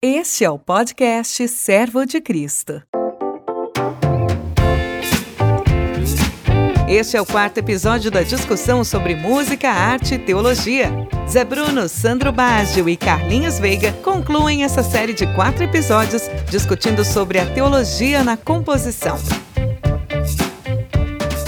Este 0.00 0.44
é 0.44 0.50
o 0.50 0.56
podcast 0.56 1.48
Servo 1.48 2.06
de 2.06 2.20
Cristo. 2.20 2.80
Este 6.88 7.16
é 7.16 7.20
o 7.20 7.26
quarto 7.26 7.58
episódio 7.58 8.08
da 8.08 8.22
discussão 8.22 8.84
sobre 8.84 9.16
música, 9.16 9.68
arte 9.68 10.14
e 10.14 10.18
teologia. 10.20 10.88
Zé 11.28 11.44
Bruno, 11.44 11.88
Sandro 11.88 12.30
Baggio 12.30 12.88
e 12.88 12.96
Carlinhos 12.96 13.58
Veiga 13.58 13.92
concluem 14.04 14.62
essa 14.62 14.84
série 14.84 15.12
de 15.12 15.26
quatro 15.34 15.64
episódios 15.64 16.30
discutindo 16.48 17.04
sobre 17.04 17.40
a 17.40 17.52
teologia 17.52 18.22
na 18.22 18.36
composição. 18.36 19.18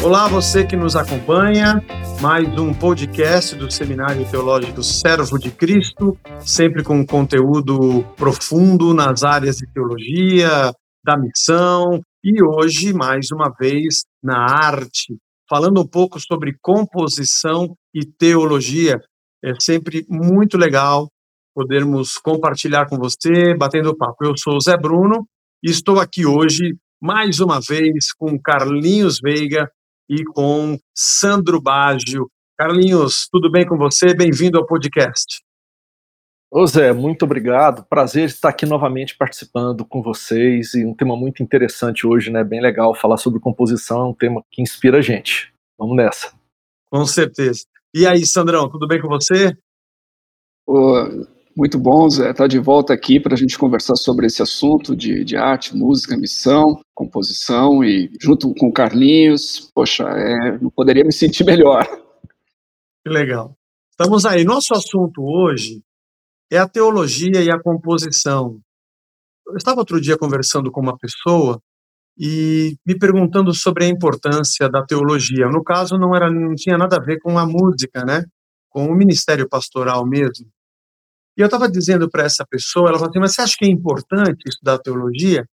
Olá, 0.03 0.27
você 0.27 0.65
que 0.65 0.75
nos 0.75 0.97
acompanha 0.97 1.81
mais 2.21 2.47
um 2.59 2.75
podcast 2.75 3.57
do 3.57 3.71
Seminário 3.71 4.31
Teológico 4.31 4.83
Servo 4.83 5.39
de 5.39 5.51
Cristo, 5.51 6.19
sempre 6.41 6.85
com 6.85 7.05
conteúdo 7.07 8.05
profundo 8.15 8.93
nas 8.93 9.25
áreas 9.25 9.57
de 9.57 9.67
teologia, 9.73 10.71
da 11.03 11.17
missão 11.17 12.03
e 12.23 12.43
hoje, 12.43 12.93
mais 12.93 13.31
uma 13.33 13.51
vez, 13.59 14.05
na 14.23 14.37
arte, 14.37 15.17
falando 15.49 15.81
um 15.81 15.87
pouco 15.87 16.21
sobre 16.21 16.55
composição 16.61 17.75
e 17.95 18.05
teologia. 18.05 19.01
É 19.43 19.55
sempre 19.59 20.05
muito 20.07 20.59
legal 20.59 21.09
podermos 21.55 22.19
compartilhar 22.19 22.87
com 22.87 22.99
você, 22.99 23.55
batendo 23.57 23.97
papo. 23.97 24.27
Eu 24.27 24.37
sou 24.37 24.57
o 24.57 24.61
Zé 24.61 24.77
Bruno 24.77 25.27
e 25.65 25.71
estou 25.71 25.99
aqui 25.99 26.27
hoje, 26.27 26.77
mais 27.01 27.41
uma 27.41 27.61
vez, 27.61 28.13
com 28.13 28.39
Carlinhos 28.39 29.19
Veiga, 29.23 29.71
e 30.11 30.25
com 30.25 30.77
Sandro 30.93 31.63
Baggio. 31.63 32.29
Carlinhos, 32.59 33.29
tudo 33.31 33.49
bem 33.49 33.65
com 33.65 33.79
você? 33.79 34.13
Bem-vindo 34.13 34.59
ao 34.59 34.67
podcast. 34.67 35.41
Ô 36.51 36.67
Zé, 36.67 36.93
muito 36.93 37.25
obrigado. 37.25 37.85
Prazer 37.85 38.25
estar 38.25 38.49
aqui 38.49 38.67
novamente 38.67 39.17
participando 39.17 39.85
com 39.85 40.03
vocês 40.03 40.75
e 40.75 40.85
um 40.85 40.93
tema 40.93 41.17
muito 41.17 41.45
interessante 41.45 42.05
hoje, 42.05 42.29
né? 42.29 42.43
Bem 42.43 42.61
legal 42.61 42.93
falar 42.93 43.19
sobre 43.19 43.39
composição, 43.39 44.01
é 44.01 44.09
um 44.09 44.15
tema 44.15 44.43
que 44.51 44.61
inspira 44.61 44.99
a 44.99 45.01
gente. 45.01 45.55
Vamos 45.79 45.97
nessa. 45.97 46.35
Com 46.91 47.07
certeza. 47.07 47.65
E 47.95 48.05
aí, 48.05 48.27
Sandrão, 48.27 48.69
tudo 48.69 48.89
bem 48.89 49.01
com 49.01 49.07
você? 49.07 49.57
Ô, 50.67 51.25
muito 51.61 51.79
bom, 51.79 52.09
Zé, 52.09 52.31
estar 52.31 52.45
tá 52.45 52.47
de 52.47 52.59
volta 52.59 52.95
aqui 52.95 53.21
para 53.21 53.35
a 53.35 53.37
gente 53.37 53.59
conversar 53.59 53.95
sobre 53.95 54.25
esse 54.25 54.41
assunto 54.41 54.97
de, 54.97 55.23
de 55.23 55.37
arte, 55.37 55.77
música, 55.77 56.17
missão, 56.17 56.81
composição 56.95 57.85
e 57.85 58.11
junto 58.19 58.55
com 58.55 58.69
o 58.69 58.73
Carlinhos, 58.73 59.71
poxa, 59.75 60.05
é, 60.05 60.59
não 60.59 60.71
poderia 60.71 61.05
me 61.05 61.13
sentir 61.13 61.45
melhor. 61.45 61.87
Que 63.05 63.11
legal. 63.11 63.55
Estamos 63.91 64.25
aí. 64.25 64.43
Nosso 64.43 64.73
assunto 64.73 65.23
hoje 65.23 65.83
é 66.51 66.57
a 66.57 66.67
teologia 66.67 67.43
e 67.43 67.51
a 67.51 67.61
composição. 67.61 68.59
Eu 69.47 69.57
estava 69.57 69.81
outro 69.81 70.01
dia 70.01 70.17
conversando 70.17 70.73
com 70.73 70.81
uma 70.81 70.97
pessoa 70.97 71.61
e 72.19 72.75
me 72.87 72.99
perguntando 72.99 73.53
sobre 73.53 73.85
a 73.85 73.89
importância 73.89 74.67
da 74.71 74.83
teologia. 74.83 75.47
No 75.51 75.63
caso, 75.63 75.99
não 75.99 76.17
era, 76.17 76.31
não 76.31 76.55
tinha 76.55 76.79
nada 76.79 76.97
a 76.97 77.05
ver 77.05 77.19
com 77.19 77.39
a 77.39 77.45
música, 77.45 78.03
né? 78.03 78.25
Com 78.71 78.87
o 78.87 78.95
ministério 78.95 79.47
pastoral 79.47 80.07
mesmo. 80.07 80.47
E 81.37 81.41
eu 81.41 81.47
estava 81.47 81.71
dizendo 81.71 82.11
para 82.11 82.25
essa 82.25 82.45
pessoa, 82.49 82.89
ela 82.89 82.99
falou 82.99 83.11
assim, 83.11 83.21
mas 83.21 83.35
você 83.35 83.43
acha 83.43 83.57
que 83.59 83.65
é 83.65 83.69
importante 83.69 84.43
estudar 84.47 84.79
teologia? 84.79 85.45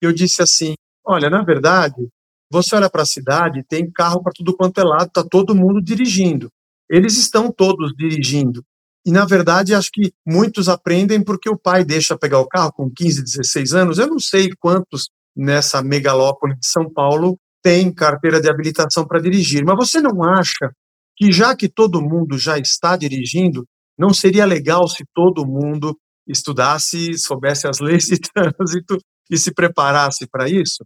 Eu 0.00 0.12
disse 0.12 0.42
assim, 0.42 0.74
olha, 1.04 1.30
na 1.30 1.42
verdade, 1.42 2.08
você 2.50 2.76
olha 2.76 2.90
para 2.90 3.02
a 3.02 3.06
cidade, 3.06 3.64
tem 3.68 3.90
carro 3.90 4.22
para 4.22 4.32
tudo 4.34 4.56
quanto 4.56 4.78
é 4.78 4.84
lado, 4.84 5.06
está 5.06 5.24
todo 5.24 5.54
mundo 5.54 5.80
dirigindo. 5.82 6.48
Eles 6.90 7.16
estão 7.16 7.50
todos 7.50 7.92
dirigindo. 7.96 8.62
E, 9.04 9.10
na 9.10 9.24
verdade, 9.24 9.74
acho 9.74 9.90
que 9.92 10.12
muitos 10.26 10.68
aprendem 10.68 11.24
porque 11.24 11.48
o 11.50 11.58
pai 11.58 11.84
deixa 11.84 12.16
pegar 12.16 12.38
o 12.38 12.46
carro 12.46 12.72
com 12.72 12.90
15, 12.90 13.22
16 13.22 13.74
anos. 13.74 13.98
Eu 13.98 14.06
não 14.06 14.18
sei 14.18 14.50
quantos 14.60 15.08
nessa 15.34 15.82
megalópole 15.82 16.54
de 16.56 16.66
São 16.66 16.88
Paulo 16.92 17.38
têm 17.62 17.92
carteira 17.92 18.40
de 18.40 18.48
habilitação 18.48 19.06
para 19.06 19.20
dirigir, 19.20 19.64
mas 19.64 19.76
você 19.76 20.00
não 20.00 20.22
acha 20.22 20.70
que, 21.16 21.32
já 21.32 21.56
que 21.56 21.68
todo 21.68 22.02
mundo 22.02 22.38
já 22.38 22.58
está 22.58 22.96
dirigindo, 22.96 23.64
não 24.02 24.12
seria 24.12 24.44
legal 24.44 24.88
se 24.88 25.04
todo 25.14 25.46
mundo 25.46 25.96
estudasse, 26.26 27.16
soubesse 27.16 27.68
as 27.68 27.78
leis 27.78 28.06
de 28.06 28.18
trânsito 28.34 28.98
e 29.30 29.38
se 29.38 29.54
preparasse 29.54 30.26
para 30.26 30.48
isso? 30.48 30.84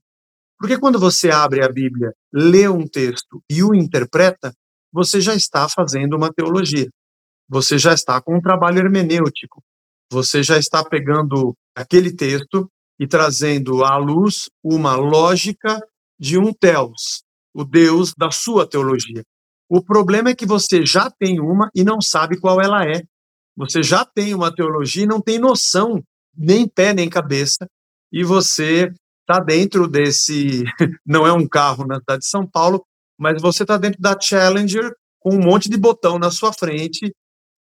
Porque 0.59 0.79
quando 0.79 0.99
você 0.99 1.31
abre 1.31 1.65
a 1.65 1.69
Bíblia, 1.73 2.13
lê 2.31 2.69
um 2.69 2.87
texto 2.87 3.43
e 3.51 3.63
o 3.63 3.75
interpreta, 3.75 4.53
você 4.93 5.19
já 5.19 5.35
está 5.35 5.67
fazendo 5.67 6.15
uma 6.15 6.31
teologia. 6.31 6.91
Você 7.49 7.79
já 7.79 7.95
está 7.95 8.21
com 8.21 8.37
um 8.37 8.41
trabalho 8.41 8.81
hermenêutico. 8.81 9.63
Você 10.13 10.43
já 10.43 10.59
está 10.59 10.85
pegando 10.85 11.55
aquele 11.75 12.15
texto 12.15 12.71
e 13.01 13.07
trazendo 13.07 13.83
à 13.83 13.97
luz 13.97 14.51
uma 14.63 14.95
lógica 14.95 15.81
de 16.21 16.39
um 16.39 16.53
Deus, 16.61 17.23
o 17.55 17.65
Deus 17.65 18.13
da 18.15 18.31
sua 18.31 18.69
teologia. 18.69 19.23
O 19.69 19.83
problema 19.83 20.31
é 20.31 20.35
que 20.35 20.47
você 20.47 20.85
já 20.87 21.11
tem 21.11 21.41
uma 21.41 21.71
e 21.75 21.83
não 21.83 22.01
sabe 22.01 22.39
qual 22.39 22.61
ela 22.61 22.85
é. 22.85 23.03
Você 23.57 23.83
já 23.83 24.05
tem 24.05 24.35
uma 24.35 24.55
teologia 24.55 25.05
e 25.05 25.09
não 25.09 25.21
tem 25.21 25.39
noção, 25.39 26.03
nem 26.37 26.69
pé 26.69 26.93
nem 26.93 27.09
cabeça, 27.09 27.67
e 28.13 28.23
você 28.23 28.93
está 29.21 29.41
dentro 29.41 29.89
desse. 29.89 30.65
Não 31.05 31.27
é 31.27 31.33
um 31.33 31.49
carro 31.49 31.87
na 31.87 31.97
cidade 31.97 32.21
de 32.21 32.29
São 32.29 32.47
Paulo, 32.47 32.85
mas 33.19 33.41
você 33.41 33.65
está 33.65 33.77
dentro 33.77 34.01
da 34.01 34.17
Challenger 34.21 34.95
com 35.19 35.35
um 35.35 35.41
monte 35.41 35.69
de 35.69 35.77
botão 35.77 36.19
na 36.19 36.31
sua 36.31 36.53
frente, 36.53 37.13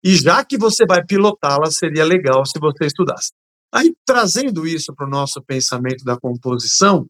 e 0.03 0.15
já 0.15 0.43
que 0.43 0.57
você 0.57 0.85
vai 0.85 1.05
pilotá-la, 1.05 1.69
seria 1.69 2.03
legal 2.03 2.43
se 2.45 2.59
você 2.59 2.85
estudasse. 2.85 3.31
Aí, 3.71 3.93
trazendo 4.05 4.65
isso 4.65 4.93
para 4.95 5.05
o 5.05 5.09
nosso 5.09 5.41
pensamento 5.43 6.03
da 6.03 6.17
composição, 6.17 7.05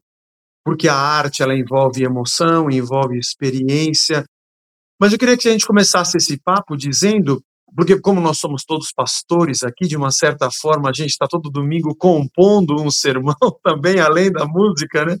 porque 0.64 0.88
a 0.88 0.94
arte 0.94 1.42
ela 1.42 1.56
envolve 1.56 2.04
emoção, 2.04 2.70
envolve 2.70 3.18
experiência, 3.18 4.24
mas 5.02 5.12
eu 5.12 5.18
queria 5.18 5.36
que 5.36 5.48
a 5.48 5.50
gente 5.50 5.66
começasse 5.66 6.16
esse 6.16 6.38
papo 6.38 6.76
dizendo, 6.76 7.42
porque 7.74 8.00
como 8.00 8.20
nós 8.20 8.38
somos 8.38 8.64
todos 8.64 8.92
pastores 8.92 9.64
aqui, 9.64 9.88
de 9.88 9.96
uma 9.96 10.12
certa 10.12 10.48
forma 10.48 10.88
a 10.88 10.92
gente 10.92 11.10
está 11.10 11.26
todo 11.26 11.50
domingo 11.50 11.92
compondo 11.92 12.80
um 12.80 12.86
sermão 12.88 13.34
também, 13.64 13.98
além 13.98 14.30
da 14.30 14.46
música, 14.46 15.04
né? 15.04 15.18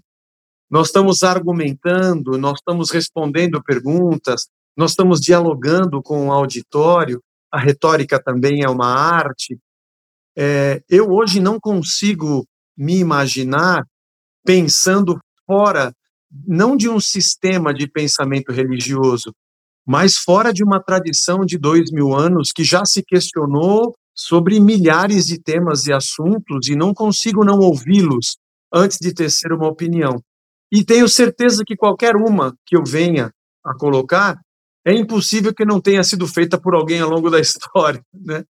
Nós 0.70 0.86
estamos 0.86 1.24
argumentando, 1.24 2.38
nós 2.38 2.58
estamos 2.58 2.92
respondendo 2.92 3.60
perguntas, 3.60 4.46
nós 4.76 4.92
estamos 4.92 5.18
dialogando 5.20 6.00
com 6.00 6.28
o 6.28 6.32
auditório, 6.32 7.20
a 7.50 7.58
retórica 7.58 8.22
também 8.22 8.62
é 8.62 8.68
uma 8.68 8.86
arte. 8.86 9.58
É, 10.38 10.80
eu 10.88 11.10
hoje 11.10 11.40
não 11.40 11.58
consigo 11.58 12.46
me 12.78 13.00
imaginar 13.00 13.84
pensando 14.46 15.18
fora, 15.44 15.92
não 16.46 16.76
de 16.76 16.88
um 16.88 17.00
sistema 17.00 17.74
de 17.74 17.88
pensamento 17.88 18.52
religioso, 18.52 19.34
mas 19.86 20.16
fora 20.16 20.52
de 20.52 20.62
uma 20.62 20.80
tradição 20.80 21.44
de 21.44 21.58
dois 21.58 21.90
mil 21.90 22.14
anos 22.14 22.52
que 22.52 22.64
já 22.64 22.84
se 22.84 23.02
questionou 23.02 23.94
sobre 24.14 24.60
milhares 24.60 25.26
de 25.26 25.40
temas 25.40 25.86
e 25.86 25.92
assuntos 25.92 26.68
e 26.68 26.76
não 26.76 26.94
consigo 26.94 27.44
não 27.44 27.58
ouvi-los 27.58 28.36
antes 28.72 28.98
de 29.00 29.12
tecer 29.12 29.52
uma 29.52 29.68
opinião. 29.68 30.22
E 30.70 30.84
tenho 30.84 31.08
certeza 31.08 31.64
que 31.66 31.76
qualquer 31.76 32.16
uma 32.16 32.54
que 32.64 32.76
eu 32.76 32.84
venha 32.84 33.32
a 33.64 33.74
colocar 33.74 34.40
é 34.84 34.94
impossível 34.94 35.54
que 35.54 35.64
não 35.64 35.80
tenha 35.80 36.02
sido 36.02 36.26
feita 36.26 36.60
por 36.60 36.74
alguém 36.74 37.00
ao 37.00 37.10
longo 37.10 37.30
da 37.30 37.38
história, 37.40 38.02
né? 38.12 38.44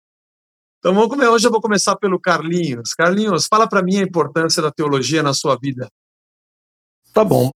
Então 0.79 0.95
vamos 0.95 1.11
comer. 1.11 1.29
Hoje 1.29 1.47
eu 1.47 1.51
vou 1.51 1.61
começar 1.61 1.95
pelo 1.97 2.19
Carlinhos. 2.19 2.95
Carlinhos, 2.95 3.47
fala 3.47 3.69
para 3.69 3.83
mim 3.83 3.99
a 3.99 4.03
importância 4.03 4.63
da 4.63 4.71
teologia 4.71 5.23
na 5.23 5.35
sua 5.35 5.57
vida. 5.61 5.91
Tá 7.13 7.23
bom. 7.23 7.51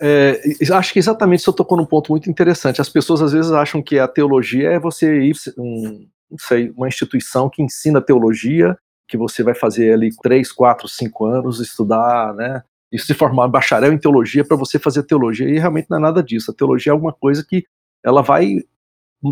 É, 0.00 0.40
acho 0.72 0.92
que 0.92 0.98
exatamente 0.98 1.42
você 1.42 1.52
tocou 1.52 1.76
num 1.76 1.84
ponto 1.84 2.12
muito 2.12 2.30
interessante. 2.30 2.80
As 2.80 2.88
pessoas 2.88 3.20
às 3.20 3.32
vezes 3.32 3.50
acham 3.50 3.82
que 3.82 3.98
a 3.98 4.06
teologia 4.06 4.70
é 4.70 4.78
você 4.78 5.20
ir, 5.22 5.34
um, 5.58 6.06
não 6.30 6.38
sei, 6.38 6.70
uma 6.70 6.86
instituição 6.86 7.50
que 7.50 7.62
ensina 7.62 8.00
teologia, 8.00 8.78
que 9.08 9.16
você 9.16 9.42
vai 9.42 9.54
fazer 9.54 9.92
ali 9.92 10.10
três, 10.22 10.52
quatro, 10.52 10.88
cinco 10.88 11.26
anos, 11.26 11.60
estudar, 11.60 12.34
né? 12.34 12.62
E 12.92 12.98
se 12.98 13.12
formar 13.12 13.48
bacharel 13.48 13.92
em 13.92 13.98
teologia 13.98 14.44
para 14.44 14.56
você 14.56 14.78
fazer 14.78 15.02
teologia. 15.02 15.48
E 15.48 15.58
realmente 15.58 15.88
não 15.90 15.98
é 15.98 16.00
nada 16.00 16.22
disso. 16.22 16.50
A 16.50 16.54
teologia 16.54 16.90
é 16.90 16.94
alguma 16.94 17.12
coisa 17.12 17.44
que 17.46 17.64
ela 18.04 18.22
vai 18.22 18.62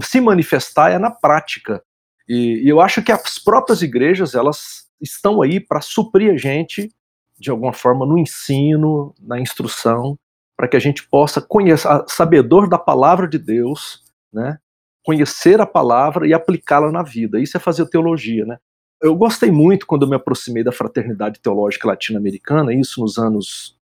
se 0.02 0.20
manifestar 0.20 0.90
é 0.90 0.98
na 0.98 1.10
prática. 1.10 1.82
E, 2.28 2.62
e 2.64 2.68
eu 2.68 2.80
acho 2.80 3.02
que 3.02 3.12
as 3.12 3.38
próprias 3.38 3.82
igrejas 3.82 4.34
elas 4.34 4.86
estão 5.00 5.40
aí 5.42 5.60
para 5.60 5.80
suprir 5.80 6.32
a 6.32 6.36
gente 6.36 6.90
de 7.38 7.50
alguma 7.50 7.72
forma 7.72 8.06
no 8.06 8.18
ensino, 8.18 9.14
na 9.20 9.38
instrução, 9.38 10.18
para 10.56 10.68
que 10.68 10.76
a 10.76 10.80
gente 10.80 11.06
possa 11.06 11.40
conhecer, 11.40 11.88
sabedor 12.08 12.68
da 12.68 12.78
palavra 12.78 13.28
de 13.28 13.38
Deus, 13.38 14.02
né? 14.32 14.58
Conhecer 15.04 15.60
a 15.60 15.66
palavra 15.66 16.26
e 16.26 16.32
aplicá-la 16.32 16.90
na 16.90 17.02
vida. 17.02 17.38
Isso 17.38 17.56
é 17.56 17.60
fazer 17.60 17.86
teologia, 17.88 18.44
né? 18.44 18.58
Eu 19.00 19.14
gostei 19.14 19.50
muito 19.50 19.86
quando 19.86 20.02
eu 20.02 20.08
me 20.08 20.16
aproximei 20.16 20.64
da 20.64 20.72
fraternidade 20.72 21.40
teológica 21.40 21.86
latino-americana, 21.86 22.72
isso 22.72 23.00
nos 23.00 23.18
anos 23.18 23.78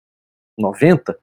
90, 0.58 1.16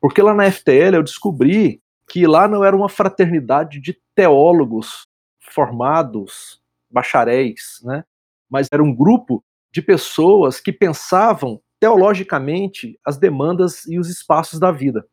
porque 0.00 0.22
lá 0.22 0.34
na 0.34 0.50
FTL 0.50 0.96
eu 0.96 1.02
descobri 1.02 1.82
que 2.08 2.26
lá 2.26 2.48
não 2.48 2.64
era 2.64 2.74
uma 2.74 2.88
fraternidade 2.88 3.80
de 3.80 3.98
teólogos 4.14 5.06
formados, 5.40 6.60
bacharéis, 6.90 7.80
né? 7.82 8.04
Mas 8.48 8.68
era 8.72 8.82
um 8.82 8.94
grupo 8.94 9.44
de 9.72 9.82
pessoas 9.82 10.60
que 10.60 10.72
pensavam 10.72 11.60
teologicamente 11.84 12.98
as 13.04 13.18
demandas 13.18 13.84
e 13.84 13.98
os 13.98 14.08
espaços 14.08 14.58
da 14.58 14.72
vida. 14.72 15.06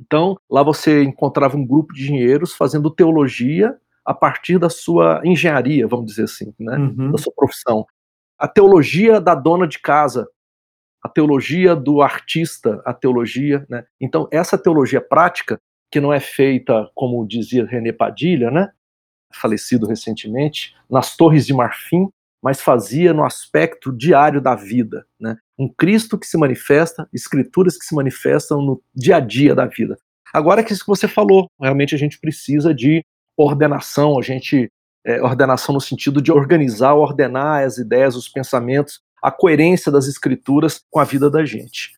Então, 0.00 0.38
lá 0.50 0.62
você 0.62 1.02
encontrava 1.02 1.54
um 1.54 1.66
grupo 1.66 1.92
de 1.92 2.04
engenheiros 2.04 2.54
fazendo 2.54 2.90
teologia 2.90 3.78
a 4.02 4.14
partir 4.14 4.58
da 4.58 4.70
sua 4.70 5.20
engenharia, 5.22 5.86
vamos 5.86 6.06
dizer 6.06 6.24
assim, 6.24 6.54
né? 6.58 6.78
Uhum. 6.78 7.12
da 7.12 7.18
sua 7.18 7.32
profissão. 7.36 7.84
A 8.38 8.48
teologia 8.48 9.20
da 9.20 9.34
dona 9.34 9.68
de 9.68 9.78
casa, 9.80 10.26
a 11.02 11.10
teologia 11.10 11.76
do 11.76 12.00
artista, 12.00 12.80
a 12.86 12.94
teologia, 12.94 13.66
né? 13.68 13.84
Então, 14.00 14.26
essa 14.32 14.56
teologia 14.56 15.00
prática, 15.00 15.60
que 15.90 16.00
não 16.00 16.10
é 16.10 16.20
feita, 16.20 16.90
como 16.94 17.26
dizia 17.28 17.66
René 17.66 17.92
Padilha, 17.92 18.50
né? 18.50 18.72
falecido 19.30 19.86
recentemente, 19.86 20.74
nas 20.90 21.16
Torres 21.16 21.46
de 21.46 21.52
Marfim, 21.52 22.08
mas 22.42 22.60
fazia 22.60 23.12
no 23.12 23.24
aspecto 23.24 23.92
diário 23.92 24.40
da 24.40 24.54
vida, 24.54 25.06
né? 25.20 25.36
Um 25.58 25.72
Cristo 25.72 26.18
que 26.18 26.26
se 26.26 26.36
manifesta, 26.36 27.08
escrituras 27.12 27.78
que 27.78 27.84
se 27.84 27.94
manifestam 27.94 28.60
no 28.60 28.82
dia 28.94 29.16
a 29.16 29.20
dia 29.20 29.54
da 29.54 29.66
vida. 29.66 29.96
Agora 30.34 30.60
é 30.60 30.64
que 30.64 30.72
isso 30.72 30.84
que 30.84 30.90
você 30.90 31.06
falou, 31.06 31.46
realmente 31.60 31.94
a 31.94 31.98
gente 31.98 32.18
precisa 32.18 32.74
de 32.74 33.04
ordenação, 33.36 34.18
a 34.18 34.22
gente 34.22 34.68
é, 35.04 35.20
ordenação 35.22 35.74
no 35.74 35.80
sentido 35.80 36.20
de 36.20 36.32
organizar, 36.32 36.94
ordenar 36.94 37.64
as 37.64 37.78
ideias, 37.78 38.16
os 38.16 38.28
pensamentos, 38.28 39.00
a 39.22 39.30
coerência 39.30 39.90
das 39.90 40.06
escrituras 40.06 40.80
com 40.90 40.98
a 40.98 41.04
vida 41.04 41.30
da 41.30 41.44
gente. 41.44 41.92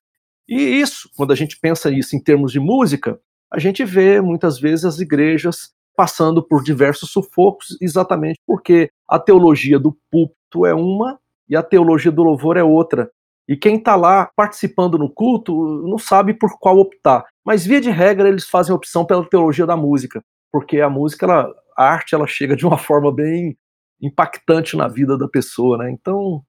E 0.49 0.61
isso, 0.61 1.09
quando 1.17 1.33
a 1.33 1.37
gente 1.37 1.59
pensa 1.59 1.91
isso 1.91 2.15
em 2.15 2.23
termos 2.23 2.53
de 2.53 2.61
música, 2.61 3.19
a 3.53 3.59
gente 3.59 3.85
vê 3.85 4.21
muitas 4.21 4.59
vezes 4.59 4.85
as 4.85 4.99
igrejas 4.99 5.73
passando 5.97 6.43
por 6.43 6.63
diversos 6.63 7.11
sufocos, 7.11 7.77
exatamente 7.81 8.41
porque 8.47 8.91
a 9.09 9.19
teologia 9.19 9.79
do 9.79 9.97
púlpito 10.11 10.67
é 10.67 10.75
uma 10.75 11.19
e 11.49 11.57
a 11.57 11.63
teologia 11.63 12.11
do 12.11 12.23
louvor 12.23 12.57
é 12.57 12.63
outra. 12.63 13.11
E 13.47 13.57
quem 13.57 13.77
está 13.77 13.95
lá 13.95 14.31
participando 14.35 14.99
no 14.99 15.11
culto 15.11 15.55
não 15.87 15.99
sabe 15.99 16.33
por 16.33 16.59
qual 16.59 16.79
optar. 16.79 17.25
Mas, 17.45 17.67
via 17.67 17.81
de 17.81 17.91
regra, 17.91 18.29
eles 18.29 18.49
fazem 18.49 18.75
opção 18.75 19.05
pela 19.05 19.29
teologia 19.29 19.67
da 19.67 19.77
música, 19.77 20.23
porque 20.51 20.81
a 20.81 20.89
música, 20.89 21.27
ela, 21.27 21.55
a 21.77 21.85
arte, 21.85 22.15
ela 22.15 22.27
chega 22.27 22.57
de 22.57 22.67
uma 22.67 22.79
forma 22.79 23.13
bem 23.13 23.57
impactante 24.01 24.77
na 24.77 24.89
vida 24.89 25.17
da 25.19 25.29
pessoa, 25.29 25.79
né? 25.79 25.91
Então, 25.91 26.43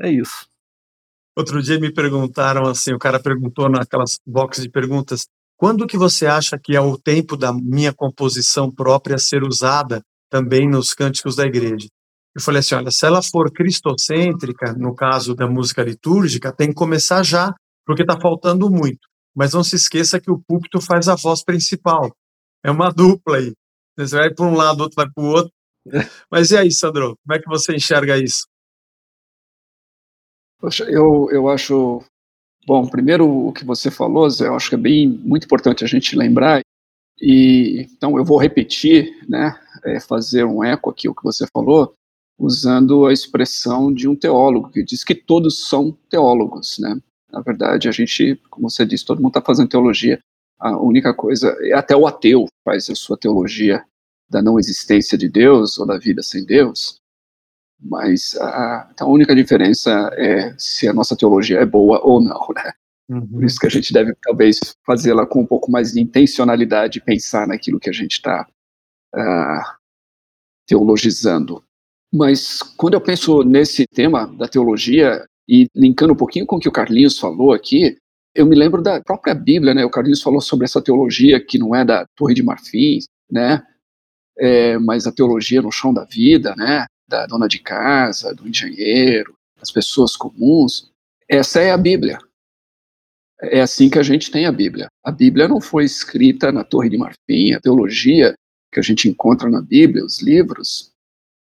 é 0.00 0.10
isso. 0.10 0.46
Outro 1.36 1.60
dia 1.60 1.80
me 1.80 1.92
perguntaram 1.92 2.66
assim, 2.66 2.92
o 2.92 2.98
cara 2.98 3.20
perguntou 3.20 3.68
naquelas 3.68 4.20
boxes 4.24 4.64
de 4.64 4.70
perguntas, 4.70 5.26
quando 5.56 5.86
que 5.86 5.96
você 5.96 6.26
acha 6.26 6.58
que 6.58 6.76
é 6.76 6.80
o 6.80 6.98
tempo 6.98 7.36
da 7.36 7.52
minha 7.52 7.92
composição 7.92 8.70
própria 8.70 9.18
ser 9.18 9.42
usada 9.42 10.02
também 10.30 10.68
nos 10.68 10.94
cânticos 10.94 11.36
da 11.36 11.44
igreja? 11.44 11.88
Eu 12.34 12.42
falei 12.42 12.60
assim, 12.60 12.74
olha, 12.74 12.90
se 12.90 13.06
ela 13.06 13.22
for 13.22 13.50
cristocêntrica, 13.52 14.72
no 14.72 14.94
caso 14.94 15.34
da 15.34 15.46
música 15.46 15.84
litúrgica, 15.84 16.52
tem 16.52 16.68
que 16.68 16.74
começar 16.74 17.22
já, 17.22 17.54
porque 17.86 18.02
está 18.02 18.18
faltando 18.20 18.68
muito. 18.68 19.06
Mas 19.34 19.52
não 19.52 19.62
se 19.62 19.76
esqueça 19.76 20.20
que 20.20 20.30
o 20.30 20.40
púlpito 20.40 20.80
faz 20.80 21.08
a 21.08 21.14
voz 21.14 21.44
principal. 21.44 22.10
É 22.64 22.70
uma 22.70 22.90
dupla 22.90 23.36
aí. 23.36 23.52
Você 23.96 24.16
vai 24.16 24.34
para 24.34 24.46
um 24.46 24.54
lado, 24.54 24.80
outro 24.80 24.96
vai 24.96 25.06
para 25.08 25.22
o 25.22 25.28
outro. 25.28 25.52
Mas 26.30 26.50
e 26.50 26.56
aí, 26.56 26.72
Sandro, 26.72 27.16
como 27.24 27.38
é 27.38 27.40
que 27.40 27.48
você 27.48 27.74
enxerga 27.74 28.18
isso? 28.18 28.46
Poxa, 30.58 30.84
eu, 30.84 31.28
eu 31.30 31.48
acho 31.48 32.02
Bom, 32.66 32.86
primeiro 32.86 33.28
o 33.28 33.52
que 33.52 33.64
você 33.64 33.90
falou, 33.90 34.28
Zé, 34.30 34.46
eu 34.46 34.54
acho 34.54 34.70
que 34.70 34.74
é 34.74 34.78
bem 34.78 35.08
muito 35.08 35.44
importante 35.44 35.84
a 35.84 35.86
gente 35.86 36.16
lembrar. 36.16 36.60
E 37.20 37.86
então 37.92 38.16
eu 38.16 38.24
vou 38.24 38.38
repetir, 38.38 39.24
né, 39.28 39.58
é, 39.84 40.00
fazer 40.00 40.44
um 40.44 40.64
eco 40.64 40.90
aqui 40.90 41.08
o 41.08 41.14
que 41.14 41.22
você 41.22 41.46
falou, 41.52 41.94
usando 42.38 43.06
a 43.06 43.12
expressão 43.12 43.92
de 43.92 44.08
um 44.08 44.16
teólogo 44.16 44.70
que 44.70 44.82
diz 44.82 45.04
que 45.04 45.14
todos 45.14 45.68
são 45.68 45.96
teólogos, 46.08 46.78
né? 46.78 46.98
Na 47.30 47.40
verdade, 47.40 47.88
a 47.88 47.92
gente, 47.92 48.40
como 48.50 48.70
você 48.70 48.86
disse, 48.86 49.04
todo 49.04 49.18
mundo 49.18 49.28
está 49.28 49.42
fazendo 49.42 49.68
teologia. 49.68 50.18
A 50.58 50.78
única 50.78 51.12
coisa, 51.12 51.54
até 51.74 51.96
o 51.96 52.06
ateu 52.06 52.46
faz 52.64 52.88
a 52.88 52.94
sua 52.94 53.16
teologia 53.16 53.84
da 54.30 54.40
não 54.40 54.58
existência 54.58 55.18
de 55.18 55.28
Deus 55.28 55.78
ou 55.78 55.86
da 55.86 55.98
vida 55.98 56.22
sem 56.22 56.44
Deus. 56.44 57.00
Mas 57.84 58.34
a, 58.40 58.88
então 58.92 59.08
a 59.08 59.10
única 59.10 59.34
diferença 59.34 60.10
é 60.14 60.54
se 60.56 60.88
a 60.88 60.92
nossa 60.92 61.14
teologia 61.14 61.58
é 61.58 61.66
boa 61.66 62.00
ou 62.02 62.20
não, 62.20 62.46
né? 62.54 62.72
Uhum. 63.08 63.26
Por 63.26 63.44
isso 63.44 63.58
que 63.58 63.66
a 63.66 63.70
gente 63.70 63.92
deve 63.92 64.14
talvez 64.22 64.58
fazê-la 64.86 65.26
com 65.26 65.42
um 65.42 65.46
pouco 65.46 65.70
mais 65.70 65.92
de 65.92 66.00
intencionalidade 66.00 67.02
pensar 67.02 67.46
naquilo 67.46 67.78
que 67.78 67.90
a 67.90 67.92
gente 67.92 68.12
está 68.12 68.46
uh, 69.14 69.18
ah, 69.18 69.76
teologizando. 70.66 71.62
Mas 72.12 72.62
quando 72.76 72.94
eu 72.94 73.00
penso 73.00 73.42
nesse 73.42 73.86
tema 73.86 74.26
da 74.38 74.48
teologia 74.48 75.22
e 75.46 75.66
linkando 75.74 76.14
um 76.14 76.16
pouquinho 76.16 76.46
com 76.46 76.56
o 76.56 76.60
que 76.60 76.68
o 76.68 76.72
Carlinhos 76.72 77.18
falou 77.18 77.52
aqui, 77.52 77.98
eu 78.34 78.46
me 78.46 78.56
lembro 78.56 78.82
da 78.82 79.02
própria 79.02 79.34
Bíblia, 79.34 79.74
né? 79.74 79.84
O 79.84 79.90
Carlinhos 79.90 80.22
falou 80.22 80.40
sobre 80.40 80.64
essa 80.64 80.82
teologia 80.82 81.44
que 81.44 81.58
não 81.58 81.74
é 81.74 81.84
da 81.84 82.06
Torre 82.16 82.34
de 82.34 82.42
Marfim, 82.42 83.00
né? 83.30 83.62
É, 84.38 84.78
mas 84.78 85.06
a 85.06 85.12
teologia 85.12 85.60
no 85.60 85.70
chão 85.70 85.92
da 85.92 86.04
vida, 86.04 86.54
né? 86.56 86.86
Da 87.08 87.26
dona 87.26 87.48
de 87.48 87.58
casa, 87.58 88.34
do 88.34 88.48
engenheiro, 88.48 89.36
das 89.58 89.70
pessoas 89.70 90.16
comuns. 90.16 90.90
Essa 91.28 91.60
é 91.60 91.70
a 91.70 91.76
Bíblia. 91.76 92.18
É 93.42 93.60
assim 93.60 93.90
que 93.90 93.98
a 93.98 94.02
gente 94.02 94.30
tem 94.30 94.46
a 94.46 94.52
Bíblia. 94.52 94.88
A 95.04 95.10
Bíblia 95.10 95.48
não 95.48 95.60
foi 95.60 95.84
escrita 95.84 96.52
na 96.52 96.64
Torre 96.64 96.88
de 96.88 96.96
Marfim, 96.96 97.52
a 97.52 97.60
teologia 97.60 98.34
que 98.72 98.80
a 98.80 98.82
gente 98.82 99.08
encontra 99.08 99.48
na 99.48 99.60
Bíblia, 99.60 100.04
os 100.04 100.20
livros, 100.20 100.92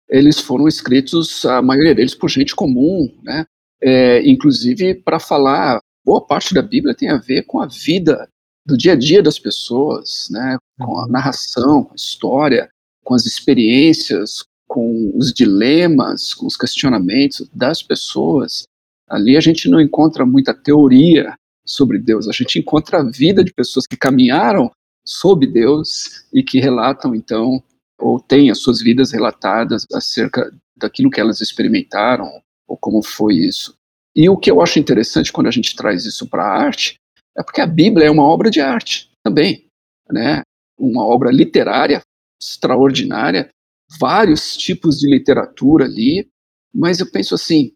eles 0.08 0.40
foram 0.40 0.66
escritos, 0.66 1.44
a 1.44 1.62
maioria 1.62 1.94
deles, 1.94 2.14
por 2.14 2.28
gente 2.28 2.54
comum, 2.54 3.08
né? 3.22 3.44
É, 3.80 4.28
inclusive 4.28 4.94
para 4.94 5.18
falar, 5.18 5.80
boa 6.04 6.26
parte 6.26 6.52
da 6.52 6.60
Bíblia 6.60 6.94
tem 6.94 7.08
a 7.08 7.16
ver 7.16 7.44
com 7.44 7.60
a 7.60 7.66
vida 7.66 8.28
do 8.66 8.76
dia 8.76 8.92
a 8.92 8.96
dia 8.96 9.22
das 9.22 9.38
pessoas, 9.38 10.26
né? 10.30 10.58
Com 10.78 10.98
a 10.98 11.04
uhum. 11.04 11.10
narração, 11.10 11.84
com 11.84 11.92
a 11.92 11.96
história, 11.96 12.68
com 13.04 13.14
as 13.14 13.24
experiências, 13.24 14.44
com 14.70 15.10
os 15.16 15.32
dilemas, 15.32 16.32
com 16.32 16.46
os 16.46 16.56
questionamentos 16.56 17.44
das 17.52 17.82
pessoas, 17.82 18.68
ali 19.08 19.36
a 19.36 19.40
gente 19.40 19.68
não 19.68 19.80
encontra 19.80 20.24
muita 20.24 20.54
teoria 20.54 21.34
sobre 21.66 21.98
Deus, 21.98 22.28
a 22.28 22.32
gente 22.32 22.60
encontra 22.60 23.00
a 23.00 23.02
vida 23.02 23.42
de 23.42 23.52
pessoas 23.52 23.84
que 23.84 23.96
caminharam 23.96 24.70
sob 25.04 25.44
Deus 25.44 26.24
e 26.32 26.40
que 26.40 26.60
relatam 26.60 27.16
então 27.16 27.60
ou 27.98 28.20
têm 28.20 28.48
as 28.48 28.60
suas 28.60 28.80
vidas 28.80 29.10
relatadas 29.10 29.84
acerca 29.92 30.54
daquilo 30.76 31.10
que 31.10 31.20
elas 31.20 31.40
experimentaram 31.40 32.30
ou 32.68 32.76
como 32.76 33.02
foi 33.02 33.34
isso. 33.34 33.74
E 34.14 34.28
o 34.28 34.36
que 34.36 34.52
eu 34.52 34.62
acho 34.62 34.78
interessante 34.78 35.32
quando 35.32 35.48
a 35.48 35.52
gente 35.52 35.74
traz 35.74 36.04
isso 36.06 36.28
para 36.28 36.44
a 36.44 36.62
arte 36.62 36.94
é 37.36 37.42
porque 37.42 37.60
a 37.60 37.66
Bíblia 37.66 38.06
é 38.06 38.10
uma 38.10 38.22
obra 38.22 38.48
de 38.48 38.60
arte 38.60 39.10
também, 39.24 39.66
né? 40.08 40.42
Uma 40.78 41.04
obra 41.04 41.32
literária 41.32 42.00
extraordinária 42.40 43.50
vários 43.98 44.56
tipos 44.56 44.98
de 44.98 45.08
literatura 45.08 45.84
ali, 45.84 46.28
mas 46.74 47.00
eu 47.00 47.10
penso 47.10 47.34
assim, 47.34 47.72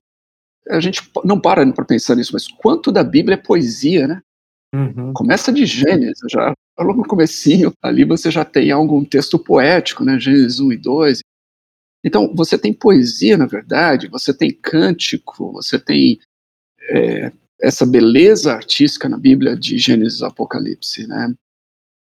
a 0.68 0.80
gente 0.80 1.02
não 1.24 1.40
para 1.40 1.70
para 1.72 1.84
pensar 1.84 2.14
nisso, 2.14 2.32
mas 2.32 2.46
quanto 2.46 2.92
da 2.92 3.02
Bíblia 3.02 3.34
é 3.34 3.38
poesia, 3.38 4.06
né? 4.06 4.22
Uhum. 4.74 5.12
Começa 5.12 5.52
de 5.52 5.66
Gênesis, 5.66 6.18
já 6.30 6.52
logo 6.78 7.02
no 7.02 7.08
comecinho, 7.08 7.72
ali 7.82 8.04
você 8.04 8.30
já 8.30 8.44
tem 8.44 8.70
algum 8.70 9.04
texto 9.04 9.38
poético, 9.38 10.04
né? 10.04 10.18
Gênesis 10.18 10.58
1 10.58 10.72
e 10.72 10.76
2. 10.76 11.20
Então, 12.04 12.34
você 12.34 12.58
tem 12.58 12.72
poesia, 12.72 13.36
na 13.36 13.46
verdade, 13.46 14.08
você 14.08 14.34
tem 14.34 14.50
cântico, 14.52 15.52
você 15.52 15.78
tem 15.78 16.18
é, 16.90 17.32
essa 17.60 17.86
beleza 17.86 18.52
artística 18.52 19.08
na 19.08 19.16
Bíblia 19.16 19.56
de 19.56 19.78
Gênesis 19.78 20.20
e 20.20 20.24
Apocalipse, 20.24 21.06
né? 21.06 21.34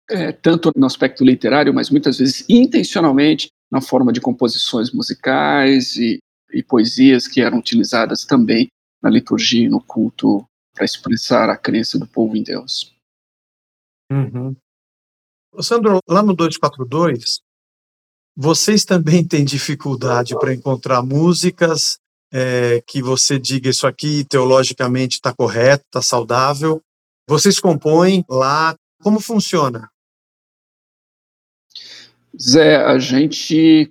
É, 0.09 0.31
tanto 0.31 0.71
no 0.75 0.85
aspecto 0.85 1.23
literário, 1.23 1.73
mas 1.73 1.89
muitas 1.89 2.17
vezes 2.17 2.45
intencionalmente 2.47 3.49
na 3.71 3.81
forma 3.81 4.13
de 4.13 4.21
composições 4.21 4.91
musicais 4.91 5.95
e, 5.95 6.19
e 6.51 6.63
poesias 6.63 7.27
que 7.27 7.41
eram 7.41 7.59
utilizadas 7.59 8.23
também 8.25 8.67
na 9.01 9.09
liturgia 9.09 9.65
e 9.65 9.69
no 9.69 9.81
culto 9.81 10.45
para 10.73 10.85
expressar 10.85 11.49
a 11.49 11.57
crença 11.57 11.97
do 11.97 12.07
povo 12.07 12.35
em 12.37 12.43
Deus. 12.43 12.95
Uhum. 14.11 14.55
Sandro, 15.59 15.99
lá 16.07 16.21
no 16.21 16.33
242, 16.33 17.41
vocês 18.35 18.85
também 18.85 19.27
têm 19.27 19.43
dificuldade 19.43 20.37
para 20.37 20.53
encontrar 20.53 21.01
músicas 21.01 21.97
é, 22.31 22.81
que 22.85 23.01
você 23.01 23.39
diga 23.39 23.69
isso 23.69 23.87
aqui 23.87 24.23
teologicamente 24.25 25.15
está 25.15 25.33
correto, 25.33 25.83
está 25.85 26.01
saudável. 26.01 26.81
Vocês 27.27 27.59
compõem 27.59 28.23
lá, 28.29 28.75
como 29.01 29.19
funciona? 29.19 29.89
Zé, 32.39 32.77
a 32.77 32.97
gente 32.99 33.89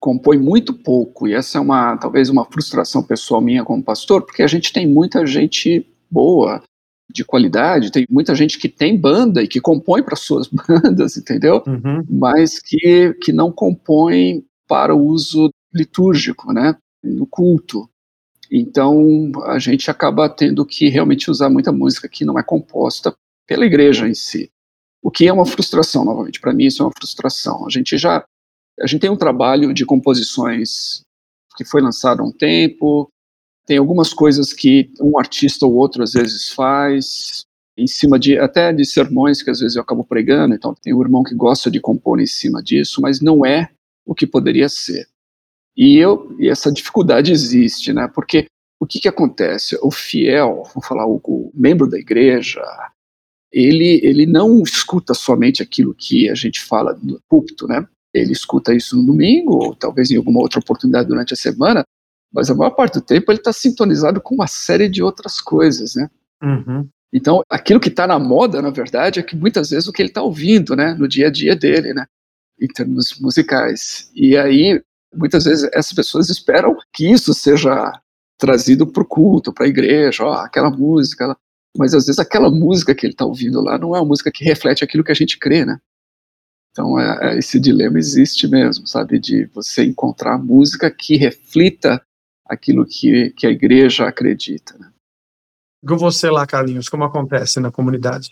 compõe 0.00 0.38
muito 0.38 0.72
pouco, 0.72 1.26
e 1.26 1.34
essa 1.34 1.58
é 1.58 1.60
uma 1.60 1.96
talvez 1.96 2.28
uma 2.28 2.44
frustração 2.44 3.02
pessoal 3.02 3.40
minha 3.40 3.64
como 3.64 3.82
pastor, 3.82 4.22
porque 4.22 4.42
a 4.42 4.46
gente 4.46 4.72
tem 4.72 4.86
muita 4.86 5.26
gente 5.26 5.84
boa, 6.10 6.62
de 7.12 7.24
qualidade, 7.24 7.90
tem 7.90 8.06
muita 8.08 8.34
gente 8.34 8.58
que 8.58 8.68
tem 8.68 8.98
banda 8.98 9.42
e 9.42 9.48
que 9.48 9.60
compõe 9.60 10.02
para 10.02 10.16
suas 10.16 10.46
bandas, 10.52 11.16
entendeu? 11.16 11.62
Uhum. 11.66 12.04
Mas 12.08 12.58
que, 12.58 13.14
que 13.22 13.32
não 13.32 13.50
compõe 13.50 14.44
para 14.66 14.94
o 14.94 15.02
uso 15.02 15.50
litúrgico, 15.74 16.52
né? 16.52 16.76
No 17.02 17.26
culto. 17.26 17.88
Então, 18.50 19.30
a 19.46 19.58
gente 19.58 19.90
acaba 19.90 20.28
tendo 20.28 20.64
que 20.64 20.88
realmente 20.88 21.30
usar 21.30 21.48
muita 21.48 21.72
música 21.72 22.08
que 22.08 22.24
não 22.24 22.38
é 22.38 22.42
composta 22.42 23.14
pela 23.46 23.64
igreja 23.64 24.08
em 24.08 24.14
si. 24.14 24.50
O 25.02 25.10
que 25.10 25.26
é 25.26 25.32
uma 25.32 25.46
frustração, 25.46 26.04
novamente. 26.04 26.40
Para 26.40 26.52
mim, 26.52 26.64
isso 26.64 26.82
é 26.82 26.86
uma 26.86 26.92
frustração. 26.92 27.66
A 27.66 27.70
gente 27.70 27.96
já 27.96 28.24
a 28.80 28.86
gente 28.86 29.00
tem 29.00 29.10
um 29.10 29.16
trabalho 29.16 29.74
de 29.74 29.84
composições 29.84 31.02
que 31.56 31.64
foi 31.64 31.82
lançado 31.82 32.22
há 32.22 32.24
um 32.24 32.30
tempo, 32.30 33.10
tem 33.66 33.76
algumas 33.76 34.14
coisas 34.14 34.52
que 34.52 34.92
um 35.00 35.18
artista 35.18 35.66
ou 35.66 35.74
outro 35.74 36.02
às 36.02 36.12
vezes 36.12 36.50
faz, 36.50 37.44
em 37.76 37.86
cima 37.86 38.18
de 38.18 38.38
até 38.38 38.72
de 38.72 38.84
sermões 38.84 39.42
que 39.42 39.50
às 39.50 39.60
vezes 39.60 39.76
eu 39.76 39.82
acabo 39.82 40.04
pregando, 40.04 40.54
então 40.54 40.74
tem 40.80 40.94
um 40.94 41.02
irmão 41.02 41.22
que 41.22 41.34
gosta 41.34 41.70
de 41.70 41.80
compor 41.80 42.20
em 42.20 42.26
cima 42.26 42.62
disso, 42.62 43.00
mas 43.00 43.20
não 43.20 43.44
é 43.44 43.70
o 44.06 44.14
que 44.14 44.26
poderia 44.26 44.68
ser. 44.68 45.06
E 45.76 45.96
eu 45.96 46.36
e 46.38 46.48
essa 46.48 46.72
dificuldade 46.72 47.30
existe, 47.30 47.92
né? 47.92 48.08
Porque 48.08 48.46
o 48.80 48.86
que 48.86 49.00
que 49.00 49.08
acontece? 49.08 49.78
O 49.82 49.90
fiel, 49.90 50.62
vamos 50.72 50.86
falar 50.86 51.06
o, 51.06 51.20
o 51.24 51.50
membro 51.54 51.88
da 51.88 51.98
igreja, 51.98 52.62
ele 53.52 54.00
ele 54.02 54.26
não 54.26 54.62
escuta 54.62 55.14
somente 55.14 55.62
aquilo 55.62 55.94
que 55.94 56.28
a 56.28 56.34
gente 56.34 56.60
fala 56.60 56.98
no 57.02 57.20
púlpito, 57.28 57.66
né? 57.66 57.86
Ele 58.12 58.32
escuta 58.32 58.74
isso 58.74 58.96
no 58.96 59.04
domingo, 59.04 59.54
ou 59.54 59.74
talvez 59.74 60.10
em 60.10 60.16
alguma 60.16 60.40
outra 60.40 60.60
oportunidade 60.60 61.08
durante 61.08 61.34
a 61.34 61.36
semana, 61.36 61.84
mas 62.32 62.50
a 62.50 62.54
maior 62.54 62.70
parte 62.70 62.94
do 62.94 63.00
tempo 63.00 63.30
ele 63.30 63.38
está 63.38 63.52
sintonizado 63.52 64.20
com 64.20 64.34
uma 64.34 64.46
série 64.46 64.88
de 64.88 65.02
outras 65.02 65.40
coisas, 65.40 65.94
né? 65.94 66.08
Uhum. 66.42 66.88
Então, 67.12 67.42
aquilo 67.48 67.80
que 67.80 67.88
está 67.88 68.06
na 68.06 68.18
moda, 68.18 68.60
na 68.60 68.70
verdade, 68.70 69.18
é 69.18 69.22
que 69.22 69.34
muitas 69.34 69.70
vezes 69.70 69.88
o 69.88 69.92
que 69.92 70.02
ele 70.02 70.10
está 70.10 70.22
ouvindo, 70.22 70.76
né, 70.76 70.94
no 70.94 71.08
dia 71.08 71.28
a 71.28 71.30
dia 71.30 71.56
dele, 71.56 71.94
né, 71.94 72.04
em 72.60 72.66
termos 72.68 73.18
musicais. 73.18 74.10
E 74.14 74.36
aí, 74.36 74.82
muitas 75.14 75.44
vezes, 75.44 75.68
essas 75.72 75.92
pessoas 75.92 76.28
esperam 76.28 76.76
que 76.92 77.10
isso 77.10 77.32
seja 77.32 77.92
trazido 78.38 78.86
para 78.86 79.02
o 79.02 79.06
culto, 79.06 79.52
para 79.52 79.64
a 79.64 79.68
igreja, 79.68 80.24
ó, 80.24 80.34
aquela 80.34 80.70
música. 80.70 81.36
Mas 81.76 81.94
às 81.94 82.06
vezes 82.06 82.18
aquela 82.18 82.50
música 82.50 82.94
que 82.94 83.06
ele 83.06 83.12
está 83.12 83.24
ouvindo 83.24 83.60
lá 83.60 83.78
não 83.78 83.94
é 83.94 84.00
uma 84.00 84.08
música 84.08 84.30
que 84.32 84.44
reflete 84.44 84.82
aquilo 84.82 85.04
que 85.04 85.12
a 85.12 85.14
gente 85.14 85.38
crê, 85.38 85.64
né? 85.64 85.78
Então, 86.70 86.98
é, 86.98 87.32
é, 87.34 87.38
esse 87.38 87.58
dilema 87.58 87.98
existe 87.98 88.46
mesmo, 88.46 88.86
sabe? 88.86 89.18
De 89.18 89.46
você 89.46 89.84
encontrar 89.84 90.38
música 90.38 90.90
que 90.90 91.16
reflita 91.16 92.00
aquilo 92.46 92.86
que, 92.86 93.30
que 93.30 93.46
a 93.46 93.50
igreja 93.50 94.06
acredita. 94.06 94.78
Né? 94.78 94.90
Com 95.86 95.96
você 95.96 96.30
lá, 96.30 96.46
Carlinhos, 96.46 96.88
como 96.88 97.04
acontece 97.04 97.58
na 97.60 97.72
comunidade? 97.72 98.30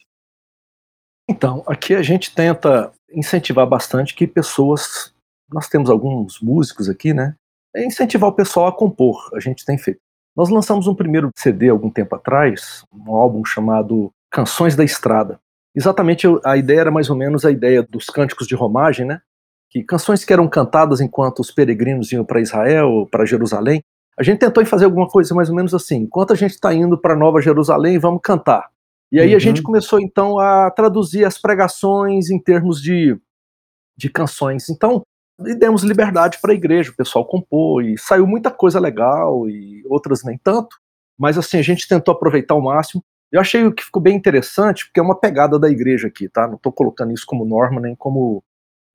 Então, 1.29 1.65
aqui 1.67 1.95
a 1.95 2.03
gente 2.03 2.33
tenta 2.33 2.93
incentivar 3.13 3.67
bastante 3.67 4.15
que 4.15 4.27
pessoas. 4.27 5.13
Nós 5.53 5.69
temos 5.69 5.91
alguns 5.91 6.41
músicos 6.41 6.89
aqui, 6.89 7.13
né? 7.13 7.35
É 7.75 7.85
incentivar 7.85 8.31
o 8.31 8.35
pessoal 8.35 8.69
a 8.69 8.77
compor. 8.77 9.31
A 9.35 9.41
gente 9.41 9.65
tem 9.65 9.77
feito. 9.77 10.01
Nós 10.37 10.51
lançamos 10.51 10.87
um 10.87 10.95
primeiro 10.95 11.31
CD 11.37 11.69
algum 11.69 11.91
tempo 11.91 12.15
atrás, 12.15 12.85
um 12.93 13.15
álbum 13.15 13.45
chamado 13.45 14.13
Canções 14.31 14.77
da 14.77 14.85
Estrada. 14.85 15.41
Exatamente 15.75 16.27
a 16.45 16.57
ideia 16.57 16.81
era 16.81 16.91
mais 16.91 17.09
ou 17.09 17.17
menos 17.17 17.45
a 17.45 17.51
ideia 17.51 17.83
dos 17.83 18.07
cânticos 18.07 18.47
de 18.47 18.55
romagem, 18.55 19.07
né? 19.07 19.21
Que 19.71 19.83
canções 19.83 20.25
que 20.25 20.33
eram 20.33 20.49
cantadas 20.49 21.01
enquanto 21.01 21.41
os 21.41 21.51
peregrinos 21.51 22.13
iam 22.13 22.25
para 22.25 22.41
Israel, 22.41 23.09
para 23.11 23.25
Jerusalém, 23.25 23.83
a 24.19 24.23
gente 24.23 24.39
tentou 24.39 24.65
fazer 24.65 24.87
alguma 24.87 25.07
coisa 25.07 25.35
mais 25.35 25.51
ou 25.51 25.55
menos 25.55 25.75
assim. 25.75 25.97
Enquanto 25.97 26.33
a 26.33 26.37
gente 26.37 26.53
está 26.53 26.73
indo 26.73 26.97
para 26.97 27.15
Nova 27.15 27.41
Jerusalém, 27.41 27.99
vamos 27.99 28.21
cantar. 28.23 28.71
E 29.13 29.21
aí 29.21 29.31
uhum. 29.31 29.37
a 29.37 29.39
gente 29.39 29.63
começou 29.63 30.01
então 30.01 30.39
a 30.39 30.71
traduzir 30.71 31.25
as 31.25 31.39
pregações 31.39 32.31
em 32.31 32.41
termos 32.41 32.81
de, 32.81 33.17
de 33.97 34.09
canções. 34.09 34.71
Então, 34.71 35.03
e 35.45 35.55
demos 35.55 35.83
liberdade 35.83 36.39
para 36.41 36.53
a 36.53 36.55
igreja, 36.55 36.91
o 36.91 36.97
pessoal 36.97 37.27
compôs, 37.27 37.87
e 37.87 37.99
saiu 37.99 38.27
muita 38.27 38.51
coisa 38.51 38.81
legal 38.81 39.49
e 39.49 39.83
outras 39.87 40.25
nem 40.25 40.39
tanto. 40.39 40.77
Mas 41.19 41.37
assim, 41.37 41.59
a 41.59 41.63
gente 41.63 41.89
tentou 41.89 42.15
aproveitar 42.15 42.55
ao 42.55 42.63
máximo. 42.63 43.03
Eu 43.31 43.41
achei 43.41 43.71
que 43.73 43.85
ficou 43.85 44.01
bem 44.01 44.17
interessante, 44.17 44.87
porque 44.87 45.01
é 45.01 45.03
uma 45.03 45.19
pegada 45.19 45.59
da 45.59 45.69
igreja 45.69 46.09
aqui, 46.09 46.29
tá? 46.29 46.47
Não 46.47 46.57
estou 46.57 46.73
colocando 46.73 47.13
isso 47.13 47.27
como 47.27 47.45
norma, 47.45 47.81
nem 47.81 47.95
como 47.95 48.43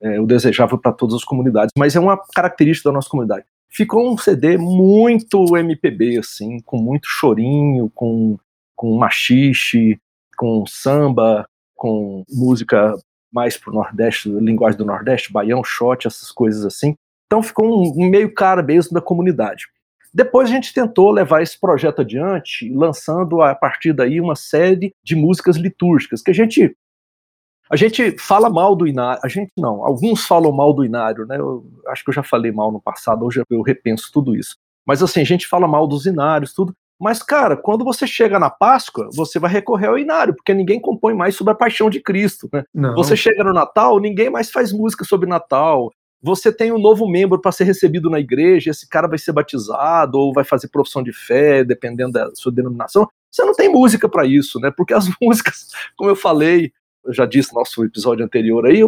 é, 0.00 0.20
o 0.20 0.26
desejável 0.26 0.78
para 0.78 0.92
todas 0.92 1.14
as 1.16 1.24
comunidades, 1.24 1.72
mas 1.76 1.94
é 1.94 2.00
uma 2.00 2.18
característica 2.34 2.88
da 2.88 2.94
nossa 2.94 3.08
comunidade 3.08 3.46
ficou 3.72 4.12
um 4.12 4.18
CD 4.18 4.58
muito 4.58 5.56
MPB, 5.56 6.18
assim, 6.18 6.60
com 6.60 6.76
muito 6.76 7.08
chorinho, 7.08 7.90
com, 7.94 8.38
com 8.76 8.96
machixe, 8.96 9.98
com 10.36 10.64
samba, 10.66 11.48
com 11.74 12.22
música 12.28 12.94
mais 13.32 13.56
pro 13.56 13.72
Nordeste, 13.72 14.28
linguagem 14.28 14.78
do 14.78 14.84
Nordeste, 14.84 15.32
baião, 15.32 15.64
shot, 15.64 16.06
essas 16.06 16.30
coisas 16.30 16.64
assim. 16.64 16.94
Então 17.26 17.42
ficou 17.42 17.82
um, 17.82 18.10
meio 18.10 18.32
cara 18.34 18.62
mesmo 18.62 18.92
da 18.92 19.00
comunidade. 19.00 19.64
Depois 20.12 20.50
a 20.50 20.52
gente 20.52 20.74
tentou 20.74 21.10
levar 21.10 21.42
esse 21.42 21.58
projeto 21.58 22.02
adiante, 22.02 22.70
lançando 22.74 23.40
a 23.40 23.54
partir 23.54 23.94
daí 23.94 24.20
uma 24.20 24.36
série 24.36 24.94
de 25.02 25.16
músicas 25.16 25.56
litúrgicas, 25.56 26.20
que 26.20 26.30
a 26.30 26.34
gente 26.34 26.76
a 27.70 27.76
gente 27.76 28.18
fala 28.18 28.50
mal 28.50 28.76
do 28.76 28.86
Inário, 28.86 29.22
a 29.24 29.28
gente 29.28 29.50
não, 29.56 29.82
alguns 29.82 30.26
falam 30.26 30.52
mal 30.52 30.74
do 30.74 30.84
Inário, 30.84 31.24
né? 31.24 31.38
Eu 31.38 31.64
acho 31.88 32.04
que 32.04 32.10
eu 32.10 32.14
já 32.14 32.22
falei 32.22 32.52
mal 32.52 32.70
no 32.70 32.78
passado, 32.78 33.24
hoje 33.24 33.42
eu 33.48 33.62
repenso 33.62 34.10
tudo 34.12 34.36
isso. 34.36 34.58
Mas 34.86 35.02
assim, 35.02 35.22
a 35.22 35.24
gente 35.24 35.46
fala 35.46 35.66
mal 35.66 35.86
dos 35.86 36.04
Inários, 36.04 36.52
tudo. 36.52 36.74
Mas, 37.02 37.20
cara, 37.20 37.56
quando 37.56 37.84
você 37.84 38.06
chega 38.06 38.38
na 38.38 38.48
Páscoa, 38.48 39.08
você 39.12 39.40
vai 39.40 39.50
recorrer 39.50 39.88
ao 39.88 39.98
Inário, 39.98 40.36
porque 40.36 40.54
ninguém 40.54 40.80
compõe 40.80 41.12
mais 41.14 41.34
sobre 41.34 41.52
a 41.52 41.56
paixão 41.56 41.90
de 41.90 42.00
Cristo. 42.00 42.48
Né? 42.52 42.64
Você 42.94 43.16
chega 43.16 43.42
no 43.42 43.52
Natal, 43.52 43.98
ninguém 43.98 44.30
mais 44.30 44.52
faz 44.52 44.72
música 44.72 45.04
sobre 45.04 45.28
Natal. 45.28 45.92
Você 46.22 46.52
tem 46.52 46.70
um 46.70 46.78
novo 46.78 47.08
membro 47.08 47.40
para 47.40 47.50
ser 47.50 47.64
recebido 47.64 48.08
na 48.08 48.20
igreja, 48.20 48.70
esse 48.70 48.88
cara 48.88 49.08
vai 49.08 49.18
ser 49.18 49.32
batizado 49.32 50.16
ou 50.16 50.32
vai 50.32 50.44
fazer 50.44 50.68
profissão 50.68 51.02
de 51.02 51.12
fé, 51.12 51.64
dependendo 51.64 52.12
da 52.12 52.30
sua 52.36 52.52
denominação. 52.52 53.08
Você 53.28 53.44
não 53.44 53.52
tem 53.52 53.68
música 53.68 54.08
para 54.08 54.24
isso, 54.24 54.60
né? 54.60 54.70
Porque 54.70 54.94
as 54.94 55.08
músicas, 55.20 55.70
como 55.96 56.08
eu 56.08 56.14
falei, 56.14 56.72
eu 57.04 57.12
já 57.12 57.26
disse 57.26 57.52
no 57.52 57.58
nosso 57.58 57.84
episódio 57.84 58.24
anterior 58.24 58.66
aí, 58.66 58.80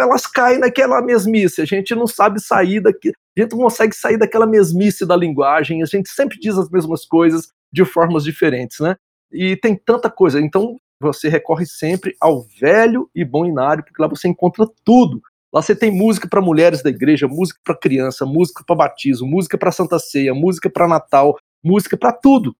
elas 0.00 0.26
caem 0.26 0.58
naquela 0.58 1.00
mesmice, 1.00 1.60
a 1.60 1.64
gente 1.64 1.94
não 1.94 2.06
sabe 2.06 2.40
sair 2.40 2.80
daqui, 2.80 3.10
a 3.36 3.40
gente 3.40 3.52
não 3.52 3.60
consegue 3.60 3.94
sair 3.94 4.16
daquela 4.16 4.46
mesmice 4.46 5.06
da 5.06 5.16
linguagem, 5.16 5.82
a 5.82 5.86
gente 5.86 6.08
sempre 6.10 6.38
diz 6.38 6.56
as 6.58 6.68
mesmas 6.68 7.04
coisas 7.04 7.48
de 7.72 7.84
formas 7.84 8.24
diferentes, 8.24 8.80
né? 8.80 8.96
E 9.32 9.56
tem 9.56 9.76
tanta 9.76 10.10
coisa, 10.10 10.40
então 10.40 10.76
você 11.00 11.28
recorre 11.28 11.64
sempre 11.66 12.14
ao 12.20 12.42
velho 12.60 13.08
e 13.14 13.24
bom 13.24 13.46
inário, 13.46 13.84
porque 13.84 14.00
lá 14.00 14.08
você 14.08 14.28
encontra 14.28 14.66
tudo. 14.84 15.20
Lá 15.52 15.60
você 15.60 15.74
tem 15.74 15.90
música 15.90 16.28
para 16.28 16.40
mulheres 16.40 16.82
da 16.82 16.90
igreja, 16.90 17.28
música 17.28 17.60
para 17.64 17.76
criança, 17.76 18.24
música 18.24 18.62
para 18.66 18.76
batismo, 18.76 19.26
música 19.26 19.58
para 19.58 19.72
Santa 19.72 19.98
Ceia, 19.98 20.34
música 20.34 20.70
para 20.70 20.88
Natal, 20.88 21.36
música 21.62 21.96
para 21.96 22.12
tudo. 22.12 22.54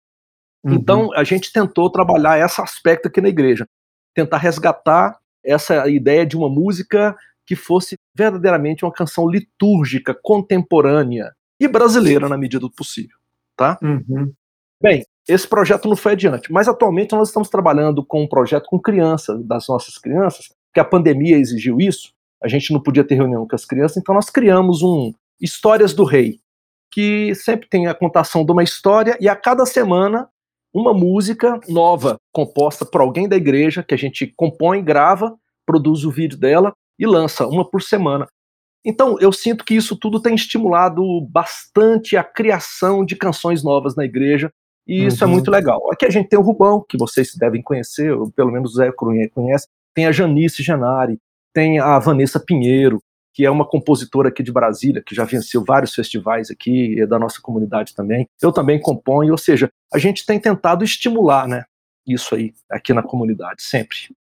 Uhum. 0.65 0.75
Então 0.75 1.13
a 1.15 1.25
gente 1.25 1.53
tentou 1.53 1.91
trabalhar 1.91 2.45
esse 2.45 2.61
aspecto 2.61 3.09
aqui 3.09 3.21
na 3.21 3.29
igreja 3.29 3.67
tentar 4.15 4.39
resgatar 4.39 5.19
essa 5.45 5.89
ideia 5.89 6.25
de 6.25 6.37
uma 6.37 6.49
música 6.49 7.17
que 7.47 7.57
fosse 7.57 7.99
verdadeiramente 8.15 8.85
uma 8.85 8.93
canção 8.93 9.29
litúrgica, 9.29 10.17
contemporânea 10.23 11.35
e 11.59 11.67
brasileira 11.67 12.29
na 12.29 12.37
medida 12.39 12.61
do 12.61 12.71
possível, 12.71 13.17
tá? 13.57 13.79
Uhum. 13.83 14.33
Bem, 14.81 15.05
esse 15.29 15.47
projeto 15.47 15.89
não 15.89 15.97
foi 15.97 16.13
adiante, 16.13 16.53
mas 16.53 16.69
atualmente 16.69 17.13
nós 17.13 17.29
estamos 17.29 17.49
trabalhando 17.49 18.05
com 18.05 18.23
um 18.23 18.29
projeto 18.29 18.67
com 18.67 18.79
crianças, 18.79 19.45
das 19.45 19.69
nossas 19.69 19.99
crianças, 19.99 20.49
que 20.73 20.81
a 20.81 20.85
pandemia 20.85 21.37
exigiu 21.37 21.81
isso, 21.81 22.13
a 22.43 22.49
gente 22.49 22.73
não 22.73 22.81
podia 22.81 23.05
ter 23.05 23.15
reunião 23.15 23.47
com 23.47 23.55
as 23.55 23.65
crianças, 23.65 23.97
então 23.97 24.15
nós 24.15 24.31
criamos 24.31 24.83
um 24.83 25.13
Histórias 25.41 25.93
do 25.93 26.05
Rei, 26.05 26.39
que 26.91 27.35
sempre 27.35 27.69
tem 27.69 27.87
a 27.87 27.95
contação 27.95 28.45
de 28.45 28.53
uma 28.53 28.63
história 28.63 29.17
e 29.21 29.29
a 29.29 29.35
cada 29.35 29.67
semana 29.67 30.29
uma 30.75 30.95
música 30.95 31.61
nova, 31.69 32.17
composta 32.33 32.85
por 32.85 33.01
alguém 33.01 33.29
da 33.29 33.37
igreja, 33.37 33.83
que 33.83 33.95
a 33.95 33.99
gente 33.99 34.33
compõe, 34.37 34.83
grava, 34.83 35.37
produz 35.67 36.05
o 36.05 36.11
vídeo 36.11 36.39
dela 36.39 36.73
e 36.99 37.07
lança, 37.07 37.47
uma 37.47 37.69
por 37.69 37.83
semana. 37.83 38.27
Então, 38.85 39.17
eu 39.21 39.33
sinto 39.33 39.65
que 39.65 39.75
isso 39.75 39.97
tudo 39.97 40.21
tem 40.21 40.35
estimulado 40.35 41.03
bastante 41.31 42.17
a 42.17 42.25
criação 42.25 43.05
de 43.05 43.15
canções 43.15 43.63
novas 43.63 43.95
na 43.95 44.05
igreja, 44.05 44.51
e 44.87 45.07
isso 45.07 45.23
é 45.23 45.27
uhum. 45.27 45.33
é 45.33 45.35
muito 45.37 45.51
legal. 45.51 45.93
Aqui 45.93 46.05
a 46.05 46.11
gente 46.11 46.29
tem 46.29 46.39
o 46.39 46.43
Rubão, 46.43 46.85
que 46.89 46.99
vocês 46.99 47.35
devem 47.37 47.63
conhecer, 47.63 48.13
ou 48.13 48.31
pelo 48.33 48.51
menos 48.51 48.73
o 48.73 48.77
Zé 48.77 48.91
conhece, 48.93 49.69
tem 49.95 50.07
a 50.07 50.13
Janice 50.13 50.63
Janari, 50.63 51.19
tem 51.55 51.79
a 51.79 51.99
Vanessa 51.99 52.41
Pinheiro, 52.41 53.01
que 53.33 53.45
é 53.45 53.51
uma 53.51 53.67
compositora 53.67 54.29
aqui 54.29 54.43
de 54.43 54.53
Brasília, 54.53 55.03
que 55.05 55.15
já 55.15 55.25
venceu 55.25 55.65
vários 55.65 55.95
festivais 55.95 56.51
aqui, 56.51 57.01
é 57.01 57.07
da 57.07 57.19
nossa 57.19 57.41
comunidade 57.41 57.95
também. 57.95 58.29
Eu 58.41 58.53
também 58.53 58.81
componho, 58.81 59.33
ou 59.33 59.39
seja, 59.39 59.71
a 59.93 59.99
gente 59.99 60.27
tem 60.27 60.39
tentado 60.39 60.85
estimular 60.85 61.49
né, 61.49 61.65
isso 62.07 62.35
aí 62.35 62.53
aqui 62.71 62.93
na 62.93 63.03
comunidade, 63.03 63.63
sempre. 63.63 64.15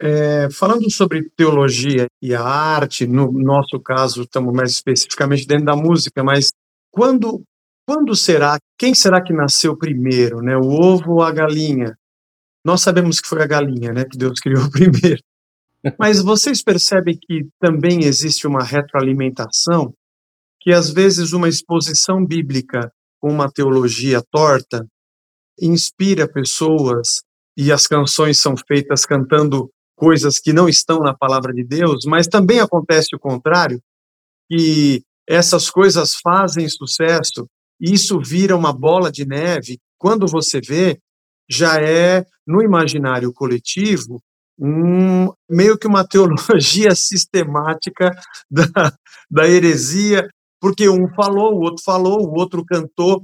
É, 0.00 0.50
falando 0.50 0.90
sobre 0.90 1.30
teologia 1.36 2.06
e 2.20 2.34
a 2.34 2.42
arte, 2.42 3.06
no 3.06 3.32
nosso 3.32 3.80
caso, 3.80 4.22
estamos 4.22 4.52
mais 4.52 4.70
especificamente 4.72 5.46
dentro 5.46 5.64
da 5.64 5.76
música, 5.76 6.22
mas 6.22 6.52
quando, 6.92 7.42
quando 7.86 8.14
será, 8.14 8.58
quem 8.78 8.94
será 8.94 9.22
que 9.22 9.32
nasceu 9.32 9.76
primeiro, 9.76 10.42
né, 10.42 10.56
o 10.56 10.68
ovo 10.68 11.14
ou 11.14 11.22
a 11.22 11.32
galinha? 11.32 11.96
Nós 12.64 12.82
sabemos 12.82 13.20
que 13.20 13.28
foi 13.28 13.42
a 13.42 13.46
galinha, 13.46 13.92
né, 13.92 14.04
que 14.04 14.18
Deus 14.18 14.40
criou 14.40 14.68
primeiro. 14.70 15.22
Mas 15.98 16.22
vocês 16.22 16.62
percebem 16.62 17.18
que 17.20 17.46
também 17.60 18.04
existe 18.04 18.46
uma 18.46 18.62
retroalimentação? 18.62 19.92
Que 20.60 20.72
às 20.72 20.90
vezes 20.90 21.32
uma 21.32 21.48
exposição 21.48 22.24
bíblica 22.24 22.90
com 23.20 23.30
uma 23.30 23.50
teologia 23.50 24.22
torta 24.30 24.86
inspira 25.60 26.26
pessoas 26.26 27.22
e 27.56 27.70
as 27.70 27.86
canções 27.86 28.40
são 28.40 28.54
feitas 28.56 29.06
cantando 29.06 29.70
coisas 29.94 30.38
que 30.38 30.52
não 30.52 30.68
estão 30.68 30.98
na 31.00 31.14
palavra 31.14 31.52
de 31.52 31.62
Deus, 31.62 32.04
mas 32.06 32.26
também 32.26 32.60
acontece 32.60 33.14
o 33.14 33.18
contrário, 33.18 33.80
que 34.50 35.02
essas 35.28 35.70
coisas 35.70 36.16
fazem 36.16 36.68
sucesso 36.68 37.46
e 37.80 37.92
isso 37.92 38.20
vira 38.20 38.56
uma 38.56 38.72
bola 38.72 39.10
de 39.10 39.24
neve. 39.24 39.78
Quando 39.96 40.26
você 40.26 40.60
vê, 40.60 40.98
já 41.48 41.80
é 41.80 42.26
no 42.46 42.62
imaginário 42.62 43.32
coletivo 43.32 44.20
um, 44.58 45.32
meio 45.48 45.78
que 45.78 45.86
uma 45.86 46.06
teologia 46.06 46.94
sistemática 46.96 48.10
da, 48.50 48.92
da 49.30 49.48
heresia, 49.48 50.28
porque 50.60 50.88
um 50.88 51.08
falou, 51.14 51.54
o 51.54 51.60
outro 51.60 51.82
falou, 51.84 52.20
o 52.20 52.38
outro 52.38 52.64
cantou, 52.64 53.22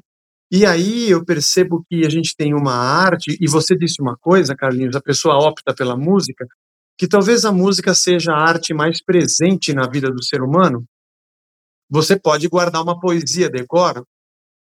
e 0.50 0.66
aí 0.66 1.08
eu 1.08 1.24
percebo 1.24 1.84
que 1.88 2.04
a 2.04 2.10
gente 2.10 2.34
tem 2.36 2.52
uma 2.52 2.74
arte, 2.74 3.36
e 3.40 3.48
você 3.48 3.76
disse 3.76 4.02
uma 4.02 4.16
coisa, 4.16 4.56
Carlinhos, 4.56 4.96
a 4.96 5.00
pessoa 5.00 5.38
opta 5.38 5.72
pela 5.72 5.96
música, 5.96 6.46
que 6.98 7.06
talvez 7.06 7.44
a 7.44 7.52
música 7.52 7.94
seja 7.94 8.32
a 8.32 8.42
arte 8.42 8.74
mais 8.74 9.02
presente 9.02 9.72
na 9.72 9.88
vida 9.88 10.10
do 10.10 10.22
ser 10.22 10.42
humano. 10.42 10.84
Você 11.88 12.18
pode 12.18 12.46
guardar 12.48 12.82
uma 12.82 12.98
poesia 12.98 13.48
decora. 13.48 14.02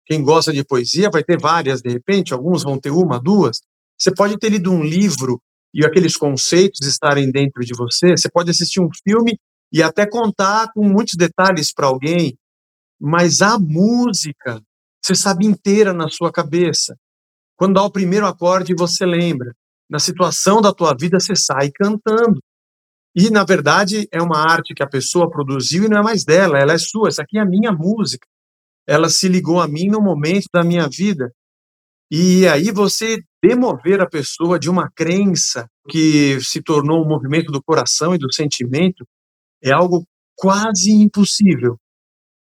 Quem 0.07 0.23
gosta 0.23 0.53
de 0.53 0.65
poesia 0.65 1.11
vai 1.11 1.23
ter 1.23 1.39
várias, 1.39 1.83
de 1.83 1.91
repente, 1.91 2.33
alguns 2.33 2.63
vão 2.63 2.79
ter 2.79 2.91
uma, 2.91 3.21
duas. 3.21 3.61
Você 3.99 4.13
pode 4.15 4.39
ter 4.39 4.49
lido 4.49 4.73
um 4.73 4.83
livro 4.83 5.41
e 5.75 5.85
aqueles 5.85 6.17
conceitos 6.17 6.87
estarem 6.87 7.31
dentro 7.33 7.65
de 7.65 7.75
você. 7.77 8.17
Você 8.17 8.31
pode 8.31 8.51
assistir 8.51 8.81
um 8.81 8.89
filme 9.07 9.37
e 9.73 9.83
até 9.83 10.07
contar 10.07 10.73
com 10.73 10.89
muitos 10.89 11.17
detalhes 11.17 11.73
para 11.75 11.89
alguém, 11.89 12.39
mas 13.01 13.43
a 13.43 13.59
música 13.59 14.63
você 15.05 15.15
sabe 15.15 15.45
inteira 15.45 15.93
na 15.93 16.09
sua 16.09 16.33
cabeça. 16.33 16.97
Quando 17.57 17.75
dá 17.75 17.83
o 17.83 17.91
primeiro 17.91 18.27
acorde, 18.27 18.75
você 18.75 19.05
lembra. 19.05 19.53
Na 19.91 19.99
situação 19.99 20.63
da 20.63 20.73
tua 20.73 20.95
vida, 20.99 21.21
você 21.21 21.37
sai 21.37 21.71
cantando. 21.71 22.41
E, 23.15 23.29
na 23.29 23.45
verdade, 23.45 24.09
é 24.11 24.23
uma 24.23 24.39
arte 24.39 24.75
que 24.75 24.83
a 24.83 24.89
pessoa 24.89 25.31
produziu 25.31 25.85
e 25.85 25.89
não 25.89 25.99
é 25.99 26.03
mais 26.03 26.25
dela, 26.25 26.59
ela 26.59 26.73
é 26.73 26.79
sua. 26.79 27.09
Essa 27.09 27.23
aqui 27.23 27.37
é 27.37 27.43
a 27.43 27.47
minha 27.47 27.71
música. 27.71 28.27
Ela 28.87 29.09
se 29.11 29.29
ligou 29.29 29.61
a 29.61 29.69
mim 29.69 29.89
no 29.89 30.01
momento 30.01 30.47
da 30.53 30.65
minha 30.65 30.89
vida. 30.89 31.31
E 32.11 32.47
aí 32.47 32.71
você 32.71 33.19
demover 33.43 34.01
a 34.01 34.09
pessoa 34.09 34.59
de 34.59 34.71
uma 34.71 34.91
crença 34.91 35.69
que 35.89 36.41
se 36.41 36.63
tornou 36.63 37.05
um 37.05 37.09
movimento 37.09 37.51
do 37.51 37.63
coração 37.63 38.15
e 38.15 38.19
do 38.19 38.33
sentimento 38.33 39.07
é 39.63 39.73
algo 39.73 40.05
quase 40.37 40.91
impossível 40.91 41.79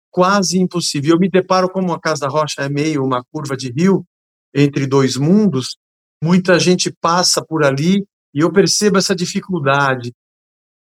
quase 0.10 0.60
impossível. 0.60 1.16
Eu 1.16 1.20
me 1.20 1.30
deparo 1.30 1.70
como 1.70 1.94
a 1.94 2.00
Casa 2.00 2.22
da 2.22 2.28
Rocha 2.28 2.62
é 2.62 2.70
meio 2.70 3.04
uma 3.04 3.24
curva 3.32 3.56
de 3.56 3.72
rio 3.72 4.06
entre 4.54 4.88
dois 4.88 5.16
mundos, 5.16 5.78
muita 6.24 6.60
gente 6.60 6.92
passa 7.00 7.44
por 7.46 7.63
ali 7.63 8.06
e 8.34 8.39
eu 8.39 8.51
percebo 8.51 8.98
essa 8.98 9.16
dificuldade. 9.16 10.12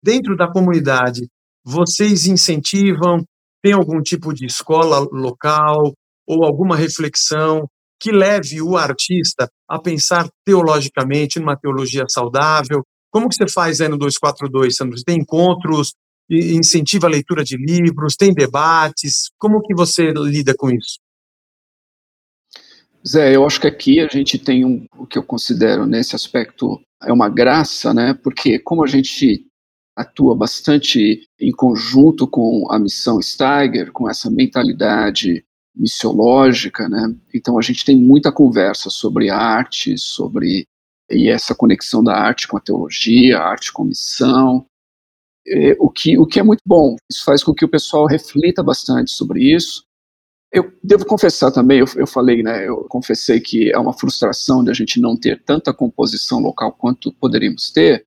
Dentro 0.01 0.35
da 0.35 0.49
comunidade, 0.49 1.27
vocês 1.63 2.25
incentivam, 2.25 3.25
tem 3.61 3.73
algum 3.73 4.01
tipo 4.01 4.33
de 4.33 4.45
escola 4.45 4.99
local 5.11 5.93
ou 6.25 6.45
alguma 6.45 6.75
reflexão 6.77 7.67
que 7.99 8.11
leve 8.11 8.61
o 8.61 8.77
artista 8.77 9.49
a 9.67 9.79
pensar 9.79 10.27
teologicamente 10.45 11.39
numa 11.39 11.57
teologia 11.57 12.05
saudável? 12.07 12.83
Como 13.11 13.27
que 13.27 13.35
você 13.35 13.47
faz 13.47 13.81
aí 13.81 13.87
no 13.87 13.97
242, 13.97 14.75
Sandro? 14.75 14.97
Você 14.97 15.03
tem 15.03 15.19
encontros, 15.19 15.93
incentiva 16.29 17.07
a 17.07 17.09
leitura 17.09 17.43
de 17.43 17.57
livros, 17.57 18.15
tem 18.15 18.33
debates, 18.33 19.29
como 19.37 19.61
que 19.61 19.73
você 19.73 20.11
lida 20.11 20.53
com 20.55 20.69
isso? 20.69 20.99
Zé, 23.07 23.35
eu 23.35 23.45
acho 23.45 23.61
que 23.61 23.67
aqui 23.67 23.99
a 23.99 24.07
gente 24.07 24.37
tem 24.37 24.65
um, 24.65 24.85
o 24.97 25.07
que 25.07 25.17
eu 25.17 25.23
considero 25.23 25.85
nesse 25.85 26.15
aspecto 26.15 26.79
é 27.01 27.11
uma 27.13 27.29
graça, 27.29 27.93
né? 27.93 28.13
Porque 28.13 28.59
como 28.59 28.83
a 28.83 28.87
gente 28.87 29.45
atua 29.95 30.35
bastante 30.35 31.25
em 31.39 31.51
conjunto 31.51 32.27
com 32.27 32.67
a 32.69 32.77
missão 32.77 33.21
Steiger, 33.21 33.91
com 33.91 34.09
essa 34.09 34.29
mentalidade 34.29 35.43
missiológica, 35.75 36.89
né? 36.89 37.15
Então 37.33 37.57
a 37.57 37.61
gente 37.61 37.85
tem 37.85 37.95
muita 37.95 38.31
conversa 38.31 38.89
sobre 38.89 39.29
arte, 39.29 39.97
sobre 39.97 40.67
e 41.11 41.27
essa 41.27 41.55
conexão 41.55 42.03
da 42.03 42.15
arte 42.15 42.47
com 42.47 42.57
a 42.57 42.61
teologia, 42.61 43.39
a 43.39 43.47
arte 43.47 43.73
com 43.73 43.83
missão, 43.83 44.65
é, 45.47 45.75
o, 45.79 45.89
que, 45.89 46.17
o 46.17 46.25
que 46.25 46.39
é 46.39 46.43
muito 46.43 46.61
bom. 46.65 46.95
Isso 47.11 47.23
faz 47.23 47.43
com 47.43 47.53
que 47.53 47.65
o 47.65 47.69
pessoal 47.69 48.05
reflita 48.05 48.61
bastante 48.61 49.11
sobre 49.11 49.43
isso. 49.43 49.83
Eu 50.51 50.71
devo 50.83 51.05
confessar 51.05 51.51
também, 51.51 51.79
eu, 51.79 51.85
eu 51.95 52.07
falei, 52.07 52.41
né, 52.41 52.67
eu 52.67 52.85
confessei 52.85 53.39
que 53.39 53.71
é 53.71 53.77
uma 53.77 53.93
frustração 53.93 54.63
de 54.63 54.71
a 54.71 54.73
gente 54.73 54.99
não 54.99 55.17
ter 55.17 55.43
tanta 55.43 55.73
composição 55.73 56.39
local 56.39 56.71
quanto 56.73 57.13
poderíamos 57.13 57.71
ter. 57.71 58.05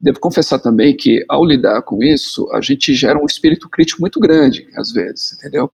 Devo 0.00 0.18
confessar 0.18 0.58
também 0.58 0.96
que, 0.96 1.24
ao 1.28 1.44
lidar 1.44 1.82
com 1.82 2.02
isso, 2.02 2.50
a 2.52 2.60
gente 2.60 2.94
gera 2.94 3.18
um 3.18 3.26
espírito 3.26 3.68
crítico 3.68 4.00
muito 4.00 4.18
grande, 4.18 4.66
às 4.74 4.92
vezes, 4.92 5.32
entendeu? 5.34 5.70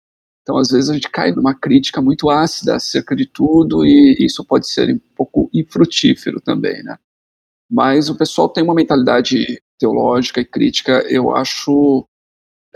Então, 0.44 0.58
às 0.58 0.70
vezes, 0.70 0.90
a 0.90 0.94
gente 0.94 1.08
cai 1.08 1.32
numa 1.32 1.54
crítica 1.54 2.02
muito 2.02 2.28
ácida 2.28 2.76
acerca 2.76 3.16
de 3.16 3.24
tudo 3.24 3.84
e 3.84 4.14
isso 4.20 4.44
pode 4.44 4.68
ser 4.68 4.94
um 4.94 5.00
pouco 5.16 5.48
infrutífero 5.54 6.38
também, 6.38 6.82
né? 6.82 6.98
Mas 7.70 8.10
o 8.10 8.14
pessoal 8.14 8.50
tem 8.50 8.62
uma 8.62 8.74
mentalidade 8.74 9.58
teológica 9.78 10.42
e 10.42 10.44
crítica, 10.44 11.02
eu 11.08 11.34
acho, 11.34 12.06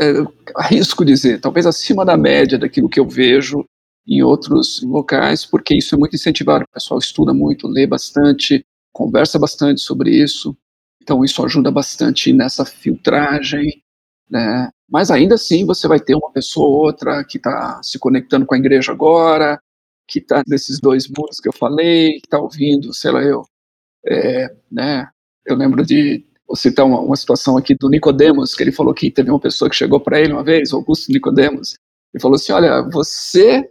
é, 0.00 0.12
arrisco 0.57 1.04
dizer, 1.04 1.40
talvez 1.40 1.66
acima 1.66 2.07
da 2.07 2.16
média 2.16 2.59
daquilo 2.59 2.88
que 2.88 2.98
eu 2.98 3.07
vejo 3.07 3.64
em 4.07 4.22
outros 4.22 4.83
locais, 4.83 5.44
porque 5.44 5.76
isso 5.76 5.94
é 5.94 5.98
muito 5.98 6.16
incentivado. 6.16 6.64
O 6.64 6.72
pessoal 6.72 6.98
estuda 6.98 7.35
muito, 7.35 7.68
lê 7.68 7.87
bastante, 7.87 8.64
conversa 8.92 9.38
bastante 9.38 9.83
sobre 9.83 10.11
isso. 10.11 10.57
Então 11.02 11.22
isso 11.22 11.44
ajuda 11.44 11.70
bastante 11.70 12.33
nessa 12.33 12.64
filtragem, 12.64 13.83
né? 14.31 14.71
Mas 14.88 15.11
ainda 15.11 15.35
assim 15.35 15.67
você 15.67 15.87
vai 15.87 16.01
ter 16.01 16.14
uma 16.14 16.33
pessoa 16.33 16.69
ou 16.69 16.75
outra 16.87 17.25
que 17.25 17.38
está 17.38 17.81
se 17.83 17.99
conectando 17.99 18.47
com 18.47 18.55
a 18.55 18.59
igreja 18.59 18.93
agora, 18.93 19.61
que 20.07 20.19
está 20.19 20.43
nesses 20.47 20.81
dois 20.81 21.07
mundos 21.09 21.41
que 21.41 21.49
eu 21.49 21.53
falei, 21.53 22.12
que 22.21 22.27
está 22.27 22.38
ouvindo, 22.41 22.95
sei 22.95 23.11
lá 23.11 23.23
eu, 23.23 23.45
é, 24.07 24.55
né? 24.71 25.09
Eu 25.47 25.57
lembro 25.57 25.85
de 25.85 26.25
citar 26.55 26.87
uma, 26.87 27.01
uma, 27.01 27.17
situação 27.17 27.57
aqui 27.57 27.75
do 27.75 27.91
Nicodemos, 27.91 28.55
que 28.55 28.62
ele 28.62 28.73
falou 28.73 28.95
que 28.95 29.11
teve 29.11 29.31
uma 29.31 29.41
pessoa 29.41 29.69
que 29.69 29.77
chegou 29.77 30.01
para 30.01 30.21
ele 30.21 30.33
uma 30.33 30.43
vez, 30.43 30.73
Augusto 30.73 31.12
Nicodemos, 31.12 31.77
e 32.14 32.21
falou 32.21 32.37
assim: 32.37 32.53
Olha, 32.53 32.83
você, 32.83 33.71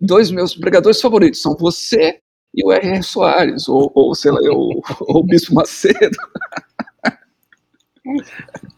dois 0.00 0.30
meus 0.30 0.54
pregadores 0.56 1.00
favoritos 1.00 1.40
são 1.40 1.56
você 1.56 2.20
e 2.54 2.64
o 2.64 2.72
R.R. 2.72 3.02
Soares, 3.02 3.68
ou, 3.68 3.90
ou 3.94 4.14
sei 4.14 4.32
lá, 4.32 4.40
ou, 4.50 4.82
ou 5.00 5.20
o 5.20 5.24
Bispo 5.24 5.54
Macedo. 5.54 6.16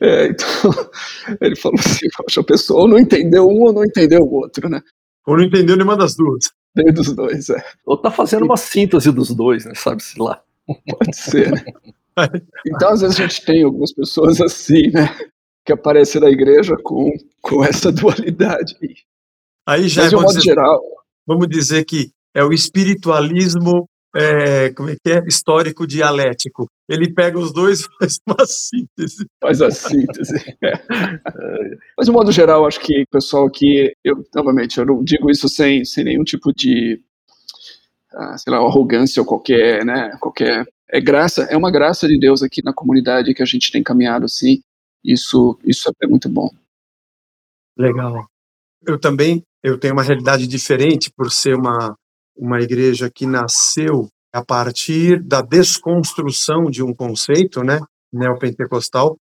É, 0.00 0.26
então, 0.26 0.46
ele 1.40 1.56
falou 1.56 1.78
assim: 1.78 2.06
Poxa, 2.16 2.40
a 2.40 2.44
pessoa 2.44 2.82
ou 2.82 2.88
não 2.88 2.98
entendeu 2.98 3.48
um 3.48 3.62
ou 3.62 3.72
não 3.72 3.84
entendeu 3.84 4.22
o 4.22 4.34
outro, 4.34 4.68
né? 4.68 4.80
Ou 5.26 5.36
não 5.36 5.44
entendeu 5.44 5.76
nenhuma 5.76 5.96
das 5.96 6.14
duas. 6.14 6.50
Nem 6.74 6.92
dos 6.92 7.12
dois, 7.14 7.50
é. 7.50 7.62
Ou 7.86 7.96
tá 7.96 8.10
fazendo 8.10 8.44
uma 8.44 8.56
síntese 8.56 9.12
dos 9.12 9.34
dois, 9.34 9.64
né? 9.64 9.74
Sabe-se 9.74 10.18
lá. 10.18 10.42
Pode 10.66 11.16
ser, 11.16 11.50
né? 11.50 11.64
Então, 12.66 12.90
às 12.90 13.00
vezes, 13.00 13.18
a 13.18 13.26
gente 13.26 13.42
tem 13.42 13.62
algumas 13.62 13.90
pessoas 13.90 14.38
assim, 14.38 14.90
né? 14.90 15.16
Que 15.64 15.72
aparecem 15.72 16.20
na 16.20 16.28
igreja 16.28 16.76
com, 16.82 17.10
com 17.40 17.64
essa 17.64 17.90
dualidade. 17.90 18.76
Aí 19.66 19.88
já 19.88 20.02
Mas, 20.02 20.10
de 20.10 20.16
um 20.16 20.20
modo 20.20 20.28
dizer, 20.34 20.42
geral. 20.42 20.82
Vamos 21.26 21.48
dizer 21.48 21.86
que 21.86 22.10
é 22.34 22.44
o 22.44 22.52
espiritualismo 22.52 23.88
é, 24.14 24.70
como 24.70 24.90
é 24.90 24.96
que 25.02 25.12
é? 25.12 25.24
histórico 25.26 25.86
dialético. 25.86 26.66
Ele 26.88 27.12
pega 27.12 27.38
os 27.38 27.52
dois 27.52 27.80
e 27.80 27.88
faz 27.98 28.18
uma 28.26 28.46
síntese. 28.46 29.26
Faz 29.40 29.62
a 29.62 29.70
síntese. 29.70 30.34
Mas, 31.96 32.06
de 32.06 32.12
modo 32.12 32.30
geral, 32.30 32.66
acho 32.66 32.80
que 32.80 33.02
o 33.02 33.08
pessoal 33.10 33.46
aqui, 33.46 33.92
eu, 34.04 34.24
novamente, 34.34 34.78
eu 34.78 34.84
não 34.84 35.02
digo 35.02 35.30
isso 35.30 35.48
sem, 35.48 35.84
sem 35.84 36.04
nenhum 36.04 36.24
tipo 36.24 36.52
de, 36.52 37.00
ah, 38.12 38.36
sei 38.36 38.52
lá, 38.52 38.58
arrogância 38.58 39.20
ou 39.20 39.26
qualquer, 39.26 39.84
né, 39.84 40.16
qualquer 40.20 40.66
é 40.90 41.00
graça, 41.00 41.44
é 41.44 41.56
uma 41.56 41.70
graça 41.70 42.06
de 42.06 42.18
Deus 42.18 42.42
aqui 42.42 42.62
na 42.62 42.74
comunidade 42.74 43.32
que 43.32 43.42
a 43.42 43.46
gente 43.46 43.72
tem 43.72 43.82
caminhado 43.82 44.26
assim. 44.26 44.60
Isso, 45.02 45.58
isso 45.64 45.90
é 46.02 46.06
muito 46.06 46.28
bom. 46.28 46.50
Legal. 47.76 48.26
Eu 48.86 49.00
também, 49.00 49.42
eu 49.62 49.78
tenho 49.78 49.94
uma 49.94 50.02
realidade 50.02 50.46
diferente 50.46 51.10
por 51.10 51.30
ser 51.30 51.54
uma 51.54 51.96
uma 52.36 52.60
igreja 52.60 53.10
que 53.10 53.26
nasceu 53.26 54.08
a 54.32 54.44
partir 54.44 55.22
da 55.22 55.42
desconstrução 55.42 56.64
de 56.64 56.82
um 56.82 56.94
conceito, 56.94 57.62
né, 57.62 57.80
neopentecostal. 58.12 59.16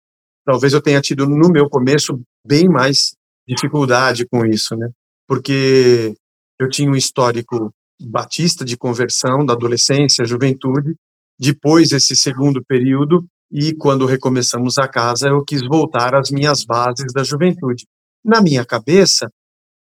Talvez 0.44 0.72
eu 0.72 0.82
tenha 0.82 1.00
tido 1.00 1.26
no 1.26 1.48
meu 1.48 1.68
começo 1.68 2.20
bem 2.46 2.68
mais 2.68 3.14
dificuldade 3.46 4.26
com 4.26 4.44
isso, 4.44 4.76
né? 4.76 4.90
Porque 5.26 6.14
eu 6.58 6.68
tinha 6.68 6.90
um 6.90 6.96
histórico 6.96 7.72
batista 8.00 8.64
de 8.64 8.76
conversão 8.76 9.44
da 9.44 9.54
adolescência, 9.54 10.24
juventude, 10.24 10.94
depois 11.38 11.90
desse 11.90 12.14
segundo 12.16 12.62
período, 12.64 13.26
e 13.50 13.74
quando 13.74 14.06
recomeçamos 14.06 14.76
a 14.76 14.86
casa, 14.86 15.28
eu 15.28 15.42
quis 15.44 15.62
voltar 15.66 16.14
às 16.14 16.30
minhas 16.30 16.64
bases 16.64 17.12
da 17.14 17.24
juventude. 17.24 17.86
Na 18.24 18.42
minha 18.42 18.64
cabeça, 18.64 19.30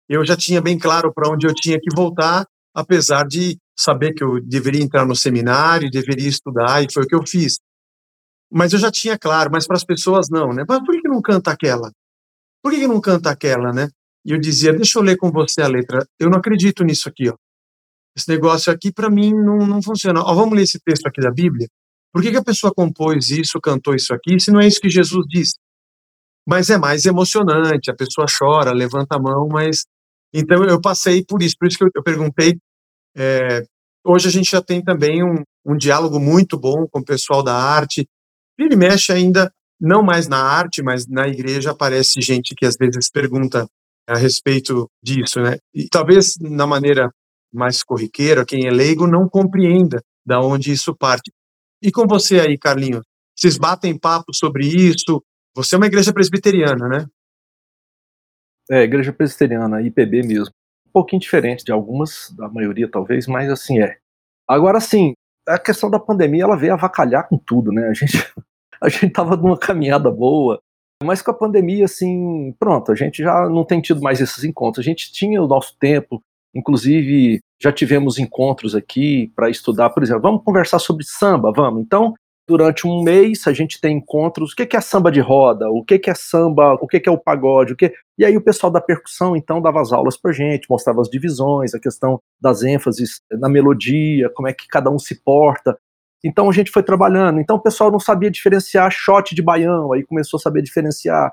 eu 0.09 0.25
já 0.25 0.37
tinha 0.37 0.61
bem 0.61 0.79
claro 0.79 1.13
para 1.13 1.29
onde 1.31 1.47
eu 1.47 1.55
tinha 1.55 1.79
que 1.81 1.95
voltar, 1.95 2.47
apesar 2.77 3.27
de 3.27 3.59
saber 3.75 4.13
que 4.13 4.23
eu 4.23 4.39
deveria 4.43 4.83
entrar 4.83 5.07
no 5.07 5.17
seminário, 5.17 5.91
deveria 5.91 6.29
estudar, 6.29 6.85
e 6.85 6.93
foi 6.93 7.05
o 7.05 7.07
que 7.07 7.15
eu 7.15 7.27
fiz. 7.27 7.59
Mas 8.53 8.75
eu 8.75 8.79
já 8.79 8.91
tinha 8.91 9.19
claro, 9.19 9.51
mas 9.51 9.67
para 9.67 9.77
as 9.77 9.85
pessoas 9.85 10.29
não, 10.31 10.53
né? 10.53 10.63
Mas 10.69 10.81
por 10.85 11.01
que 11.01 11.09
não 11.09 11.23
canta 11.23 11.51
aquela? 11.51 11.91
Por 12.63 12.73
que 12.73 12.87
não 12.87 13.01
canta 13.01 13.31
aquela, 13.31 13.73
né? 13.73 13.89
E 14.25 14.33
eu 14.33 14.39
dizia, 14.39 14.73
deixa 14.73 14.99
eu 14.99 15.03
ler 15.03 15.17
com 15.17 15.31
você 15.31 15.63
a 15.63 15.69
letra. 15.69 16.07
Eu 16.19 16.29
não 16.29 16.39
acredito 16.39 16.85
nisso 16.85 17.09
aqui, 17.09 17.29
ó. 17.31 17.35
Esse 18.17 18.29
negócio 18.29 18.73
aqui, 18.73 18.93
para 18.93 19.09
mim, 19.09 19.33
não, 19.33 19.59
não 19.59 19.83
funciona. 19.83 20.21
Ó, 20.21 20.35
vamos 20.35 20.55
ler 20.55 20.63
esse 20.63 20.79
texto 20.81 21.07
aqui 21.07 21.21
da 21.21 21.31
Bíblia? 21.31 21.69
Por 22.13 22.23
que, 22.23 22.31
que 22.31 22.37
a 22.37 22.45
pessoa 22.45 22.73
compôs 22.75 23.31
isso, 23.31 23.61
cantou 23.61 23.95
isso 23.95 24.13
aqui, 24.13 24.41
se 24.41 24.51
não 24.51 24.61
é 24.61 24.67
isso 24.67 24.81
que 24.81 24.89
Jesus 24.89 25.25
disse? 25.29 25.57
Mas 26.49 26.71
é 26.71 26.79
mais 26.79 27.05
emocionante, 27.05 27.91
a 27.91 27.95
pessoa 27.95 28.27
chora, 28.27 28.73
levanta 28.73 29.17
a 29.17 29.19
mão, 29.19 29.49
mas. 29.49 29.85
Então 30.33 30.65
eu 30.65 30.81
passei 30.81 31.25
por 31.25 31.43
isso, 31.43 31.57
por 31.59 31.69
isso 31.69 31.79
que 31.79 31.85
eu, 31.85 31.91
eu 31.95 32.03
perguntei. 32.03 32.59
É, 33.17 33.65
hoje 34.05 34.29
a 34.29 34.31
gente 34.31 34.51
já 34.51 34.61
tem 34.61 34.83
também 34.83 35.25
um, 35.25 35.43
um 35.65 35.77
diálogo 35.77 36.21
muito 36.21 36.59
bom 36.59 36.87
com 36.87 37.01
o 37.01 37.05
pessoal 37.05 37.43
da 37.43 37.55
arte. 37.55 38.07
Ele 38.59 38.77
mexe 38.77 39.13
ainda, 39.13 39.51
não 39.81 40.03
mais 40.03 40.29
na 40.29 40.43
arte, 40.43 40.83
mas 40.83 41.07
na 41.07 41.27
igreja 41.27 41.71
aparece 41.71 42.21
gente 42.21 42.55
que 42.55 42.67
às 42.67 42.77
vezes 42.77 43.11
pergunta 43.11 43.67
a 44.07 44.17
respeito 44.17 44.89
disso, 45.03 45.41
né? 45.41 45.57
E 45.75 45.89
talvez 45.89 46.35
na 46.41 46.67
maneira 46.67 47.11
mais 47.53 47.83
corriqueira, 47.83 48.45
quem 48.45 48.67
é 48.67 48.71
leigo 48.71 49.07
não 49.07 49.29
compreenda 49.29 50.03
da 50.25 50.41
onde 50.41 50.71
isso 50.71 50.95
parte. 50.95 51.33
E 51.83 51.91
com 51.91 52.07
você 52.07 52.41
aí, 52.41 52.59
Carlinhos? 52.59 53.03
Vocês 53.37 53.59
batem 53.59 53.99
papo 53.99 54.33
sobre 54.35 54.67
isso? 54.67 55.23
Você 55.55 55.75
é 55.75 55.79
uma 55.79 55.87
igreja 55.87 56.13
presbiteriana, 56.13 56.89
né? 56.89 57.07
É, 58.71 58.83
igreja 58.83 59.13
presbiteriana, 59.13 59.83
IPB 59.83 60.23
mesmo. 60.23 60.53
Pouquinho 60.97 61.21
diferente 61.21 61.63
de 61.63 61.71
algumas, 61.71 62.35
da 62.35 62.49
maioria 62.49 62.91
talvez, 62.91 63.27
mas 63.27 63.51
assim 63.51 63.83
é. 63.83 63.99
Agora 64.49 64.81
sim, 64.81 65.13
a 65.47 65.59
questão 65.59 65.91
da 65.91 66.01
pandemia, 66.01 66.45
ela 66.45 66.57
veio 66.57 66.73
avacalhar 66.73 67.29
com 67.29 67.37
tudo, 67.37 67.71
né? 67.71 67.87
A 67.89 67.93
gente, 67.93 68.17
a 68.81 68.89
gente 68.89 69.11
tava 69.11 69.37
numa 69.37 69.59
caminhada 69.59 70.11
boa, 70.11 70.59
mas 71.05 71.21
com 71.21 71.33
a 71.33 71.35
pandemia, 71.35 71.85
assim, 71.85 72.55
pronto, 72.59 72.91
a 72.91 72.95
gente 72.95 73.23
já 73.23 73.47
não 73.47 73.63
tem 73.63 73.83
tido 73.83 74.01
mais 74.01 74.23
esses 74.23 74.43
encontros. 74.43 74.83
A 74.87 74.89
gente 74.89 75.13
tinha 75.13 75.43
o 75.43 75.47
nosso 75.47 75.77
tempo, 75.79 76.23
inclusive 76.55 77.41
já 77.61 77.71
tivemos 77.71 78.19
encontros 78.19 78.75
aqui 78.75 79.31
para 79.37 79.51
estudar, 79.51 79.91
por 79.91 80.03
exemplo, 80.03 80.23
vamos 80.23 80.45
conversar 80.45 80.79
sobre 80.79 81.05
samba, 81.05 81.53
vamos. 81.55 81.83
Então, 81.83 82.15
durante 82.47 82.87
um 82.87 83.03
mês 83.03 83.47
a 83.47 83.53
gente 83.53 83.81
tem 83.81 83.97
encontros, 83.97 84.53
o 84.53 84.57
que 84.57 84.77
é 84.77 84.81
samba 84.81 85.11
de 85.11 85.21
roda, 85.21 85.69
o 85.69 85.85
que 85.85 86.01
é 86.09 86.15
samba, 86.15 86.75
o 86.75 86.87
que 86.87 87.03
é 87.05 87.11
o 87.11 87.19
pagode, 87.19 87.73
o 87.73 87.77
que 87.77 87.93
e 88.17 88.25
aí 88.25 88.37
o 88.37 88.41
pessoal 88.41 88.71
da 88.71 88.81
percussão 88.81 89.37
então 89.37 89.61
dava 89.61 89.81
as 89.81 89.93
aulas 89.93 90.17
para 90.17 90.33
gente, 90.33 90.71
mostrava 90.71 91.01
as 91.01 91.09
divisões, 91.09 91.75
a 91.75 91.81
questão 91.81 92.21
das 92.41 92.63
ênfases 92.63 93.21
na 93.31 93.49
melodia, 93.49 94.31
como 94.31 94.49
é 94.49 94.53
que 94.53 94.69
cada 94.69 94.91
um 94.91 94.99
se 94.99 95.21
porta. 95.23 95.77
Então 96.25 96.49
a 96.49 96.53
gente 96.53 96.71
foi 96.71 96.83
trabalhando. 96.83 97.41
Então 97.41 97.57
o 97.57 97.63
pessoal 97.63 97.91
não 97.91 98.01
sabia 98.01 98.31
diferenciar 98.31 98.91
shot 98.91 99.35
de 99.35 99.43
baião, 99.43 99.93
aí 99.93 100.05
começou 100.05 100.39
a 100.39 100.41
saber 100.41 100.63
diferenciar. 100.63 101.33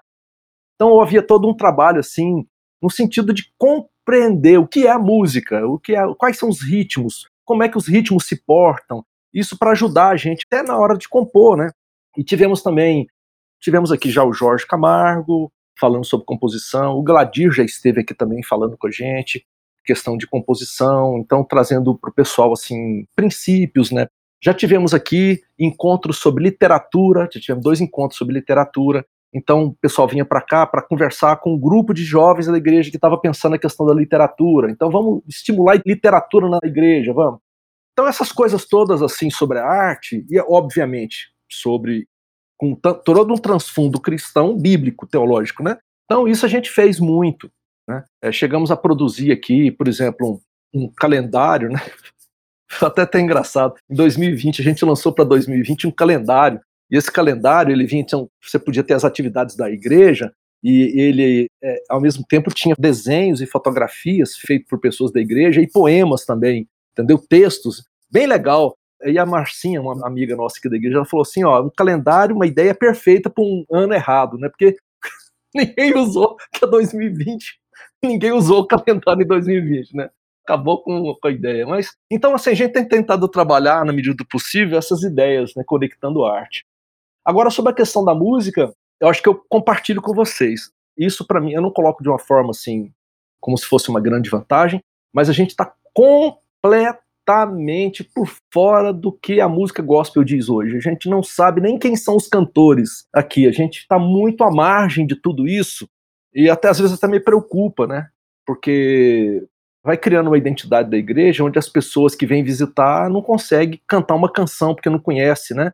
Então 0.75 0.99
havia 0.99 1.21
todo 1.21 1.47
um 1.47 1.55
trabalho 1.55 1.99
assim, 1.99 2.45
no 2.81 2.89
sentido 2.89 3.33
de 3.33 3.51
compreender 3.57 4.59
o 4.59 4.67
que 4.67 4.87
é 4.87 4.91
a 4.91 4.99
música, 4.99 5.65
o 5.65 5.79
que 5.79 5.95
é, 5.95 6.01
quais 6.17 6.37
são 6.37 6.49
os 6.49 6.61
ritmos, 6.61 7.27
como 7.45 7.63
é 7.63 7.69
que 7.69 7.77
os 7.77 7.87
ritmos 7.87 8.25
se 8.25 8.35
portam. 8.35 9.05
Isso 9.33 9.57
para 9.57 9.71
ajudar 9.71 10.09
a 10.09 10.17
gente 10.17 10.45
até 10.45 10.61
na 10.63 10.77
hora 10.77 10.97
de 10.97 11.09
compor, 11.09 11.57
né? 11.57 11.71
E 12.17 12.23
tivemos 12.23 12.61
também, 12.61 13.07
tivemos 13.59 13.91
aqui 13.91 14.09
já 14.11 14.23
o 14.23 14.33
Jorge 14.33 14.67
Camargo 14.67 15.51
falando 15.79 16.05
sobre 16.05 16.25
composição, 16.25 16.95
o 16.95 17.03
Gladir 17.03 17.51
já 17.51 17.63
esteve 17.63 18.01
aqui 18.01 18.13
também 18.13 18.43
falando 18.43 18.77
com 18.77 18.87
a 18.87 18.91
gente, 18.91 19.43
questão 19.83 20.15
de 20.15 20.27
composição, 20.27 21.17
então 21.17 21.43
trazendo 21.43 21.97
para 21.97 22.09
o 22.09 22.13
pessoal 22.13 22.53
assim 22.53 23.05
princípios, 23.15 23.91
né? 23.91 24.07
Já 24.41 24.53
tivemos 24.53 24.93
aqui 24.93 25.41
encontros 25.57 26.17
sobre 26.17 26.43
literatura, 26.43 27.29
já 27.31 27.39
tivemos 27.39 27.63
dois 27.63 27.81
encontros 27.81 28.17
sobre 28.17 28.33
literatura. 28.33 29.05
Então 29.33 29.65
o 29.67 29.75
pessoal 29.75 30.07
vinha 30.07 30.25
para 30.25 30.41
cá 30.41 30.65
para 30.67 30.81
conversar 30.81 31.37
com 31.37 31.53
um 31.55 31.59
grupo 31.59 31.93
de 31.93 32.03
jovens 32.03 32.47
da 32.47 32.57
igreja 32.57 32.91
que 32.91 32.97
estava 32.97 33.17
pensando 33.17 33.53
na 33.53 33.57
questão 33.57 33.85
da 33.85 33.93
literatura. 33.93 34.69
Então 34.69 34.91
vamos 34.91 35.23
estimular 35.27 35.81
literatura 35.85 36.49
na 36.49 36.59
igreja, 36.63 37.13
vamos. 37.13 37.39
Então 37.93 38.07
essas 38.07 38.31
coisas 38.31 38.65
todas 38.65 39.01
assim 39.01 39.29
sobre 39.29 39.59
a 39.59 39.65
arte 39.65 40.25
e 40.29 40.39
obviamente 40.39 41.31
sobre 41.49 42.07
com 42.57 42.75
todo 42.75 43.33
um 43.33 43.37
transfundo 43.37 43.99
cristão, 43.99 44.57
bíblico, 44.57 45.05
teológico, 45.05 45.63
né? 45.63 45.77
Então 46.05 46.27
isso 46.27 46.45
a 46.45 46.49
gente 46.49 46.69
fez 46.69 46.99
muito. 46.99 47.51
Né? 47.87 48.03
É, 48.21 48.31
chegamos 48.31 48.71
a 48.71 48.77
produzir 48.77 49.31
aqui, 49.31 49.71
por 49.71 49.87
exemplo, 49.87 50.41
um, 50.73 50.85
um 50.85 50.89
calendário, 50.89 51.69
né? 51.69 51.79
até 52.81 53.01
até 53.01 53.19
engraçado. 53.19 53.75
Em 53.89 53.95
2020, 53.95 54.61
a 54.61 54.63
gente 54.63 54.85
lançou 54.85 55.13
para 55.13 55.23
2020 55.25 55.87
um 55.87 55.91
calendário. 55.91 56.59
E 56.89 56.97
esse 56.97 57.11
calendário, 57.11 57.71
ele 57.71 57.85
vinha, 57.85 58.01
então, 58.01 58.29
você 58.41 58.59
podia 58.59 58.83
ter 58.83 58.93
as 58.93 59.03
atividades 59.03 59.55
da 59.55 59.69
igreja, 59.69 60.31
e 60.63 60.93
ele, 60.99 61.47
é, 61.61 61.83
ao 61.89 61.99
mesmo 61.99 62.23
tempo, 62.27 62.53
tinha 62.53 62.75
desenhos 62.77 63.41
e 63.41 63.45
fotografias 63.45 64.35
feitos 64.37 64.67
por 64.69 64.79
pessoas 64.79 65.11
da 65.11 65.19
igreja 65.19 65.61
e 65.61 65.69
poemas 65.69 66.23
também, 66.23 66.67
entendeu? 66.93 67.17
Textos, 67.17 67.85
bem 68.09 68.25
legal. 68.25 68.77
E 69.03 69.19
a 69.19 69.25
Marcinha, 69.25 69.81
uma 69.81 70.07
amiga 70.07 70.35
nossa 70.35 70.57
aqui 70.57 70.69
da 70.69 70.77
igreja, 70.77 70.97
ela 70.97 71.05
falou 71.05 71.23
assim: 71.23 71.43
ó, 71.43 71.61
um 71.61 71.69
calendário, 71.69 72.35
uma 72.35 72.47
ideia 72.47 72.73
perfeita 72.73 73.29
para 73.29 73.43
um 73.43 73.65
ano 73.71 73.93
errado, 73.93 74.37
né? 74.37 74.47
Porque 74.47 74.77
ninguém 75.53 75.95
usou, 75.95 76.37
que 76.53 76.63
é 76.63 76.67
2020, 76.67 77.59
ninguém 78.01 78.31
usou 78.31 78.61
o 78.61 78.67
calendário 78.67 79.23
em 79.23 79.27
2020, 79.27 79.95
né? 79.95 80.09
acabou 80.45 80.81
com, 80.83 81.15
com, 81.15 81.27
a 81.27 81.31
ideia. 81.31 81.65
Mas 81.65 81.95
então 82.11 82.35
assim, 82.35 82.51
a 82.51 82.53
gente 82.53 82.73
tem 82.73 82.87
tentado 82.87 83.27
trabalhar 83.27 83.85
na 83.85 83.93
medida 83.93 84.15
do 84.15 84.25
possível 84.25 84.77
essas 84.77 85.01
ideias, 85.03 85.53
né, 85.55 85.63
conectando 85.65 86.25
arte. 86.25 86.65
Agora 87.25 87.49
sobre 87.49 87.71
a 87.71 87.75
questão 87.75 88.03
da 88.03 88.13
música, 88.13 88.73
eu 88.99 89.07
acho 89.07 89.21
que 89.21 89.29
eu 89.29 89.41
compartilho 89.49 90.01
com 90.01 90.13
vocês. 90.13 90.71
Isso 90.97 91.25
para 91.25 91.41
mim 91.41 91.53
eu 91.53 91.61
não 91.61 91.71
coloco 91.71 92.03
de 92.03 92.09
uma 92.09 92.19
forma 92.19 92.51
assim 92.51 92.91
como 93.39 93.57
se 93.57 93.65
fosse 93.65 93.89
uma 93.89 93.99
grande 93.99 94.29
vantagem, 94.29 94.81
mas 95.13 95.29
a 95.29 95.33
gente 95.33 95.49
está 95.49 95.73
completamente 96.63 98.03
por 98.03 98.29
fora 98.53 98.93
do 98.93 99.11
que 99.11 99.41
a 99.41 99.49
música 99.49 99.83
gospel 99.83 100.23
diz 100.23 100.49
hoje. 100.49 100.77
A 100.77 100.79
gente 100.79 101.09
não 101.09 101.21
sabe 101.21 101.61
nem 101.61 101.77
quem 101.77 101.95
são 101.95 102.15
os 102.15 102.27
cantores 102.27 103.05
aqui. 103.13 103.47
A 103.47 103.51
gente 103.51 103.79
está 103.79 103.99
muito 103.99 104.43
à 104.43 104.51
margem 104.51 105.05
de 105.05 105.15
tudo 105.15 105.47
isso 105.47 105.87
e 106.33 106.49
até 106.49 106.69
às 106.69 106.79
vezes 106.79 106.95
até 106.95 107.07
me 107.07 107.19
preocupa, 107.19 107.85
né? 107.85 108.07
Porque 108.45 109.45
vai 109.83 109.97
criando 109.97 110.27
uma 110.27 110.37
identidade 110.37 110.89
da 110.89 110.97
igreja 110.97 111.43
onde 111.43 111.59
as 111.59 111.67
pessoas 111.67 112.15
que 112.15 112.25
vêm 112.25 112.43
visitar 112.43 113.09
não 113.09 113.21
conseguem 113.21 113.81
cantar 113.87 114.15
uma 114.15 114.31
canção 114.31 114.73
porque 114.73 114.89
não 114.89 114.99
conhece, 114.99 115.53
né? 115.53 115.71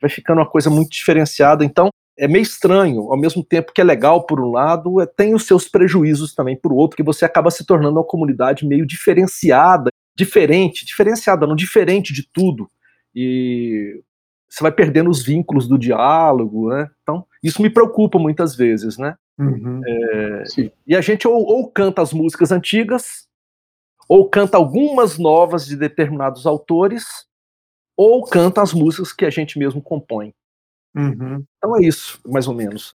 Vai 0.00 0.10
ficando 0.10 0.38
uma 0.40 0.50
coisa 0.50 0.68
muito 0.68 0.90
diferenciada. 0.90 1.64
Então, 1.64 1.88
é 2.16 2.28
meio 2.28 2.42
estranho, 2.42 3.10
ao 3.10 3.18
mesmo 3.18 3.44
tempo 3.44 3.72
que 3.72 3.80
é 3.80 3.84
legal 3.84 4.24
por 4.24 4.40
um 4.40 4.50
lado, 4.50 5.00
é, 5.00 5.06
tem 5.06 5.34
os 5.34 5.46
seus 5.46 5.68
prejuízos 5.68 6.32
também 6.32 6.56
por 6.56 6.72
outro, 6.72 6.96
que 6.96 7.02
você 7.02 7.24
acaba 7.24 7.50
se 7.50 7.66
tornando 7.66 7.98
uma 7.98 8.06
comunidade 8.06 8.66
meio 8.66 8.86
diferenciada, 8.86 9.90
diferente, 10.16 10.86
diferenciada, 10.86 11.46
não 11.46 11.56
diferente 11.56 12.12
de 12.12 12.28
tudo. 12.32 12.70
E 13.14 14.02
você 14.48 14.62
vai 14.62 14.72
perdendo 14.72 15.10
os 15.10 15.22
vínculos 15.22 15.66
do 15.66 15.78
diálogo, 15.78 16.70
né? 16.70 16.90
Então, 17.02 17.26
isso 17.42 17.60
me 17.60 17.70
preocupa 17.70 18.18
muitas 18.18 18.54
vezes, 18.54 18.96
né? 18.96 19.16
Uhum. 19.38 19.80
É, 19.84 20.44
e 20.86 20.94
a 20.94 21.00
gente 21.00 21.26
ou, 21.26 21.44
ou, 21.44 21.68
canta 21.68 22.00
as 22.00 22.12
músicas 22.12 22.52
antigas, 22.52 23.26
ou 24.08 24.28
canta 24.28 24.56
algumas 24.56 25.18
novas 25.18 25.66
de 25.66 25.76
determinados 25.76 26.46
autores, 26.46 27.04
ou 27.96 28.24
canta 28.24 28.62
as 28.62 28.72
músicas 28.72 29.12
que 29.12 29.24
a 29.24 29.30
gente 29.30 29.58
mesmo 29.58 29.82
compõe. 29.82 30.32
Uhum. 30.94 31.44
Então 31.56 31.76
é 31.76 31.82
isso, 31.82 32.20
mais 32.24 32.46
ou 32.46 32.54
menos. 32.54 32.94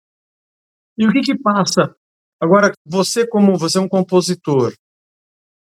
E 0.97 1.05
o 1.05 1.11
que 1.11 1.21
que 1.21 1.37
passa? 1.37 1.93
Agora, 2.39 2.71
você 2.85 3.27
como 3.27 3.57
você 3.57 3.77
é 3.77 3.81
um 3.81 3.89
compositor, 3.89 4.73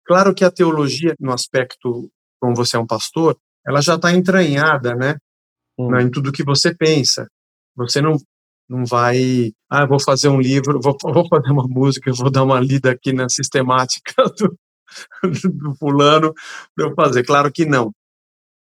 claro 0.09 0.33
que 0.33 0.43
a 0.43 0.49
teologia, 0.49 1.15
no 1.19 1.31
aspecto 1.31 2.11
como 2.41 2.55
você 2.55 2.75
é 2.75 2.79
um 2.79 2.87
pastor, 2.87 3.37
ela 3.63 3.79
já 3.79 3.93
está 3.93 4.11
entranhada, 4.11 4.95
né, 4.95 5.17
hum. 5.77 5.95
em 5.99 6.09
tudo 6.09 6.31
que 6.31 6.43
você 6.43 6.73
pensa. 6.73 7.29
Você 7.75 8.01
não 8.01 8.17
não 8.67 8.85
vai, 8.85 9.51
ah, 9.67 9.87
vou 9.87 9.99
fazer 9.99 10.29
um 10.29 10.39
livro, 10.39 10.79
vou, 10.79 10.95
vou 11.01 11.27
fazer 11.27 11.51
uma 11.51 11.67
música, 11.67 12.11
vou 12.13 12.29
dar 12.29 12.43
uma 12.43 12.59
lida 12.59 12.91
aqui 12.91 13.11
na 13.11 13.27
sistemática 13.27 14.13
do, 14.37 14.55
do 15.49 15.75
fulano 15.75 16.33
para 16.75 16.87
eu 16.87 16.93
fazer. 16.93 17.23
Claro 17.23 17.51
que 17.51 17.65
não. 17.65 17.91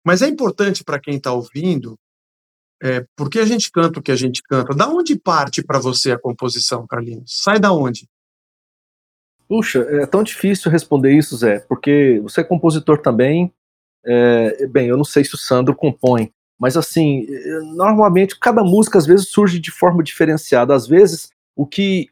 Mas 0.04 0.20
é 0.20 0.28
importante 0.28 0.82
para 0.82 1.00
quem 1.00 1.16
está 1.16 1.32
ouvindo, 1.32 1.96
é, 2.82 3.06
porque 3.16 3.38
a 3.38 3.46
gente 3.46 3.70
canta 3.70 4.00
o 4.00 4.02
que 4.02 4.10
a 4.10 4.16
gente 4.16 4.42
canta. 4.42 4.74
Da 4.74 4.88
onde 4.88 5.18
parte 5.18 5.62
para 5.62 5.78
você 5.78 6.10
a 6.10 6.18
composição, 6.18 6.86
Carlinhos? 6.88 7.40
Sai 7.42 7.60
da 7.60 7.72
onde? 7.72 8.08
Puxa, 9.48 9.80
é 9.90 10.06
tão 10.06 10.22
difícil 10.22 10.70
responder 10.70 11.12
isso, 11.12 11.36
Zé, 11.36 11.60
porque 11.60 12.20
você 12.22 12.40
é 12.40 12.44
compositor 12.44 12.98
também. 12.98 13.52
É, 14.04 14.66
bem, 14.66 14.88
eu 14.88 14.96
não 14.96 15.04
sei 15.04 15.24
se 15.24 15.34
o 15.34 15.38
Sandro 15.38 15.74
compõe, 15.74 16.32
mas 16.58 16.76
assim, 16.76 17.26
normalmente 17.74 18.38
cada 18.38 18.62
música 18.62 18.98
às 18.98 19.06
vezes 19.06 19.30
surge 19.30 19.58
de 19.58 19.70
forma 19.70 20.02
diferenciada. 20.02 20.74
Às 20.74 20.86
vezes 20.86 21.30
o 21.56 21.66
que 21.66 22.08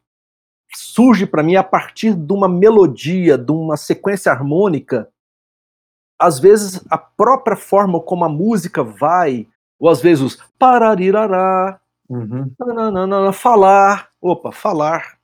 surge 0.74 1.26
para 1.26 1.42
mim 1.42 1.56
a 1.56 1.62
partir 1.62 2.14
de 2.14 2.32
uma 2.32 2.48
melodia, 2.48 3.36
de 3.36 3.52
uma 3.52 3.76
sequência 3.76 4.32
harmônica. 4.32 5.08
Às 6.18 6.38
vezes 6.38 6.82
a 6.88 6.96
própria 6.96 7.56
forma 7.56 8.00
como 8.00 8.24
a 8.24 8.28
música 8.28 8.82
vai, 8.82 9.46
ou 9.78 9.88
às 9.88 10.00
vezes 10.00 10.22
os 10.22 10.38
pararirará, 10.58 11.80
uhum. 12.08 12.50
nananana, 12.58 13.32
falar, 13.32 14.10
opa, 14.20 14.52
falar. 14.52 15.18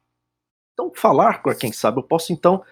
Então, 0.79 0.93
falar, 0.95 1.43
quem 1.59 1.73
sabe, 1.73 1.99
eu 1.99 2.05
posso 2.05 2.33
então. 2.33 2.63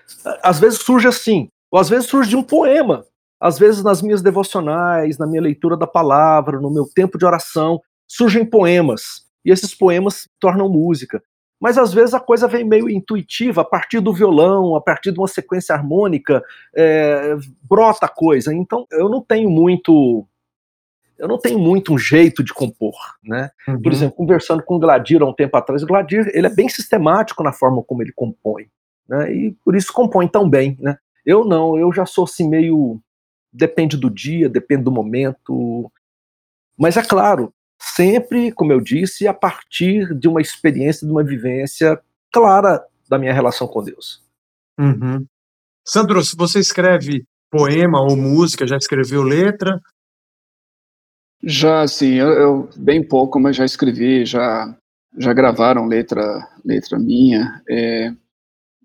Às 0.41 0.61
vezes 0.61 0.79
surge 0.79 1.09
assim, 1.09 1.49
ou 1.69 1.81
às 1.81 1.89
vezes 1.89 2.09
surge 2.09 2.37
um 2.37 2.43
poema. 2.43 3.05
Às 3.41 3.59
vezes 3.59 3.83
nas 3.83 4.01
minhas 4.01 4.23
devocionais, 4.23 5.19
na 5.19 5.27
minha 5.27 5.43
leitura 5.43 5.77
da 5.77 5.89
palavra, 5.89 6.61
no 6.61 6.73
meu 6.73 6.87
tempo 6.95 7.19
de 7.19 7.27
oração, 7.27 7.81
surgem 8.07 8.47
poemas. 8.47 9.27
E 9.45 9.51
esses 9.51 9.75
poemas 9.75 10.29
tornam 10.39 10.69
música. 10.69 11.21
Mas 11.61 11.77
às 11.77 11.93
vezes 11.93 12.15
a 12.15 12.21
coisa 12.21 12.47
vem 12.47 12.65
meio 12.65 12.89
intuitiva, 12.89 13.63
a 13.63 13.65
partir 13.65 13.99
do 13.99 14.13
violão, 14.13 14.77
a 14.77 14.81
partir 14.81 15.11
de 15.11 15.19
uma 15.19 15.27
sequência 15.27 15.75
harmônica, 15.75 16.41
é, 16.77 17.35
brota 17.69 18.07
a 18.07 18.09
coisa. 18.09 18.55
Então 18.55 18.87
eu 18.93 19.09
não 19.09 19.21
tenho 19.21 19.51
muito 19.51 20.25
eu 21.19 21.29
não 21.29 21.39
tenho 21.39 21.59
muito 21.59 21.95
um 21.95 21.99
jeito 21.99 22.45
de 22.45 22.53
compor, 22.53 22.95
né? 23.25 23.51
Uhum. 23.69 23.83
Por 23.83 23.93
exemplo, 23.93 24.17
conversando 24.17 24.63
com 24.63 24.77
o 24.77 24.79
Gladir 24.79 25.23
há 25.23 25.27
um 25.27 25.35
tempo 25.35 25.57
atrás, 25.57 25.83
o 25.83 25.87
Gladir 25.87 26.31
ele 26.35 26.47
é 26.47 26.55
bem 26.55 26.69
sistemático 26.69 27.43
na 27.43 27.53
forma 27.53 27.83
como 27.83 28.03
ele 28.03 28.13
compõe, 28.13 28.69
né? 29.09 29.33
E 29.33 29.53
por 29.65 29.75
isso 29.75 29.93
compõe 29.93 30.29
tão 30.29 30.49
bem, 30.49 30.77
né? 30.81 30.99
Eu 31.25 31.45
não, 31.45 31.79
eu 31.79 31.93
já 31.93 32.07
sou 32.07 32.25
assim 32.25 32.49
meio 32.49 33.01
depende 33.53 33.97
do 33.97 34.11
dia, 34.11 34.49
depende 34.49 34.85
do 34.85 34.93
momento. 34.93 35.91
Mas 36.79 36.97
é 36.97 37.03
claro, 37.03 37.53
sempre, 37.81 38.53
como 38.53 38.73
eu 38.73 38.81
disse, 38.81 39.27
a 39.27 39.35
partir 39.35 40.15
de 40.15 40.29
uma 40.29 40.41
experiência, 40.41 41.07
de 41.07 41.13
uma 41.13 41.25
vivência 41.25 41.99
clara 42.33 42.85
da 43.09 43.19
minha 43.19 43.33
relação 43.33 43.67
com 43.67 43.83
Deus. 43.83 44.23
Uhum. 44.79 45.27
Sandro, 45.85 46.23
se 46.23 46.37
você 46.37 46.59
escreve 46.59 47.25
poema 47.51 48.01
ou 48.01 48.17
música, 48.17 48.67
já 48.67 48.77
escreveu 48.77 49.23
letra? 49.23 49.81
Já, 51.49 51.87
sim, 51.87 52.15
eu, 52.15 52.29
eu, 52.33 52.71
bem 52.77 53.01
pouco, 53.07 53.39
mas 53.39 53.55
já 53.55 53.65
escrevi, 53.65 54.25
já 54.27 54.77
já 55.19 55.33
gravaram 55.33 55.87
letra 55.87 56.47
letra 56.65 56.99
minha, 56.99 57.63
é, 57.71 58.13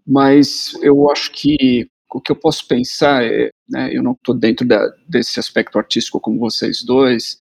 mas 0.08 0.74
eu 0.82 1.12
acho 1.12 1.32
que 1.32 1.88
o 2.14 2.22
que 2.22 2.32
eu 2.32 2.36
posso 2.36 2.68
pensar 2.68 3.24
é, 3.26 3.50
né, 3.70 3.90
eu 3.96 4.04
não 4.04 4.14
estou 4.14 4.36
dentro 4.36 4.68
da, 4.68 4.80
desse 5.10 5.40
aspecto 5.40 5.80
artístico 5.80 6.20
como 6.22 6.40
vocês 6.40 6.84
dois, 6.84 7.40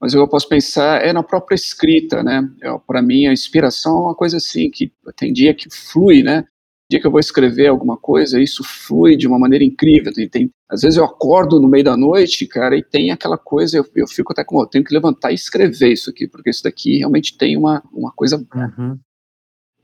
mas 0.00 0.14
eu 0.14 0.28
posso 0.28 0.48
pensar 0.48 1.02
é 1.04 1.12
na 1.12 1.22
própria 1.22 1.54
escrita, 1.56 2.22
né? 2.22 2.42
Para 2.86 3.02
mim 3.02 3.26
a 3.26 3.32
inspiração 3.32 3.98
é 3.98 4.02
uma 4.02 4.14
coisa 4.14 4.38
assim 4.38 4.70
que 4.70 4.92
tem 5.16 5.32
dia 5.32 5.54
que 5.54 5.68
flui, 5.70 6.22
né? 6.22 6.46
Dia 6.90 7.00
que 7.00 7.06
eu 7.06 7.10
vou 7.10 7.20
escrever 7.20 7.68
alguma 7.68 7.96
coisa, 7.96 8.40
isso 8.40 8.64
flui 8.64 9.16
de 9.16 9.28
uma 9.28 9.38
maneira 9.38 9.64
incrível. 9.64 10.12
Tem, 10.12 10.28
tem, 10.28 10.50
às 10.68 10.82
vezes 10.82 10.96
eu 10.98 11.04
acordo 11.04 11.60
no 11.60 11.68
meio 11.68 11.84
da 11.84 11.96
noite, 11.96 12.44
cara, 12.46 12.76
e 12.76 12.82
tem 12.82 13.12
aquela 13.12 13.38
coisa, 13.38 13.78
eu, 13.78 13.86
eu 13.94 14.08
fico 14.08 14.32
até 14.32 14.42
como, 14.42 14.62
eu 14.62 14.66
tenho 14.66 14.84
que 14.84 14.92
levantar 14.92 15.30
e 15.30 15.36
escrever 15.36 15.92
isso 15.92 16.10
aqui, 16.10 16.26
porque 16.26 16.50
isso 16.50 16.64
daqui 16.64 16.98
realmente 16.98 17.38
tem 17.38 17.56
uma, 17.56 17.80
uma 17.92 18.10
coisa. 18.10 18.44
Uhum. 18.52 18.98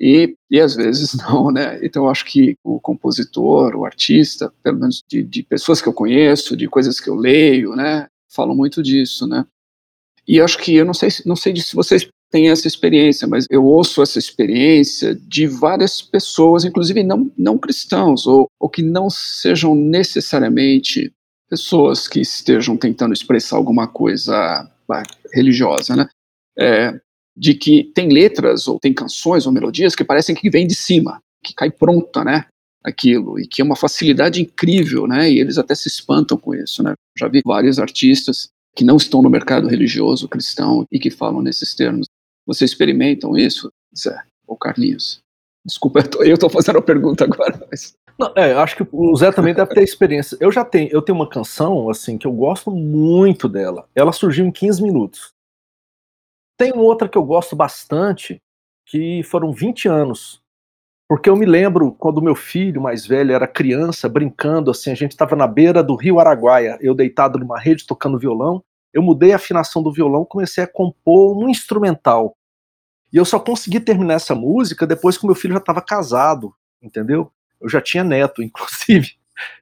E, 0.00 0.36
e 0.50 0.60
às 0.60 0.74
vezes 0.74 1.14
não, 1.22 1.52
né? 1.52 1.78
Então 1.80 2.04
eu 2.04 2.10
acho 2.10 2.24
que 2.24 2.56
o 2.64 2.80
compositor, 2.80 3.76
o 3.76 3.84
artista, 3.84 4.52
pelo 4.60 4.80
menos 4.80 5.00
de, 5.08 5.22
de 5.22 5.44
pessoas 5.44 5.80
que 5.80 5.88
eu 5.88 5.94
conheço, 5.94 6.56
de 6.56 6.66
coisas 6.66 6.98
que 6.98 7.08
eu 7.08 7.14
leio, 7.14 7.76
né? 7.76 8.08
Falam 8.28 8.56
muito 8.56 8.82
disso, 8.82 9.28
né? 9.28 9.46
E 10.26 10.40
acho 10.40 10.58
que 10.58 10.74
eu 10.74 10.84
não 10.84 10.92
sei, 10.92 11.08
não 11.24 11.36
sei 11.36 11.54
se 11.54 11.76
vocês 11.76 12.08
têm 12.30 12.50
essa 12.50 12.66
experiência, 12.66 13.26
mas 13.26 13.46
eu 13.50 13.64
ouço 13.64 14.02
essa 14.02 14.18
experiência 14.18 15.14
de 15.14 15.46
várias 15.46 16.02
pessoas, 16.02 16.64
inclusive 16.64 17.02
não, 17.02 17.30
não 17.36 17.58
cristãos, 17.58 18.26
ou, 18.26 18.48
ou 18.60 18.68
que 18.68 18.82
não 18.82 19.08
sejam 19.08 19.74
necessariamente 19.74 21.12
pessoas 21.48 22.08
que 22.08 22.20
estejam 22.20 22.76
tentando 22.76 23.12
expressar 23.12 23.56
alguma 23.56 23.86
coisa 23.86 24.68
religiosa, 25.32 25.96
né? 25.96 26.08
É, 26.58 26.98
de 27.36 27.54
que 27.54 27.84
tem 27.94 28.08
letras 28.08 28.66
ou 28.66 28.78
tem 28.78 28.94
canções 28.94 29.46
ou 29.46 29.52
melodias 29.52 29.94
que 29.94 30.04
parecem 30.04 30.34
que 30.34 30.48
vêm 30.48 30.66
de 30.66 30.74
cima, 30.74 31.20
que 31.44 31.54
cai 31.54 31.70
pronta, 31.70 32.24
né? 32.24 32.46
Aquilo 32.82 33.38
e 33.38 33.46
que 33.46 33.60
é 33.60 33.64
uma 33.64 33.76
facilidade 33.76 34.40
incrível, 34.40 35.06
né? 35.06 35.30
E 35.30 35.38
eles 35.38 35.58
até 35.58 35.74
se 35.74 35.88
espantam 35.88 36.38
com 36.38 36.54
isso, 36.54 36.82
né? 36.82 36.94
Já 37.18 37.28
vi 37.28 37.40
vários 37.44 37.78
artistas 37.78 38.48
que 38.74 38.84
não 38.84 38.96
estão 38.96 39.22
no 39.22 39.30
mercado 39.30 39.68
religioso 39.68 40.28
cristão 40.28 40.84
e 40.90 40.98
que 40.98 41.10
falam 41.10 41.42
nesses 41.42 41.74
termos. 41.74 42.06
Vocês 42.46 42.70
experimentam 42.70 43.36
isso, 43.36 43.72
Zé 43.96 44.22
ou 44.46 44.56
Carlinhos? 44.56 45.20
Desculpa, 45.64 45.98
eu 46.20 46.34
estou 46.34 46.48
fazendo 46.48 46.78
a 46.78 46.82
pergunta 46.82 47.24
agora. 47.24 47.66
Mas... 47.68 47.96
Não, 48.16 48.32
é, 48.36 48.52
acho 48.52 48.76
que 48.76 48.86
o 48.90 49.16
Zé 49.16 49.32
também 49.32 49.52
deve 49.52 49.74
ter 49.74 49.82
experiência. 49.82 50.38
Eu 50.40 50.52
já 50.52 50.64
tenho, 50.64 50.88
eu 50.92 51.02
tenho 51.02 51.18
uma 51.18 51.28
canção 51.28 51.90
assim 51.90 52.16
que 52.16 52.26
eu 52.26 52.32
gosto 52.32 52.70
muito 52.70 53.48
dela. 53.48 53.88
Ela 53.94 54.12
surgiu 54.12 54.46
em 54.46 54.52
15 54.52 54.82
minutos. 54.82 55.32
Tem 56.56 56.72
outra 56.72 57.08
que 57.08 57.18
eu 57.18 57.24
gosto 57.24 57.56
bastante, 57.56 58.40
que 58.86 59.22
foram 59.24 59.52
20 59.52 59.88
anos. 59.88 60.40
Porque 61.08 61.28
eu 61.28 61.36
me 61.36 61.46
lembro 61.46 61.92
quando 61.92 62.22
meu 62.22 62.34
filho 62.34 62.80
mais 62.80 63.06
velho 63.06 63.32
era 63.32 63.46
criança, 63.46 64.08
brincando 64.08 64.70
assim, 64.70 64.90
a 64.90 64.94
gente 64.94 65.12
estava 65.12 65.36
na 65.36 65.46
beira 65.46 65.82
do 65.82 65.94
rio 65.94 66.18
Araguaia, 66.18 66.78
eu 66.80 66.94
deitado 66.94 67.38
numa 67.38 67.58
rede 67.58 67.86
tocando 67.86 68.18
violão, 68.18 68.62
eu 68.96 69.02
mudei 69.02 69.32
a 69.32 69.36
afinação 69.36 69.82
do 69.82 69.92
violão, 69.92 70.24
comecei 70.24 70.64
a 70.64 70.66
compor 70.66 71.36
um 71.36 71.48
instrumental. 71.48 72.34
E 73.12 73.16
eu 73.18 73.24
só 73.24 73.38
consegui 73.38 73.78
terminar 73.78 74.14
essa 74.14 74.34
música 74.34 74.86
depois 74.86 75.18
que 75.18 75.26
meu 75.26 75.34
filho 75.34 75.52
já 75.52 75.60
estava 75.60 75.82
casado, 75.82 76.54
entendeu? 76.82 77.30
Eu 77.60 77.68
já 77.68 77.80
tinha 77.80 78.02
neto, 78.02 78.40
inclusive. 78.42 79.12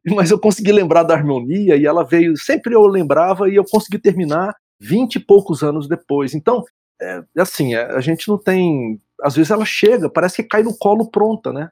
Mas 0.07 0.31
eu 0.31 0.39
consegui 0.39 0.71
lembrar 0.71 1.03
da 1.03 1.15
harmonia 1.15 1.77
e 1.77 1.85
ela 1.85 2.05
veio, 2.05 2.37
sempre 2.37 2.75
eu 2.75 2.87
lembrava 2.87 3.49
e 3.51 3.57
eu 3.57 3.65
consegui 3.65 3.99
terminar 3.99 4.55
vinte 4.79 5.17
e 5.17 5.21
poucos 5.21 5.65
anos 5.65 5.89
depois. 5.89 6.33
Então, 6.33 6.63
é, 7.03 7.25
assim, 7.37 7.75
é, 7.75 7.83
a 7.93 8.01
gente 8.01 8.29
não 8.29 8.39
tem 8.39 9.01
às 9.21 9.35
vezes 9.35 9.51
ela 9.51 9.65
chega, 9.65 10.11
parece 10.11 10.37
que 10.37 10.49
cai 10.49 10.63
no 10.63 10.77
colo 10.77 11.11
pronta, 11.11 11.53
né? 11.53 11.71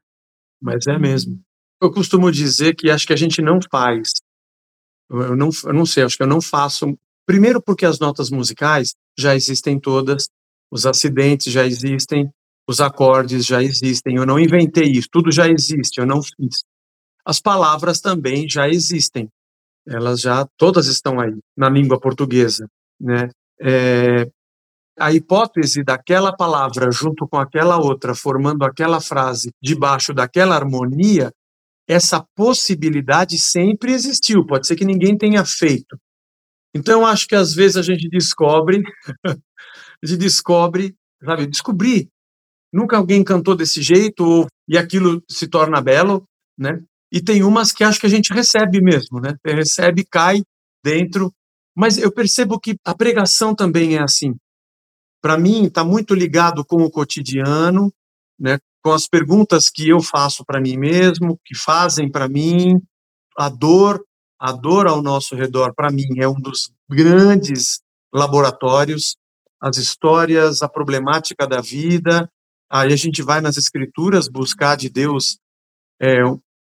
Mas 0.60 0.86
é 0.86 0.98
mesmo. 0.98 1.40
Eu 1.80 1.92
costumo 1.92 2.32
dizer 2.32 2.74
que 2.74 2.90
acho 2.90 3.06
que 3.06 3.12
a 3.12 3.16
gente 3.16 3.42
não 3.42 3.58
faz. 3.70 4.10
Eu 5.10 5.36
não, 5.36 5.50
eu 5.64 5.72
não 5.72 5.84
sei, 5.84 6.04
acho 6.04 6.16
que 6.16 6.22
eu 6.22 6.28
não 6.28 6.40
faço. 6.40 6.98
Primeiro, 7.26 7.62
porque 7.62 7.86
as 7.86 7.98
notas 7.98 8.30
musicais 8.30 8.94
já 9.18 9.34
existem 9.34 9.78
todas, 9.78 10.28
os 10.70 10.86
acidentes 10.86 11.52
já 11.52 11.64
existem, 11.66 12.30
os 12.68 12.80
acordes 12.80 13.44
já 13.44 13.62
existem. 13.62 14.16
Eu 14.16 14.26
não 14.26 14.38
inventei 14.38 14.90
isso, 14.90 15.08
tudo 15.10 15.30
já 15.30 15.48
existe, 15.48 15.98
eu 15.98 16.06
não 16.06 16.22
fiz. 16.22 16.64
As 17.24 17.40
palavras 17.40 18.00
também 18.00 18.48
já 18.48 18.68
existem, 18.68 19.28
elas 19.86 20.20
já 20.20 20.46
todas 20.56 20.86
estão 20.86 21.20
aí 21.20 21.34
na 21.56 21.68
língua 21.68 22.00
portuguesa, 22.00 22.66
né? 23.00 23.30
É, 23.60 24.28
a 24.98 25.12
hipótese 25.12 25.82
daquela 25.82 26.34
palavra 26.34 26.90
junto 26.90 27.26
com 27.28 27.38
aquela 27.38 27.78
outra, 27.78 28.14
formando 28.14 28.64
aquela 28.64 29.00
frase 29.00 29.50
debaixo 29.62 30.12
daquela 30.12 30.54
harmonia, 30.54 31.32
essa 31.88 32.24
possibilidade 32.34 33.38
sempre 33.38 33.92
existiu. 33.92 34.46
Pode 34.46 34.66
ser 34.66 34.76
que 34.76 34.84
ninguém 34.84 35.16
tenha 35.16 35.44
feito. 35.44 35.96
Então, 36.74 37.06
acho 37.06 37.26
que 37.26 37.34
às 37.34 37.54
vezes 37.54 37.76
a 37.76 37.82
gente 37.82 38.08
descobre, 38.08 38.82
a 39.26 40.06
gente 40.06 40.18
descobre, 40.18 40.94
sabe, 41.22 41.46
descobrir. 41.46 42.08
Nunca 42.72 42.96
alguém 42.96 43.22
cantou 43.22 43.54
desse 43.54 43.82
jeito 43.82 44.46
e 44.66 44.78
aquilo 44.78 45.22
se 45.28 45.46
torna 45.46 45.80
belo, 45.80 46.24
né? 46.58 46.82
E 47.12 47.20
tem 47.20 47.42
umas 47.42 47.72
que 47.72 47.84
acho 47.84 48.00
que 48.00 48.06
a 48.06 48.10
gente 48.10 48.32
recebe 48.32 48.80
mesmo, 48.80 49.20
né? 49.20 49.36
Recebe, 49.44 50.06
cai 50.10 50.42
dentro. 50.82 51.30
Mas 51.76 51.98
eu 51.98 52.10
percebo 52.10 52.58
que 52.58 52.76
a 52.84 52.94
pregação 52.94 53.54
também 53.54 53.96
é 53.96 54.02
assim 54.02 54.34
para 55.22 55.38
mim, 55.38 55.66
está 55.66 55.84
muito 55.84 56.14
ligado 56.14 56.64
com 56.64 56.82
o 56.82 56.90
cotidiano, 56.90 57.92
né, 58.38 58.58
com 58.82 58.90
as 58.90 59.06
perguntas 59.06 59.70
que 59.70 59.88
eu 59.88 60.00
faço 60.00 60.44
para 60.44 60.60
mim 60.60 60.76
mesmo, 60.76 61.38
que 61.44 61.56
fazem 61.56 62.10
para 62.10 62.28
mim, 62.28 62.82
a 63.38 63.48
dor, 63.48 64.04
a 64.42 64.50
dor 64.50 64.88
ao 64.88 65.00
nosso 65.00 65.36
redor, 65.36 65.72
para 65.72 65.88
mim, 65.88 66.18
é 66.18 66.26
um 66.26 66.34
dos 66.34 66.72
grandes 66.90 67.80
laboratórios, 68.12 69.16
as 69.60 69.76
histórias, 69.76 70.62
a 70.62 70.68
problemática 70.68 71.46
da 71.46 71.60
vida, 71.60 72.28
aí 72.68 72.92
a 72.92 72.96
gente 72.96 73.22
vai 73.22 73.40
nas 73.40 73.56
escrituras 73.56 74.26
buscar 74.26 74.76
de 74.76 74.90
Deus 74.90 75.38
é, 76.00 76.24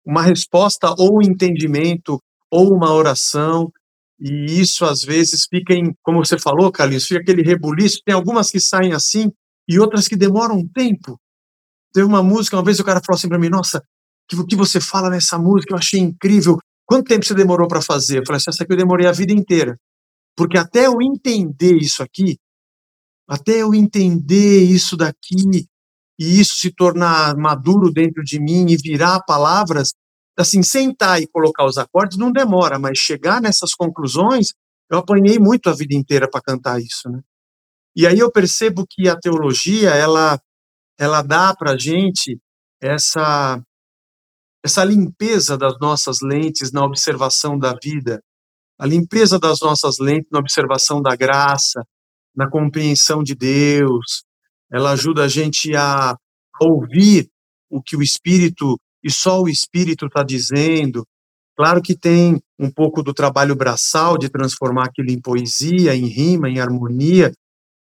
uma 0.05 0.21
resposta 0.21 0.93
ou 0.97 1.19
um 1.19 1.21
entendimento 1.21 2.19
ou 2.51 2.75
uma 2.75 2.93
oração, 2.93 3.71
e 4.19 4.59
isso 4.59 4.83
às 4.83 5.01
vezes 5.01 5.47
fica 5.49 5.73
em, 5.73 5.95
como 6.03 6.19
você 6.19 6.37
falou, 6.37 6.73
Carlinhos, 6.73 7.05
fica 7.05 7.21
aquele 7.21 7.41
rebuliço. 7.41 8.01
Tem 8.05 8.13
algumas 8.13 8.51
que 8.51 8.59
saem 8.59 8.91
assim 8.91 9.31
e 9.65 9.79
outras 9.79 10.09
que 10.09 10.17
demoram 10.17 10.57
um 10.57 10.67
tempo. 10.67 11.17
Teve 11.93 12.05
uma 12.05 12.21
música, 12.21 12.57
uma 12.57 12.65
vez 12.65 12.81
o 12.81 12.83
cara 12.83 12.99
falou 12.99 13.17
assim 13.17 13.29
para 13.29 13.39
mim: 13.39 13.49
Nossa, 13.49 13.81
o 14.33 14.45
que 14.45 14.55
você 14.57 14.81
fala 14.81 15.09
nessa 15.09 15.39
música 15.39 15.73
eu 15.73 15.77
achei 15.77 16.01
incrível. 16.01 16.59
Quanto 16.91 17.07
tempo 17.07 17.25
você 17.25 17.33
demorou 17.33 17.69
para 17.69 17.81
fazer? 17.81 18.19
Eu 18.19 18.25
falei 18.25 18.35
assim: 18.35 18.49
Essa 18.49 18.65
aqui 18.65 18.73
eu 18.73 18.77
demorei 18.77 19.07
a 19.07 19.13
vida 19.13 19.31
inteira. 19.31 19.79
Porque 20.35 20.57
até 20.57 20.87
eu 20.87 21.01
entender 21.01 21.77
isso 21.77 22.03
aqui, 22.03 22.37
até 23.25 23.61
eu 23.61 23.73
entender 23.73 24.63
isso 24.63 24.97
daqui, 24.97 25.69
e 26.19 26.41
isso 26.41 26.57
se 26.57 26.69
tornar 26.69 27.37
maduro 27.37 27.89
dentro 27.93 28.21
de 28.25 28.41
mim 28.41 28.69
e 28.69 28.75
virar 28.75 29.21
palavras, 29.21 29.93
assim, 30.37 30.61
sentar 30.61 31.21
e 31.21 31.27
colocar 31.27 31.63
os 31.63 31.77
acordes 31.77 32.17
não 32.17 32.29
demora, 32.29 32.77
mas 32.77 32.97
chegar 32.97 33.41
nessas 33.41 33.73
conclusões, 33.73 34.53
eu 34.91 34.97
apanhei 34.97 35.39
muito 35.39 35.69
a 35.69 35.73
vida 35.73 35.95
inteira 35.95 36.29
para 36.29 36.41
cantar 36.41 36.81
isso, 36.81 37.09
né? 37.09 37.21
E 37.95 38.05
aí 38.05 38.19
eu 38.19 38.29
percebo 38.29 38.85
que 38.85 39.07
a 39.07 39.17
teologia, 39.17 39.91
ela, 39.91 40.37
ela 40.99 41.21
dá 41.21 41.55
para 41.55 41.71
a 41.71 41.77
gente 41.77 42.37
essa, 42.81 43.63
essa 44.63 44.83
limpeza 44.83 45.57
das 45.57 45.77
nossas 45.79 46.19
lentes 46.21 46.71
na 46.71 46.83
observação 46.83 47.57
da 47.57 47.75
vida, 47.81 48.21
a 48.79 48.85
limpeza 48.85 49.39
das 49.39 49.59
nossas 49.59 49.97
lentes 49.99 50.29
na 50.31 50.39
observação 50.39 51.01
da 51.01 51.15
graça, 51.15 51.83
na 52.35 52.49
compreensão 52.49 53.23
de 53.23 53.35
Deus, 53.35 54.23
ela 54.71 54.91
ajuda 54.91 55.25
a 55.25 55.27
gente 55.27 55.75
a 55.75 56.15
ouvir 56.59 57.29
o 57.69 57.81
que 57.81 57.95
o 57.95 58.01
Espírito 58.01 58.79
e 59.03 59.11
só 59.11 59.41
o 59.41 59.49
Espírito 59.49 60.05
está 60.05 60.23
dizendo. 60.23 61.05
Claro 61.55 61.81
que 61.81 61.97
tem 61.97 62.41
um 62.57 62.71
pouco 62.71 63.03
do 63.03 63.13
trabalho 63.13 63.55
braçal 63.55 64.17
de 64.17 64.29
transformar 64.29 64.85
aquilo 64.85 65.11
em 65.11 65.19
poesia, 65.19 65.95
em 65.95 66.05
rima, 66.05 66.49
em 66.49 66.59
harmonia, 66.59 67.31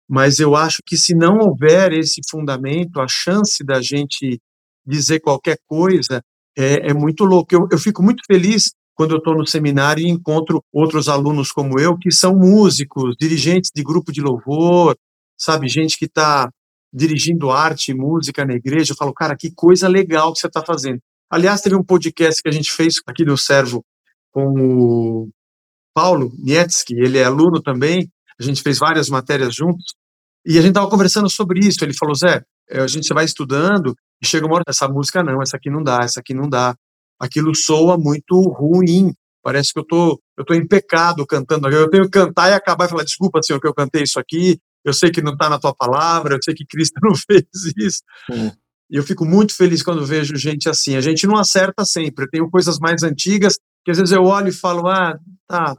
mas 0.08 0.40
eu 0.40 0.56
acho 0.56 0.78
que 0.84 0.96
se 0.96 1.14
não 1.14 1.38
houver 1.38 1.92
esse 1.92 2.20
fundamento, 2.28 3.00
a 3.00 3.06
chance 3.08 3.62
da 3.62 3.80
gente 3.80 4.40
dizer 4.84 5.20
qualquer 5.20 5.58
coisa 5.68 6.22
é, 6.56 6.90
é 6.90 6.94
muito 6.94 7.24
louco. 7.24 7.54
Eu, 7.54 7.68
eu 7.70 7.78
fico 7.78 8.02
muito 8.02 8.22
feliz 8.26 8.72
quando 8.94 9.12
eu 9.12 9.18
estou 9.18 9.34
no 9.34 9.46
seminário 9.46 10.04
e 10.04 10.10
encontro 10.10 10.62
outros 10.72 11.08
alunos 11.08 11.52
como 11.52 11.80
eu, 11.80 11.96
que 11.96 12.10
são 12.10 12.34
músicos, 12.36 13.16
dirigentes 13.18 13.70
de 13.74 13.82
grupo 13.82 14.12
de 14.12 14.20
louvor, 14.20 14.96
sabe, 15.38 15.68
gente 15.68 15.98
que 15.98 16.04
está 16.04 16.50
dirigindo 16.92 17.50
arte 17.50 17.92
e 17.92 17.94
música 17.94 18.44
na 18.44 18.54
igreja. 18.54 18.92
Eu 18.92 18.96
falo, 18.96 19.14
cara, 19.14 19.36
que 19.36 19.50
coisa 19.54 19.88
legal 19.88 20.32
que 20.32 20.40
você 20.40 20.48
está 20.48 20.62
fazendo. 20.62 21.00
Aliás, 21.30 21.60
teve 21.60 21.76
um 21.76 21.84
podcast 21.84 22.42
que 22.42 22.48
a 22.48 22.52
gente 22.52 22.70
fez 22.72 22.96
aqui 23.06 23.24
no 23.24 23.38
Servo 23.38 23.84
com 24.32 24.52
o 24.58 25.30
Paulo 25.94 26.32
Nietzsche, 26.38 26.94
ele 26.94 27.18
é 27.18 27.24
aluno 27.24 27.60
também, 27.62 28.10
a 28.38 28.42
gente 28.42 28.62
fez 28.62 28.78
várias 28.78 29.08
matérias 29.08 29.54
juntos, 29.54 29.94
e 30.44 30.58
a 30.58 30.60
gente 30.60 30.70
estava 30.70 30.88
conversando 30.88 31.28
sobre 31.30 31.60
isso. 31.60 31.84
Ele 31.84 31.94
falou: 31.94 32.14
Zé, 32.14 32.42
a 32.70 32.86
gente 32.86 33.12
vai 33.12 33.24
estudando 33.24 33.94
e 34.22 34.26
chega 34.26 34.46
uma 34.46 34.56
hora, 34.56 34.64
essa 34.68 34.88
música 34.88 35.22
não, 35.22 35.40
essa 35.40 35.56
aqui 35.56 35.70
não 35.70 35.82
dá, 35.82 36.00
essa 36.02 36.20
aqui 36.20 36.34
não 36.34 36.48
dá. 36.48 36.74
Aquilo 37.18 37.54
soa 37.54 37.96
muito 37.98 38.40
ruim. 38.40 39.14
Parece 39.42 39.72
que 39.72 39.78
eu 39.78 39.84
tô, 39.84 40.20
eu 40.36 40.44
tô 40.44 40.54
em 40.54 40.66
pecado 40.66 41.26
cantando. 41.26 41.68
Eu 41.68 41.88
tenho 41.88 42.04
que 42.04 42.10
cantar 42.10 42.50
e 42.50 42.54
acabar 42.54 42.86
e 42.86 42.88
falar: 42.88 43.04
desculpa, 43.04 43.42
senhor, 43.42 43.60
que 43.60 43.66
eu 43.66 43.74
cantei 43.74 44.02
isso 44.02 44.18
aqui. 44.18 44.58
Eu 44.84 44.92
sei 44.92 45.10
que 45.10 45.22
não 45.22 45.32
está 45.32 45.48
na 45.48 45.58
tua 45.58 45.74
palavra, 45.74 46.34
eu 46.34 46.38
sei 46.42 46.54
que 46.54 46.64
Cristo 46.64 46.98
não 47.04 47.14
fez 47.14 47.44
isso. 47.76 48.02
Hum. 48.30 48.50
E 48.90 48.96
eu 48.96 49.02
fico 49.02 49.24
muito 49.24 49.54
feliz 49.54 49.82
quando 49.82 50.04
vejo 50.04 50.36
gente 50.36 50.68
assim. 50.68 50.96
A 50.96 51.00
gente 51.00 51.26
não 51.26 51.36
acerta 51.36 51.84
sempre. 51.84 52.24
Eu 52.24 52.30
tenho 52.30 52.50
coisas 52.50 52.78
mais 52.78 53.02
antigas 53.02 53.58
que 53.84 53.90
às 53.90 53.98
vezes 53.98 54.12
eu 54.12 54.24
olho 54.24 54.48
e 54.48 54.52
falo: 54.52 54.88
ah, 54.88 55.18
tá, 55.46 55.76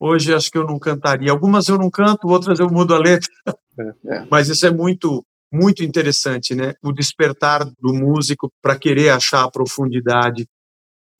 hoje 0.00 0.34
acho 0.34 0.50
que 0.50 0.58
eu 0.58 0.64
não 0.64 0.78
cantaria. 0.78 1.30
Algumas 1.30 1.68
eu 1.68 1.78
não 1.78 1.90
canto, 1.90 2.28
outras 2.28 2.58
eu 2.58 2.70
mudo 2.70 2.94
a 2.94 2.98
letra. 2.98 3.30
É, 3.78 4.16
é. 4.16 4.26
Mas 4.30 4.48
isso 4.48 4.66
é 4.66 4.70
muito, 4.70 5.24
muito 5.52 5.82
interessante, 5.82 6.54
né? 6.54 6.74
O 6.82 6.92
despertar 6.92 7.64
do 7.64 7.94
músico 7.94 8.52
para 8.62 8.78
querer 8.78 9.10
achar 9.10 9.44
a 9.44 9.50
profundidade. 9.50 10.46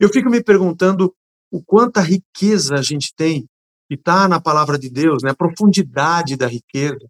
Eu 0.01 0.09
fico 0.09 0.29
me 0.29 0.43
perguntando 0.43 1.15
o 1.51 1.63
quanta 1.63 2.01
riqueza 2.01 2.75
a 2.75 2.83
gente 2.83 3.15
tem 3.15 3.47
que 3.89 3.95
está 3.95 4.27
na 4.29 4.41
palavra 4.41 4.79
de 4.79 4.91
Deus, 4.91 5.23
né? 5.23 5.31
A 5.31 5.37
profundidade 5.37 6.37
da 6.37 6.47
riqueza, 6.47 7.07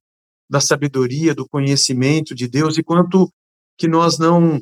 da 0.48 0.60
sabedoria, 0.60 1.34
do 1.34 1.48
conhecimento 1.48 2.34
de 2.34 2.46
Deus 2.46 2.76
e 2.76 2.82
quanto 2.82 3.30
que 3.78 3.88
nós 3.88 4.18
não 4.18 4.60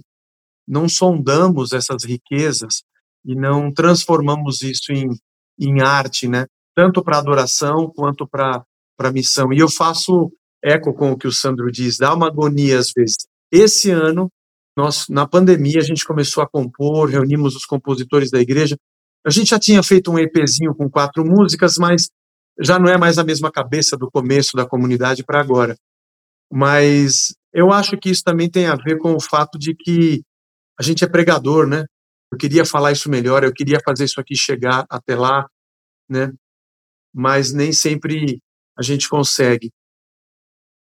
não 0.67 0.89
sondamos 0.89 1.73
essas 1.73 2.05
riquezas 2.05 2.83
e 3.23 3.35
não 3.35 3.71
transformamos 3.71 4.63
isso 4.63 4.93
em, 4.93 5.11
em 5.61 5.83
arte, 5.83 6.27
né? 6.27 6.47
tanto 6.75 7.03
para 7.03 7.19
adoração 7.19 7.91
quanto 7.95 8.27
para 8.27 8.65
para 8.97 9.13
missão. 9.13 9.53
E 9.53 9.59
eu 9.59 9.69
faço 9.69 10.31
eco 10.65 10.95
com 10.95 11.13
o 11.13 11.17
que 11.17 11.27
o 11.27 11.33
Sandro 11.33 11.71
diz, 11.71 11.99
dá 11.99 12.15
uma 12.15 12.29
agonia 12.29 12.79
às 12.79 12.91
vezes. 12.97 13.17
Esse 13.53 13.91
ano, 13.91 14.31
nós 14.77 15.07
na 15.09 15.27
pandemia 15.27 15.79
a 15.81 15.85
gente 15.85 16.05
começou 16.05 16.43
a 16.43 16.49
compor, 16.49 17.09
reunimos 17.09 17.55
os 17.55 17.67
compositores 17.67 18.31
da 18.31 18.41
igreja. 18.41 18.77
A 19.27 19.31
gente 19.31 19.51
já 19.51 19.59
tinha 19.59 19.83
feito 19.83 20.11
um 20.11 20.19
EPzinho 20.19 20.75
com 20.75 20.91
quatro 20.91 21.25
músicas, 21.25 21.77
mas 21.79 22.09
já 22.61 22.79
não 22.79 22.91
é 22.91 22.97
mais 22.97 23.19
a 23.19 23.25
mesma 23.25 23.51
cabeça 23.51 23.97
do 23.97 24.11
começo 24.11 24.57
da 24.57 24.67
comunidade 24.67 25.25
para 25.25 25.41
agora. 25.41 25.77
Mas 26.53 27.35
eu 27.53 27.73
acho 27.73 27.97
que 27.97 28.11
isso 28.11 28.23
também 28.25 28.51
tem 28.51 28.67
a 28.67 28.77
ver 28.77 28.99
com 28.99 29.15
o 29.15 29.21
fato 29.21 29.59
de 29.59 29.75
que 29.75 30.23
a 30.79 30.83
gente 30.83 31.05
é 31.05 31.09
pregador, 31.09 31.67
né? 31.67 31.85
Eu 32.33 32.39
queria 32.39 32.65
falar 32.65 32.93
isso 32.93 33.09
melhor, 33.09 33.45
eu 33.45 33.53
queria 33.53 33.79
fazer 33.85 34.05
isso 34.05 34.21
aqui 34.21 34.37
chegar 34.37 34.85
até 34.91 35.15
lá, 35.15 35.47
né? 36.09 36.33
mas 37.15 37.53
nem 37.53 37.73
sempre 37.73 38.41
a 38.77 38.83
gente 38.83 39.09
consegue. 39.09 39.71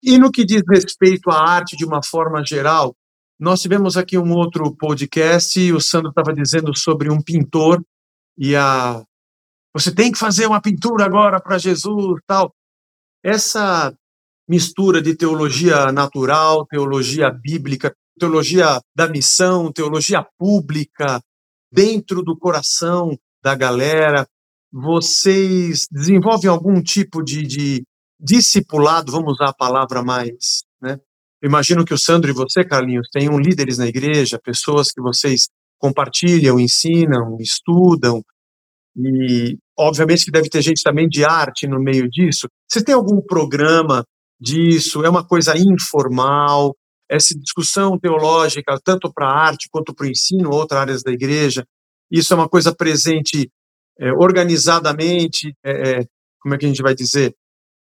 E 0.03 0.17
no 0.17 0.31
que 0.31 0.45
diz 0.45 0.61
respeito 0.69 1.29
à 1.29 1.49
arte 1.49 1.75
de 1.75 1.85
uma 1.85 2.01
forma 2.03 2.43
geral, 2.45 2.95
nós 3.39 3.61
tivemos 3.61 3.97
aqui 3.97 4.17
um 4.17 4.31
outro 4.33 4.75
podcast 4.75 5.59
e 5.59 5.71
o 5.71 5.79
Sandro 5.79 6.09
estava 6.09 6.33
dizendo 6.33 6.75
sobre 6.75 7.09
um 7.11 7.21
pintor 7.21 7.83
e 8.37 8.55
a 8.55 9.03
você 9.73 9.93
tem 9.93 10.11
que 10.11 10.17
fazer 10.17 10.47
uma 10.47 10.59
pintura 10.59 11.05
agora 11.05 11.39
para 11.39 11.59
Jesus, 11.59 12.19
tal. 12.25 12.51
Essa 13.23 13.95
mistura 14.49 15.01
de 15.01 15.15
teologia 15.15 15.91
natural, 15.91 16.65
teologia 16.65 17.29
bíblica, 17.29 17.93
teologia 18.17 18.81
da 18.95 19.07
missão, 19.07 19.71
teologia 19.71 20.25
pública, 20.39 21.21
dentro 21.71 22.23
do 22.23 22.35
coração 22.35 23.15
da 23.43 23.53
galera, 23.53 24.27
vocês 24.71 25.87
desenvolvem 25.91 26.49
algum 26.49 26.81
tipo 26.81 27.21
de, 27.21 27.43
de 27.43 27.83
discipulado, 28.19 29.11
vamos 29.11 29.33
usar 29.33 29.49
a 29.49 29.53
palavra 29.53 30.03
mais, 30.03 30.63
né? 30.81 30.99
Imagino 31.43 31.85
que 31.85 31.93
o 31.93 31.97
Sandro 31.97 32.31
e 32.31 32.33
você, 32.33 32.63
Carlinhos, 32.63 33.07
tenham 33.11 33.37
líderes 33.39 33.77
na 33.77 33.85
igreja, 33.85 34.39
pessoas 34.43 34.91
que 34.91 35.01
vocês 35.01 35.47
compartilham, 35.79 36.59
ensinam, 36.59 37.37
estudam, 37.39 38.23
e 38.97 39.57
obviamente 39.77 40.25
que 40.25 40.31
deve 40.31 40.49
ter 40.49 40.61
gente 40.63 40.81
também 40.81 41.07
de 41.07 41.23
arte 41.23 41.67
no 41.67 41.79
meio 41.79 42.09
disso. 42.09 42.47
Você 42.67 42.83
tem 42.83 42.95
algum 42.95 43.21
programa 43.21 44.03
disso? 44.39 45.03
É 45.05 45.09
uma 45.09 45.25
coisa 45.25 45.55
informal? 45.55 46.75
Essa 47.09 47.37
discussão 47.37 47.97
teológica, 47.99 48.79
tanto 48.83 49.13
para 49.13 49.27
a 49.27 49.47
arte 49.47 49.69
quanto 49.71 49.93
para 49.93 50.07
o 50.07 50.09
ensino, 50.09 50.49
outras 50.49 50.81
áreas 50.81 51.03
da 51.03 51.11
igreja, 51.11 51.63
isso 52.11 52.33
é 52.33 52.35
uma 52.35 52.49
coisa 52.49 52.73
presente 52.75 53.49
é, 53.99 54.11
organizadamente, 54.13 55.53
é, 55.63 56.05
como 56.41 56.55
é 56.55 56.57
que 56.57 56.65
a 56.65 56.69
gente 56.69 56.81
vai 56.81 56.95
dizer, 56.95 57.33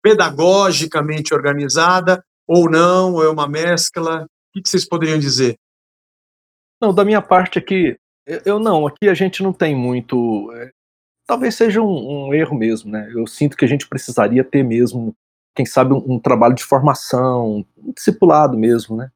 pedagogicamente 0.05 1.33
organizada, 1.33 2.23
ou 2.47 2.71
não, 2.71 3.14
ou 3.14 3.25
é 3.25 3.31
uma 3.31 3.49
mescla? 3.49 4.27
O 4.55 4.62
que 4.62 4.69
vocês 4.69 4.87
poderiam 4.87 5.19
dizer? 5.19 5.57
Não, 6.79 6.93
da 6.93 7.07
minha 7.07 7.23
parte 7.23 7.59
aqui, 7.59 7.97
eu 8.45 8.61
não, 8.61 8.87
aqui 8.87 9.09
a 9.09 9.14
gente 9.14 9.43
não 9.43 9.51
tem 9.51 9.75
muito. 9.75 10.53
É, 10.53 10.71
talvez 11.27 11.55
seja 11.55 11.81
um, 11.81 12.27
um, 12.27 12.35
erro 12.35 12.55
mesmo, 12.55 12.93
né? 12.93 13.11
Eu 13.14 13.27
sinto 13.27 13.57
que 13.57 13.64
a 13.64 13.69
gente 13.69 13.88
precisaria 13.88 14.45
ter 14.45 14.62
mesmo, 14.62 15.17
quem 15.57 15.64
sabe, 15.64 15.95
um, 15.95 16.17
um 16.17 16.21
trabalho 16.21 16.55
de 16.55 16.64
formação, 16.64 17.64
um 17.79 17.93
discipulado 17.95 18.59
mesmo, 18.59 18.97
né? 18.97 19.11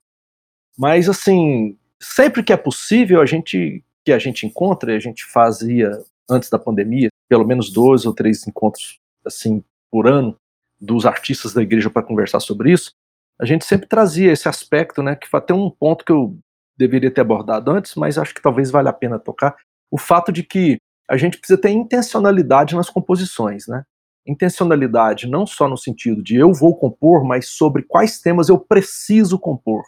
Mas 0.77 1.07
assim, 1.07 1.77
sempre 2.01 2.42
que 2.42 2.53
é 2.53 2.57
possível, 2.57 3.20
a 3.20 3.27
gente 3.27 3.85
que 4.07 4.12
a 4.12 4.18
gente 4.18 4.46
encontra, 4.46 4.96
a 4.96 4.98
gente 4.98 5.27
fazia 5.27 6.03
antes 6.31 6.48
da 6.48 6.59
pandemia, 6.59 7.11
pelo 7.29 7.46
menos 7.46 7.70
dois 7.70 8.07
ou 8.07 8.14
três 8.14 8.46
encontros 8.46 8.98
assim 9.27 9.62
por 9.90 10.07
ano 10.07 10.35
dos 10.80 11.06
artistas 11.06 11.52
da 11.52 11.62
igreja 11.62 11.90
para 11.90 12.02
conversar 12.02 12.40
sobre 12.40 12.72
isso, 12.72 12.92
a 13.40 13.44
gente 13.44 13.64
sempre 13.64 13.88
trazia 13.88 14.32
esse 14.32 14.48
aspecto, 14.48 15.02
né, 15.02 15.14
que 15.14 15.28
até 15.32 15.54
um 15.54 15.70
ponto 15.70 16.05
que 16.05 16.12
eu 16.12 16.36
deveria 16.76 17.11
ter 17.11 17.20
abordado 17.20 17.70
antes, 17.70 17.94
mas 17.94 18.18
acho 18.18 18.34
que 18.34 18.42
talvez 18.42 18.70
valha 18.70 18.90
a 18.90 18.92
pena 18.92 19.18
tocar, 19.18 19.57
o 19.90 19.98
fato 19.98 20.30
de 20.30 20.42
que 20.42 20.78
a 21.11 21.16
gente 21.16 21.38
precisa 21.38 21.61
ter 21.61 21.70
intencionalidade 21.70 22.76
nas 22.76 22.90
composições, 22.90 23.66
né? 23.66 23.82
Intencionalidade 24.26 25.26
não 25.26 25.46
só 25.46 25.66
no 25.66 25.76
sentido 25.76 26.22
de 26.22 26.36
eu 26.36 26.53
vou 26.53 26.76
compor, 26.76 27.24
mas 27.24 27.48
sobre 27.48 27.82
quais 27.82 28.20
temas 28.20 28.48
eu 28.48 28.59
preciso 28.59 29.38
compor, 29.38 29.82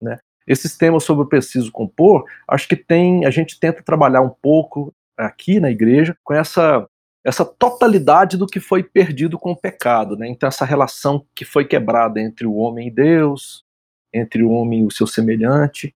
né? 0.00 0.18
Esses 0.46 0.76
temas 0.76 1.04
sobre 1.04 1.24
eu 1.24 1.28
preciso 1.28 1.70
compor, 1.70 2.24
acho 2.48 2.66
que 2.66 2.74
tem, 2.74 3.24
a 3.26 3.30
gente 3.30 3.60
tenta 3.60 3.82
trabalhar 3.82 4.22
um 4.22 4.30
pouco 4.30 4.92
aqui 5.16 5.60
na 5.60 5.70
igreja 5.70 6.16
com 6.24 6.34
essa 6.34 6.86
essa 7.24 7.44
totalidade 7.44 8.36
do 8.36 8.46
que 8.46 8.58
foi 8.58 8.82
perdido 8.82 9.38
com 9.38 9.52
o 9.52 9.56
pecado, 9.56 10.16
né? 10.16 10.28
Então 10.28 10.48
essa 10.48 10.64
relação 10.64 11.24
que 11.34 11.44
foi 11.44 11.64
quebrada 11.64 12.20
entre 12.20 12.46
o 12.46 12.54
homem 12.54 12.88
e 12.88 12.90
Deus, 12.90 13.64
entre 14.12 14.42
o 14.42 14.50
homem 14.50 14.80
e 14.80 14.86
o 14.86 14.90
seu 14.90 15.06
semelhante, 15.06 15.94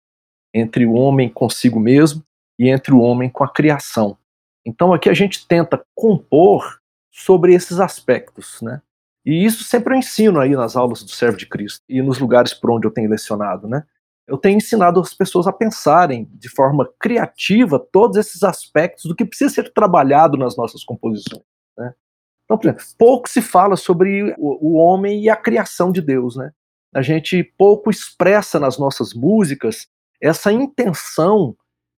entre 0.54 0.86
o 0.86 0.92
homem 0.92 1.28
consigo 1.28 1.80
mesmo 1.80 2.22
e 2.58 2.68
entre 2.68 2.92
o 2.92 3.00
homem 3.00 3.28
com 3.28 3.44
a 3.44 3.52
criação. 3.52 4.16
Então 4.64 4.92
aqui 4.92 5.08
a 5.08 5.14
gente 5.14 5.46
tenta 5.46 5.84
compor 5.94 6.80
sobre 7.10 7.54
esses 7.54 7.80
aspectos, 7.80 8.60
né? 8.62 8.80
E 9.24 9.44
isso 9.44 9.64
sempre 9.64 9.94
eu 9.94 9.98
ensino 9.98 10.38
aí 10.38 10.50
nas 10.50 10.76
aulas 10.76 11.02
do 11.02 11.10
Servo 11.10 11.36
de 11.36 11.46
Cristo 11.46 11.82
e 11.88 12.00
nos 12.00 12.18
lugares 12.18 12.54
por 12.54 12.70
onde 12.70 12.86
eu 12.86 12.92
tenho 12.92 13.10
lecionado, 13.10 13.66
né? 13.66 13.84
Eu 14.26 14.36
tenho 14.36 14.56
ensinado 14.56 15.00
as 15.00 15.14
pessoas 15.14 15.46
a 15.46 15.52
pensarem 15.52 16.28
de 16.32 16.48
forma 16.48 16.88
criativa 16.98 17.78
todos 17.78 18.16
esses 18.16 18.42
aspectos 18.42 19.04
do 19.04 19.14
que 19.14 19.24
precisa 19.24 19.54
ser 19.54 19.72
trabalhado 19.72 20.36
nas 20.36 20.56
nossas 20.56 20.82
composições. 20.82 21.44
Né? 21.78 21.94
Então, 22.44 22.58
por 22.58 22.66
exemplo, 22.66 22.84
pouco 22.98 23.28
se 23.28 23.40
fala 23.40 23.76
sobre 23.76 24.34
o, 24.36 24.72
o 24.72 24.74
homem 24.74 25.22
e 25.22 25.30
a 25.30 25.36
criação 25.36 25.92
de 25.92 26.00
Deus. 26.00 26.36
Né? 26.36 26.50
A 26.92 27.02
gente 27.02 27.44
pouco 27.56 27.88
expressa 27.88 28.58
nas 28.58 28.78
nossas 28.78 29.14
músicas 29.14 29.86
essa 30.20 30.52
intenção 30.52 31.56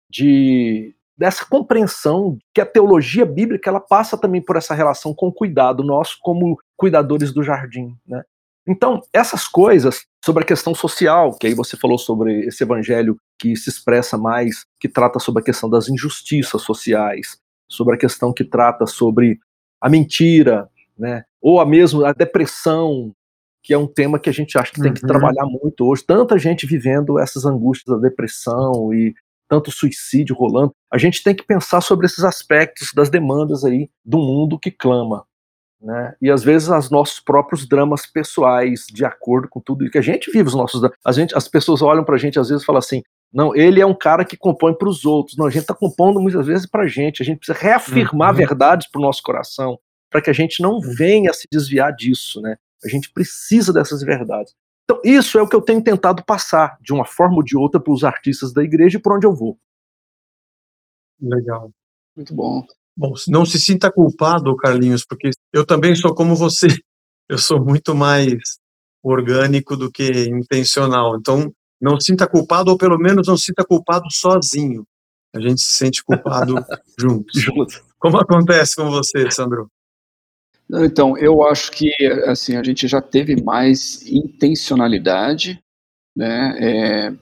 de 0.10 0.94
dessa 1.18 1.44
compreensão 1.44 2.38
que 2.54 2.62
a 2.62 2.66
teologia 2.66 3.26
bíblica 3.26 3.72
ela 3.72 3.80
passa 3.80 4.16
também 4.16 4.40
por 4.40 4.56
essa 4.56 4.76
relação 4.76 5.16
com 5.16 5.30
o 5.30 5.34
cuidado 5.34 5.84
nosso 5.84 6.18
como 6.22 6.60
cuidadores 6.76 7.34
do 7.34 7.42
jardim, 7.42 7.98
né? 8.06 8.24
Então, 8.68 9.02
essas 9.14 9.48
coisas 9.48 10.06
sobre 10.24 10.44
a 10.44 10.46
questão 10.46 10.76
social, 10.76 11.34
que 11.38 11.48
aí 11.48 11.54
você 11.54 11.78
falou 11.78 11.98
sobre 11.98 12.46
esse 12.46 12.64
evangelho 12.64 13.18
que 13.40 13.56
se 13.56 13.70
expressa 13.70 14.18
mais, 14.18 14.66
que 14.80 14.90
trata 14.90 15.20
sobre 15.20 15.42
a 15.42 15.46
questão 15.46 15.70
das 15.70 15.88
injustiças 15.88 16.62
sociais, 16.64 17.38
sobre 17.70 17.96
a 17.96 17.98
questão 17.98 18.34
que 18.34 18.44
trata 18.44 18.86
sobre 18.86 19.40
a 19.80 19.90
mentira, 19.90 20.70
né? 20.98 21.24
Ou 21.42 21.62
a 21.62 21.66
mesmo 21.66 22.04
a 22.04 22.12
depressão, 22.12 23.14
que 23.64 23.74
é 23.74 23.78
um 23.78 23.88
tema 23.88 24.20
que 24.20 24.30
a 24.30 24.34
gente 24.34 24.58
acha 24.58 24.72
que 24.72 24.82
tem 24.82 24.94
que 24.94 25.02
uhum. 25.02 25.08
trabalhar 25.08 25.46
muito 25.46 25.86
hoje. 25.86 26.04
Tanta 26.06 26.38
gente 26.38 26.66
vivendo 26.66 27.20
essas 27.20 27.46
angústias 27.46 27.96
da 27.96 28.02
depressão 28.02 28.94
e 28.94 29.14
tanto 29.48 29.72
suicídio 29.72 30.36
rolando. 30.36 30.74
A 30.92 30.98
gente 30.98 31.24
tem 31.24 31.34
que 31.34 31.46
pensar 31.46 31.82
sobre 31.82 32.06
esses 32.06 32.24
aspectos 32.24 32.92
das 32.94 33.10
demandas 33.10 33.64
aí 33.64 33.90
do 34.04 34.18
mundo 34.18 34.60
que 34.60 34.72
clama. 34.72 35.26
Né? 35.82 36.16
E 36.22 36.32
às 36.32 36.44
vezes 36.44 36.70
os 36.70 36.90
nossos 36.90 37.20
próprios 37.20 37.68
dramas 37.68 38.06
pessoais, 38.06 38.86
de 38.92 39.06
acordo 39.06 39.48
com 39.48 39.60
tudo 39.60 39.90
que 39.90 39.98
a 39.98 40.02
gente 40.02 40.32
vive, 40.32 40.48
os 40.48 40.56
nossos 40.56 40.82
a 41.06 41.12
gente, 41.12 41.38
as 41.38 41.48
pessoas 41.48 41.82
olham 41.82 42.04
para 42.04 42.16
a 42.16 42.18
gente 42.18 42.40
às 42.40 42.50
vezes 42.50 42.64
e 42.64 42.66
falam 42.66 42.80
assim, 42.80 43.04
não, 43.32 43.56
ele 43.56 43.82
é 43.82 43.86
um 43.86 43.94
cara 43.94 44.26
que 44.26 44.38
compõe 44.38 44.74
para 44.74 44.88
os 44.88 45.06
outros. 45.06 45.38
Não, 45.38 45.46
a 45.46 45.50
gente 45.50 45.64
está 45.64 45.76
compondo 45.76 46.20
muitas 46.20 46.46
vezes 46.48 46.66
para 46.66 46.84
a 46.84 46.88
gente. 46.88 47.22
A 47.22 47.26
gente 47.26 47.40
precisa 47.40 47.58
reafirmar 47.58 48.32
uhum. 48.32 48.38
verdades 48.38 48.90
para 48.90 49.00
o 49.00 49.02
nosso 49.02 49.22
coração, 49.22 49.78
para 50.10 50.22
que 50.22 50.30
a 50.30 50.34
gente 50.34 50.62
não 50.62 50.80
venha 50.80 51.30
a 51.30 51.34
se 51.34 51.48
desviar 51.52 51.94
disso, 51.94 52.42
né? 52.42 52.58
A 52.84 52.88
gente 52.88 53.12
precisa 53.12 53.74
dessas 53.74 54.02
verdades. 54.02 54.54
Então, 54.86 55.02
isso 55.04 55.38
é 55.38 55.42
o 55.42 55.48
que 55.48 55.56
eu 55.56 55.62
tenho 55.62 55.84
tentado 55.84 56.24
passar, 56.24 56.78
de 56.80 56.94
uma 56.94 57.06
forma 57.06 57.36
ou 57.36 57.44
de 57.44 57.58
outra, 57.58 57.80
para 57.80 57.92
os 57.92 58.06
artistas 58.06 58.54
da 58.54 58.64
igreja 58.64 58.98
e 58.98 59.02
por 59.02 59.14
onde 59.14 59.28
eu 59.28 59.36
vou. 59.36 59.60
Legal. 61.20 61.72
Muito 62.16 62.34
bom. 62.34 62.66
Bom, 62.98 63.14
não 63.28 63.46
se 63.46 63.62
sinta 63.62 63.92
culpado, 63.92 64.56
Carlinhos, 64.58 65.06
porque 65.06 65.30
eu 65.54 65.64
também 65.64 65.96
sou 65.96 66.16
como 66.16 66.36
você. 66.36 66.68
Eu 67.30 67.38
sou 67.38 67.62
muito 67.62 67.94
mais 67.94 68.38
orgânico 69.04 69.76
do 69.76 69.92
que 69.92 70.30
intencional. 70.30 71.18
Então, 71.18 71.52
não 71.80 72.00
sinta 72.00 72.26
culpado, 72.26 72.72
ou 72.72 72.78
pelo 72.78 72.98
menos 72.98 73.28
não 73.28 73.36
sinta 73.36 73.66
culpado 73.66 74.06
sozinho. 74.10 74.86
A 75.36 75.42
gente 75.42 75.60
se 75.60 75.74
sente 75.74 76.02
culpado 76.02 76.56
juntos. 76.98 77.42
Juntos. 77.42 77.84
Como 78.00 78.18
acontece 78.18 78.78
com 78.78 78.90
você, 78.90 79.30
Sandro? 79.30 79.70
Então, 80.72 81.18
eu 81.18 81.46
acho 81.46 81.70
que 81.74 81.92
assim 82.26 82.56
a 82.56 82.64
gente 82.64 82.88
já 82.88 83.02
teve 83.02 83.42
mais 83.44 84.02
intencionalidade, 84.08 85.62
né? 86.16 86.58
É, 86.62 87.14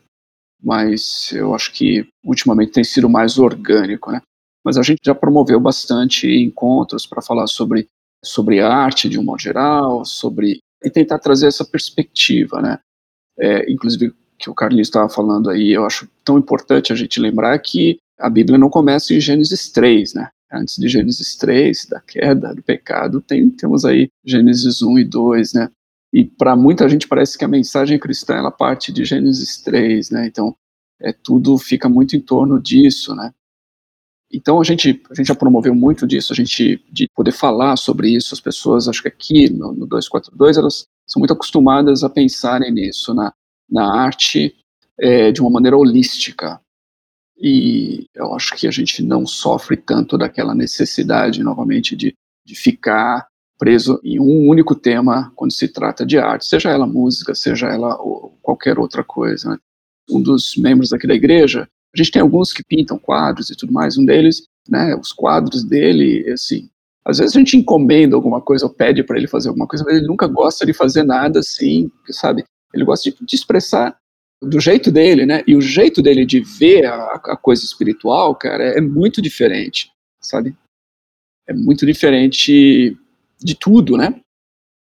mas 0.64 1.32
eu 1.32 1.56
acho 1.56 1.72
que 1.72 2.08
ultimamente 2.24 2.74
tem 2.74 2.84
sido 2.84 3.10
mais 3.10 3.40
orgânico, 3.40 4.12
né? 4.12 4.22
Mas 4.66 4.78
a 4.78 4.82
gente 4.82 5.01
já 5.05 5.13
promoveu 5.13 5.59
bastante 5.59 6.28
encontros 6.28 7.05
para 7.05 7.22
falar 7.22 7.47
sobre 7.47 7.88
sobre 8.24 8.59
arte 8.59 9.07
de 9.07 9.20
um 9.20 9.24
modo 9.24 9.39
geral, 9.39 10.03
sobre 10.03 10.59
e 10.84 10.89
tentar 10.89 11.20
trazer 11.20 11.47
essa 11.47 11.63
perspectiva, 11.63 12.59
né? 12.59 12.80
É, 13.39 13.72
inclusive 13.72 14.13
que 14.39 14.49
o 14.49 14.55
Carlinhos 14.55 14.88
estava 14.88 15.07
falando 15.07 15.49
aí, 15.49 15.72
eu 15.72 15.86
acho 15.86 16.09
tão 16.24 16.38
importante 16.38 16.91
a 16.91 16.95
gente 16.95 17.20
lembrar 17.20 17.57
que 17.59 17.97
a 18.20 18.30
Bíblia 18.30 18.57
não 18.57 18.70
começa 18.70 19.13
em 19.13 19.20
Gênesis 19.20 19.70
3, 19.72 20.16
né? 20.16 20.30
antes 20.51 20.78
de 20.78 20.88
Gênesis 20.88 21.36
3, 21.36 21.88
da 21.88 21.99
queda, 21.99 22.53
do 22.53 22.63
pecado, 22.63 23.22
tem, 23.22 23.49
temos 23.49 23.86
aí 23.86 24.09
Gênesis 24.24 24.82
1 24.82 24.99
e 24.99 25.03
2, 25.03 25.53
né? 25.53 25.70
E 26.13 26.24
para 26.24 26.55
muita 26.55 26.88
gente 26.88 27.07
parece 27.07 27.38
que 27.38 27.43
a 27.43 27.47
mensagem 27.47 27.99
cristã 27.99 28.36
ela 28.36 28.51
parte 28.51 28.91
de 28.91 29.03
Gênesis 29.03 29.61
3, 29.61 30.11
né? 30.11 30.28
Então, 30.28 30.55
é, 31.01 31.11
tudo 31.11 31.57
fica 31.57 31.89
muito 31.89 32.16
em 32.16 32.22
torno 32.22 32.61
disso, 32.61 33.13
né? 33.16 33.34
Então 34.32 34.60
a 34.60 34.64
gente, 34.64 35.02
a 35.10 35.14
gente 35.14 35.28
já 35.28 35.36
promoveu 35.36 35.74
muito 35.76 36.06
disso, 36.08 36.34
a 36.34 36.36
gente 36.36 36.84
de 36.92 37.08
poder 37.16 37.32
falar 37.32 37.78
sobre 37.78 38.10
isso, 38.10 38.34
as 38.34 38.42
pessoas, 38.42 38.88
acho 38.88 39.02
que 39.02 39.08
aqui 39.08 39.50
no, 39.50 39.72
no 39.74 39.86
242, 39.86 40.58
elas 40.58 40.86
são 41.08 41.20
muito 41.20 41.34
acostumadas 41.34 42.04
a 42.04 42.10
pensarem 42.10 42.72
nisso, 42.72 43.14
na, 43.14 43.32
na 43.70 43.96
arte 43.96 44.56
é, 45.00 45.32
de 45.32 45.42
uma 45.42 45.50
maneira 45.50 45.78
holística, 45.78 46.60
e 47.38 48.06
eu 48.16 48.34
acho 48.34 48.56
que 48.56 48.68
a 48.68 48.72
gente 48.72 49.04
não 49.04 49.28
sofre 49.28 49.76
tanto 49.76 50.18
daquela 50.18 50.56
necessidade, 50.56 51.44
novamente, 51.44 51.96
de, 51.96 52.14
de 52.46 52.56
ficar 52.56 53.28
preso 53.58 54.00
em 54.04 54.20
um 54.20 54.48
único 54.48 54.76
tema 54.76 55.32
quando 55.36 55.52
se 55.52 55.68
trata 55.68 56.06
de 56.06 56.18
arte, 56.18 56.46
seja 56.46 56.70
ela 56.70 56.88
música, 56.88 57.36
seja 57.36 57.68
ela 57.68 57.98
qualquer 58.42 58.80
outra 58.80 59.04
coisa. 59.04 59.52
Né? 59.52 59.58
Um 60.10 60.22
dos 60.22 60.56
membros 60.56 60.94
aqui 60.94 61.08
da 61.08 61.14
igreja, 61.14 61.68
a 61.96 62.04
gente 62.04 62.12
tem 62.12 62.22
alguns 62.22 62.54
que 62.54 62.64
pintam 62.64 62.98
quadros 62.98 63.50
e 63.50 63.56
tudo 63.56 63.74
mais, 63.74 63.98
um 63.98 64.06
deles, 64.06 64.48
né, 64.70 64.96
os 64.96 65.12
quadros 65.12 65.64
dele, 65.64 66.30
assim, 66.32 66.70
às 67.06 67.20
vezes 67.20 67.36
a 67.36 67.39
gente 67.39 67.56
encomenda 67.56 68.16
alguma 68.16 68.41
coisa 68.41 68.66
ou 68.66 68.74
pede 68.74 69.04
para 69.04 69.18
ele 69.18 69.28
fazer 69.28 69.50
alguma 69.50 69.68
coisa, 69.68 69.86
mas 69.86 69.98
ele 69.98 70.08
nunca 70.08 70.26
gosta 70.28 70.66
de 70.66 70.74
fazer 70.74 71.04
nada 71.04 71.39
assim, 71.39 71.91
sabe? 72.10 72.43
Ele 72.74 72.84
gosta 72.84 73.12
de, 73.12 73.18
de 73.24 73.36
expressar 73.36 73.96
do 74.41 74.60
jeito 74.60 74.91
dele, 74.91 75.26
né? 75.26 75.43
E 75.48 75.56
o 75.56 75.62
jeito 75.62 76.02
dele 76.02 76.26
de 76.26 76.39
ver 76.41 76.86
a, 76.86 77.14
a 77.14 77.38
coisa 77.38 77.64
espiritual, 77.64 78.36
cara, 78.36 78.64
é, 78.64 78.78
é 78.80 78.82
muito 78.82 79.22
diferente, 79.22 79.91
sabe? 80.20 80.58
É 81.48 81.54
muito 81.54 81.86
diferente 81.86 82.98
de 83.39 83.56
tudo, 83.56 83.96
né? 83.96 84.20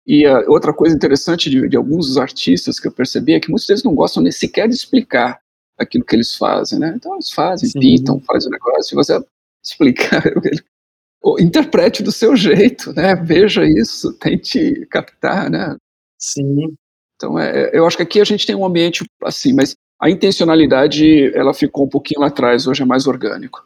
E 0.06 0.26
outra 0.48 0.72
coisa 0.72 0.94
interessante 0.94 1.50
de, 1.50 1.68
de, 1.68 1.76
alguns 1.76 2.16
artistas 2.16 2.80
que 2.80 2.88
eu 2.88 2.92
percebi 2.92 3.34
é 3.34 3.40
que 3.40 3.50
muitos 3.50 3.66
deles 3.66 3.82
não 3.82 3.94
gostam 3.94 4.22
nem 4.22 4.32
sequer 4.32 4.68
de 4.68 4.74
explicar 4.74 5.40
aquilo 5.78 6.04
que 6.04 6.14
eles 6.14 6.36
fazem, 6.36 6.78
né? 6.78 6.92
Então 6.96 7.14
eles 7.14 7.30
fazem, 7.30 7.68
Sim. 7.68 7.80
pintam, 7.80 8.20
fazem 8.20 8.48
o 8.48 8.52
negócio, 8.52 8.84
se 8.84 8.94
você 8.94 9.24
explicar, 9.64 10.22
interprete 11.40 12.02
do 12.02 12.12
seu 12.12 12.36
jeito, 12.36 12.92
né? 12.92 13.14
Veja 13.14 13.64
isso, 13.64 14.12
tente 14.14 14.86
captar, 14.86 15.50
né? 15.50 15.76
Sim. 16.18 16.76
Então, 17.16 17.38
é, 17.38 17.70
eu 17.72 17.86
acho 17.86 17.96
que 17.96 18.02
aqui 18.02 18.20
a 18.20 18.24
gente 18.24 18.46
tem 18.46 18.54
um 18.54 18.66
ambiente 18.66 19.04
assim, 19.22 19.52
mas 19.52 19.74
a 20.00 20.10
intencionalidade 20.10 21.34
ela 21.34 21.54
ficou 21.54 21.86
um 21.86 21.88
pouquinho 21.88 22.20
lá 22.20 22.26
atrás, 22.26 22.66
hoje 22.66 22.82
é 22.82 22.86
mais 22.86 23.06
orgânico. 23.06 23.64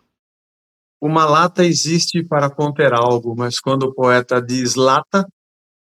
Uma 1.00 1.24
lata 1.24 1.64
existe 1.64 2.22
para 2.22 2.50
conter 2.50 2.92
algo, 2.92 3.34
mas 3.36 3.60
quando 3.60 3.84
o 3.84 3.94
poeta 3.94 4.42
diz 4.42 4.74
lata, 4.74 5.26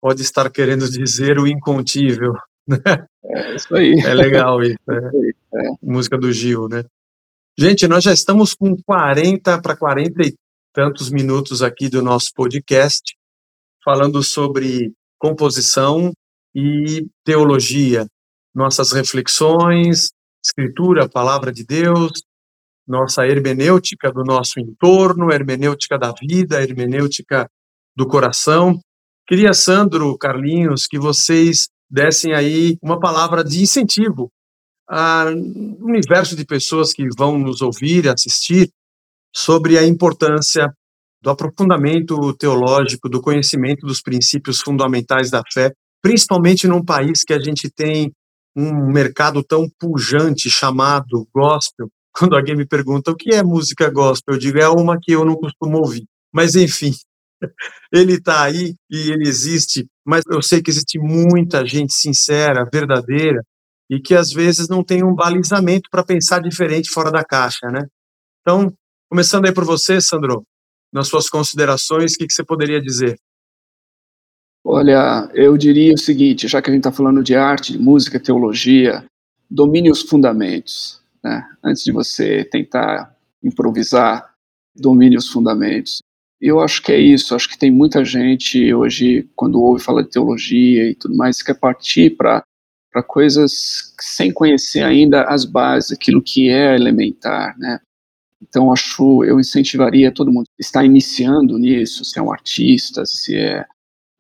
pode 0.01 0.21
estar 0.21 0.49
querendo 0.51 0.89
dizer 0.89 1.39
o 1.39 1.47
incontível. 1.47 2.33
Né? 2.69 3.07
É 3.37 3.55
isso 3.55 3.75
aí. 3.75 3.99
É 4.05 4.13
legal 4.13 4.61
isso. 4.61 4.77
É. 4.89 4.95
É. 4.95 5.69
Música 5.81 6.17
do 6.17 6.31
Gil, 6.31 6.67
né? 6.67 6.83
Gente, 7.57 7.87
nós 7.87 8.03
já 8.03 8.13
estamos 8.13 8.53
com 8.53 8.75
40 8.83 9.61
para 9.61 9.75
40 9.75 10.21
e 10.23 10.35
tantos 10.73 11.09
minutos 11.09 11.63
aqui 11.63 11.89
do 11.89 12.01
nosso 12.01 12.31
podcast, 12.35 13.15
falando 13.83 14.21
sobre 14.21 14.93
composição, 15.17 16.11
e 16.59 17.07
teologia, 17.23 18.07
nossas 18.53 18.91
reflexões, 18.91 20.09
escritura, 20.43 21.07
palavra 21.07 21.51
de 21.51 21.63
Deus, 21.63 22.23
nossa 22.87 23.27
hermenêutica 23.27 24.11
do 24.11 24.23
nosso 24.23 24.59
entorno, 24.59 25.31
hermenêutica 25.31 25.99
da 25.99 26.11
vida, 26.11 26.63
hermenêutica 26.63 27.47
do 27.95 28.07
coração. 28.07 28.79
Queria, 29.27 29.53
Sandro, 29.53 30.17
Carlinhos, 30.17 30.87
que 30.87 30.97
vocês 30.97 31.67
dessem 31.89 32.33
aí 32.33 32.77
uma 32.81 32.99
palavra 32.99 33.43
de 33.43 33.61
incentivo 33.61 34.31
ao 34.87 35.27
universo 35.81 36.35
de 36.35 36.45
pessoas 36.45 36.93
que 36.93 37.05
vão 37.17 37.37
nos 37.37 37.61
ouvir, 37.61 38.07
assistir, 38.07 38.69
sobre 39.35 39.77
a 39.77 39.85
importância 39.85 40.71
do 41.21 41.29
aprofundamento 41.29 42.33
teológico, 42.33 43.09
do 43.09 43.21
conhecimento 43.21 43.85
dos 43.85 44.01
princípios 44.01 44.61
fundamentais 44.61 45.29
da 45.29 45.41
fé 45.51 45.73
principalmente 46.01 46.67
num 46.67 46.83
país 46.83 47.23
que 47.23 47.33
a 47.33 47.39
gente 47.39 47.69
tem 47.69 48.11
um 48.55 48.91
mercado 48.91 49.43
tão 49.43 49.69
pujante 49.79 50.49
chamado 50.49 51.27
gospel. 51.33 51.89
Quando 52.17 52.35
alguém 52.35 52.55
me 52.55 52.65
pergunta 52.65 53.11
o 53.11 53.15
que 53.15 53.35
é 53.35 53.43
música 53.43 53.89
gospel, 53.89 54.35
eu 54.35 54.39
digo 54.39 54.57
é 54.57 54.69
uma 54.69 54.97
que 54.99 55.11
eu 55.11 55.23
não 55.23 55.35
costumo 55.35 55.77
ouvir. 55.77 56.05
Mas 56.33 56.55
enfim, 56.55 56.91
ele 57.91 58.13
está 58.13 58.43
aí 58.43 58.75
e 58.89 59.11
ele 59.11 59.27
existe, 59.27 59.87
mas 60.05 60.23
eu 60.29 60.41
sei 60.41 60.61
que 60.61 60.69
existe 60.69 60.99
muita 60.99 61.65
gente 61.65 61.93
sincera, 61.93 62.67
verdadeira, 62.71 63.43
e 63.89 63.99
que 63.99 64.13
às 64.13 64.31
vezes 64.31 64.67
não 64.67 64.83
tem 64.83 65.03
um 65.03 65.15
balizamento 65.15 65.89
para 65.89 66.03
pensar 66.03 66.41
diferente 66.41 66.89
fora 66.89 67.11
da 67.11 67.23
caixa, 67.23 67.67
né? 67.67 67.87
Então, 68.41 68.73
começando 69.09 69.45
aí 69.45 69.53
por 69.53 69.63
você, 69.63 70.01
Sandro, 70.01 70.43
nas 70.91 71.07
suas 71.07 71.29
considerações, 71.29 72.13
o 72.13 72.17
que, 72.17 72.27
que 72.27 72.33
você 72.33 72.43
poderia 72.43 72.81
dizer? 72.81 73.17
Olha, 74.63 75.29
eu 75.33 75.57
diria 75.57 75.93
o 75.93 75.97
seguinte, 75.97 76.47
já 76.47 76.61
que 76.61 76.69
a 76.69 76.73
gente 76.73 76.81
está 76.81 76.91
falando 76.91 77.23
de 77.23 77.35
arte, 77.35 77.71
de 77.71 77.79
música, 77.79 78.19
teologia, 78.19 79.05
domine 79.49 79.89
os 79.89 80.01
fundamentos, 80.01 81.01
né? 81.23 81.47
Antes 81.63 81.83
de 81.83 81.91
você 81.91 82.43
tentar 82.43 83.15
improvisar, 83.41 84.33
domine 84.75 85.15
os 85.15 85.29
fundamentos. 85.29 86.01
Eu 86.39 86.59
acho 86.59 86.81
que 86.83 86.91
é 86.91 86.99
isso. 86.99 87.35
Acho 87.35 87.49
que 87.49 87.57
tem 87.57 87.71
muita 87.71 88.05
gente 88.05 88.73
hoje, 88.73 89.27
quando 89.35 89.61
ouve 89.61 89.83
falar 89.83 90.03
de 90.03 90.09
teologia 90.09 90.89
e 90.89 90.95
tudo 90.95 91.15
mais, 91.15 91.41
quer 91.41 91.55
partir 91.55 92.15
para 92.15 92.43
coisas 93.07 93.93
sem 93.99 94.31
conhecer 94.31 94.83
ainda 94.83 95.23
as 95.23 95.45
bases, 95.45 95.91
aquilo 95.91 96.21
que 96.21 96.49
é 96.49 96.75
elementar, 96.75 97.57
né? 97.57 97.79
Então 98.41 98.71
acho, 98.71 99.23
eu 99.23 99.39
incentivaria 99.39 100.13
todo 100.13 100.31
mundo 100.31 100.45
que 100.55 100.63
está 100.63 100.83
iniciando 100.83 101.57
nisso, 101.57 102.05
se 102.05 102.19
é 102.19 102.21
um 102.21 102.31
artista, 102.31 103.03
se 103.05 103.35
é, 103.35 103.65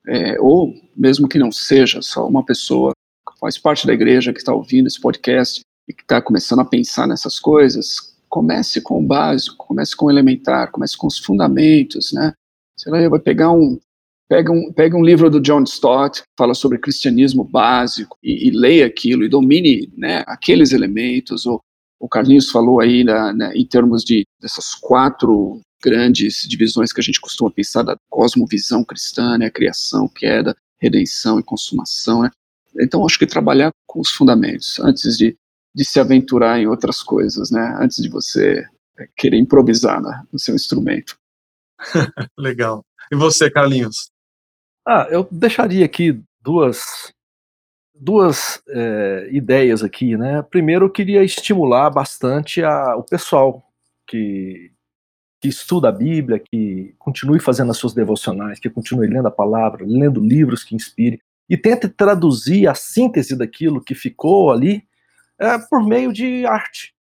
é 0.07 0.41
ou 0.41 0.73
mesmo 0.95 1.27
que 1.27 1.37
não 1.37 1.51
seja 1.51 2.01
só 2.01 2.27
uma 2.27 2.43
pessoa 2.43 2.93
que 3.29 3.39
faz 3.39 3.57
parte 3.59 3.85
da 3.85 3.93
igreja 3.93 4.33
que 4.33 4.39
está 4.39 4.53
ouvindo 4.53 4.87
esse 4.87 4.99
podcast 4.99 5.61
e 5.87 5.93
que 5.93 6.01
está 6.01 6.19
começando 6.21 6.59
a 6.59 6.65
pensar 6.65 7.07
nessas 7.07 7.39
coisas, 7.39 8.16
comece 8.37 8.79
com 8.81 8.99
o 8.99 9.07
básico, 9.07 9.57
comece 9.57 9.95
com 9.95 10.05
o 10.05 10.11
elementar, 10.11 10.69
comece 10.69 10.95
com 10.95 11.07
os 11.07 11.17
fundamentos, 11.17 12.13
né? 12.13 12.33
Você 12.77 12.91
vai 12.91 13.19
pegar 13.19 13.51
um, 13.51 13.79
pega 14.29 14.51
um, 14.51 14.71
pega 14.71 14.95
um 14.95 15.03
livro 15.03 15.27
do 15.27 15.41
John 15.41 15.63
Stott, 15.63 16.21
que 16.21 16.27
fala 16.37 16.53
sobre 16.53 16.77
cristianismo 16.77 17.43
básico, 17.43 18.15
e, 18.21 18.47
e 18.47 18.51
leia 18.51 18.85
aquilo, 18.85 19.23
e 19.23 19.29
domine 19.29 19.91
né, 19.97 20.23
aqueles 20.27 20.71
elementos. 20.71 21.47
O, 21.47 21.59
o 21.99 22.07
Carlinhos 22.07 22.51
falou 22.51 22.79
aí 22.79 23.03
né, 23.03 23.51
em 23.55 23.65
termos 23.65 24.03
de 24.03 24.23
dessas 24.39 24.75
quatro 24.75 25.59
grandes 25.83 26.47
divisões 26.47 26.93
que 26.93 27.01
a 27.01 27.03
gente 27.03 27.19
costuma 27.19 27.49
pensar 27.49 27.81
da 27.81 27.97
cosmovisão 28.07 28.83
cristã, 28.83 29.35
né, 29.39 29.49
criação, 29.49 30.07
queda, 30.07 30.55
redenção 30.79 31.39
e 31.39 31.43
consumação. 31.43 32.21
Né? 32.21 32.29
Então, 32.79 33.03
acho 33.03 33.17
que 33.17 33.25
trabalhar 33.25 33.71
com 33.87 33.99
os 33.99 34.11
fundamentos, 34.11 34.79
antes 34.79 35.17
de, 35.17 35.35
de 35.77 35.85
se 35.85 35.99
aventurar 35.99 36.59
em 36.59 36.65
outras 36.65 37.03
coisas, 37.03 37.51
né? 37.51 37.77
antes 37.79 38.01
de 38.01 38.09
você 38.09 38.65
querer 39.15 39.37
improvisar 39.37 40.01
né, 40.01 40.23
no 40.33 40.39
seu 40.39 40.55
instrumento. 40.55 41.15
Legal. 42.35 42.83
E 43.11 43.15
você, 43.15 43.47
Carlinhos? 43.47 44.09
Ah, 44.87 45.07
eu 45.11 45.27
deixaria 45.31 45.85
aqui 45.85 46.19
duas, 46.41 47.13
duas 47.93 48.59
é, 48.69 49.29
ideias 49.31 49.83
aqui, 49.83 50.17
né? 50.17 50.41
Primeiro, 50.41 50.85
eu 50.85 50.89
queria 50.89 51.23
estimular 51.23 51.91
bastante 51.91 52.63
a, 52.63 52.95
o 52.95 53.03
pessoal 53.03 53.63
que, 54.07 54.71
que 55.39 55.47
estuda 55.47 55.89
a 55.89 55.91
Bíblia, 55.91 56.39
que 56.39 56.95
continue 56.97 57.39
fazendo 57.39 57.69
as 57.69 57.77
suas 57.77 57.93
devocionais, 57.93 58.59
que 58.59 58.67
continue 58.67 59.07
lendo 59.07 59.27
a 59.27 59.31
palavra, 59.31 59.85
lendo 59.85 60.19
livros 60.19 60.63
que 60.63 60.73
inspire, 60.73 61.21
e 61.47 61.55
tente 61.55 61.87
traduzir 61.87 62.67
a 62.67 62.73
síntese 62.73 63.35
daquilo 63.35 63.83
que 63.83 63.93
ficou 63.93 64.51
ali 64.51 64.83
é, 65.39 65.57
por 65.57 65.85
meio 65.85 66.11
de 66.11 66.45
arte. 66.45 66.93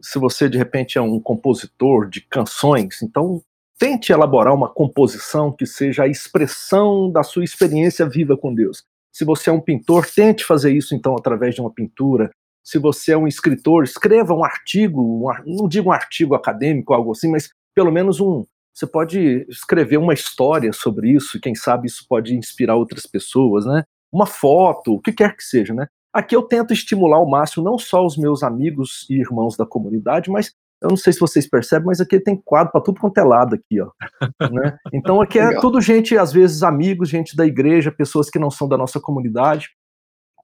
Se 0.00 0.18
você, 0.18 0.48
de 0.48 0.58
repente, 0.58 0.98
é 0.98 1.00
um 1.00 1.20
compositor 1.20 2.08
de 2.08 2.20
canções, 2.22 3.02
então 3.02 3.42
tente 3.78 4.12
elaborar 4.12 4.54
uma 4.54 4.68
composição 4.68 5.50
que 5.52 5.66
seja 5.66 6.04
a 6.04 6.08
expressão 6.08 7.10
da 7.10 7.22
sua 7.22 7.44
experiência 7.44 8.08
viva 8.08 8.36
com 8.36 8.54
Deus. 8.54 8.84
Se 9.12 9.24
você 9.24 9.50
é 9.50 9.52
um 9.52 9.60
pintor, 9.60 10.06
tente 10.06 10.44
fazer 10.44 10.72
isso 10.72 10.94
então 10.94 11.14
através 11.14 11.54
de 11.54 11.60
uma 11.60 11.72
pintura. 11.72 12.30
Se 12.64 12.78
você 12.78 13.12
é 13.12 13.16
um 13.16 13.26
escritor, 13.26 13.84
escreva 13.84 14.34
um 14.34 14.44
artigo, 14.44 15.02
um, 15.02 15.28
não 15.44 15.68
digo 15.68 15.90
um 15.90 15.92
artigo 15.92 16.34
acadêmico, 16.34 16.94
algo 16.94 17.12
assim, 17.12 17.30
mas 17.30 17.50
pelo 17.74 17.90
menos 17.90 18.20
um. 18.20 18.44
Você 18.72 18.86
pode 18.86 19.44
escrever 19.48 19.98
uma 19.98 20.14
história 20.14 20.72
sobre 20.72 21.10
isso, 21.10 21.40
quem 21.40 21.54
sabe 21.54 21.88
isso 21.88 22.06
pode 22.08 22.34
inspirar 22.34 22.76
outras 22.76 23.04
pessoas, 23.04 23.66
né? 23.66 23.82
Uma 24.10 24.26
foto, 24.26 24.94
o 24.94 25.00
que 25.00 25.12
quer 25.12 25.36
que 25.36 25.42
seja, 25.42 25.74
né? 25.74 25.88
Aqui 26.12 26.36
eu 26.36 26.42
tento 26.42 26.72
estimular 26.72 27.16
ao 27.16 27.28
máximo 27.28 27.64
não 27.64 27.78
só 27.78 28.04
os 28.04 28.16
meus 28.16 28.42
amigos 28.42 29.06
e 29.08 29.20
irmãos 29.20 29.56
da 29.56 29.64
comunidade, 29.64 30.30
mas 30.30 30.52
eu 30.82 30.88
não 30.88 30.96
sei 30.96 31.12
se 31.12 31.20
vocês 31.20 31.48
percebem, 31.48 31.86
mas 31.86 32.00
aqui 32.00 32.18
tem 32.18 32.36
quadro 32.44 32.72
para 32.72 32.80
tudo 32.80 33.00
quanto 33.00 33.16
é 33.18 33.22
lado 33.22 33.54
aqui, 33.54 33.80
ó. 33.80 33.90
né? 34.52 34.76
Então 34.92 35.20
aqui 35.20 35.38
é 35.38 35.58
tudo 35.60 35.80
gente, 35.80 36.18
às 36.18 36.32
vezes 36.32 36.62
amigos, 36.62 37.08
gente 37.08 37.36
da 37.36 37.46
igreja, 37.46 37.92
pessoas 37.92 38.28
que 38.28 38.38
não 38.38 38.50
são 38.50 38.68
da 38.68 38.76
nossa 38.76 39.00
comunidade. 39.00 39.68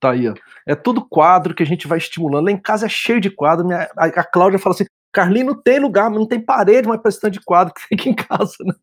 Tá 0.01 0.13
aí, 0.13 0.29
ó. 0.29 0.35
É 0.67 0.77
tudo 0.77 1.07
quadro 1.07 1.55
que 1.55 1.63
a 1.63 1.67
gente 1.67 1.89
vai 1.89 1.99
estimulando. 1.99 2.45
Lá 2.45 2.53
em 2.53 2.61
casa 2.61 2.87
é 2.87 2.89
cheio 2.89 3.21
de 3.21 3.31
quadro. 3.31 3.67
Minha, 3.67 3.91
a, 3.97 4.07
a 4.07 4.25
Cláudia 4.25 4.59
fala 4.59 4.75
assim: 4.75 4.87
Carlinho 5.13 5.47
não 5.47 5.61
tem 5.61 5.81
lugar, 5.81 6.09
não 6.09 6.27
tem 6.27 6.41
parede 6.41 6.87
mais 6.87 7.01
para 7.01 7.31
de 7.31 7.41
quadro 7.41 7.75
que 7.75 7.81
fica 7.83 8.09
em 8.09 8.15
casa, 8.15 8.55
né? 8.65 8.75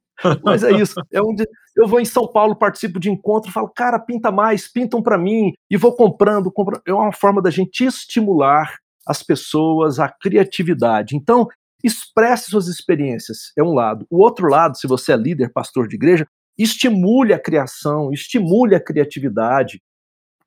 Mas 0.44 0.64
é 0.64 0.72
isso. 0.72 0.96
É 1.12 1.22
onde 1.22 1.46
eu 1.76 1.88
vou 1.88 2.00
em 2.00 2.06
São 2.06 2.28
Paulo, 2.28 2.56
participo 2.56 3.00
de 3.00 3.10
encontro, 3.10 3.52
falo, 3.52 3.70
cara, 3.70 4.00
pinta 4.00 4.32
mais, 4.32 4.68
pintam 4.68 5.02
para 5.02 5.18
mim, 5.18 5.54
e 5.70 5.78
vou 5.78 5.96
comprando, 5.96 6.52
comprando. 6.52 6.82
É 6.88 6.94
uma 6.94 7.12
forma 7.12 7.42
da 7.42 7.50
gente 7.52 7.84
estimular 7.84 8.78
as 9.06 9.22
pessoas 9.22 10.00
a 10.00 10.10
criatividade. 10.10 11.16
Então, 11.16 11.48
expresse 11.84 12.50
suas 12.50 12.68
experiências, 12.68 13.52
é 13.58 13.64
um 13.64 13.74
lado. 13.74 14.06
O 14.10 14.22
outro 14.22 14.48
lado, 14.48 14.78
se 14.78 14.88
você 14.88 15.12
é 15.12 15.18
líder, 15.18 15.52
pastor 15.54 15.88
de 15.88 15.96
igreja, 15.96 16.26
estimule 16.58 17.34
a 17.34 17.40
criação, 17.40 18.12
estimule 18.12 18.76
a 18.76 18.80
criatividade. 18.80 19.82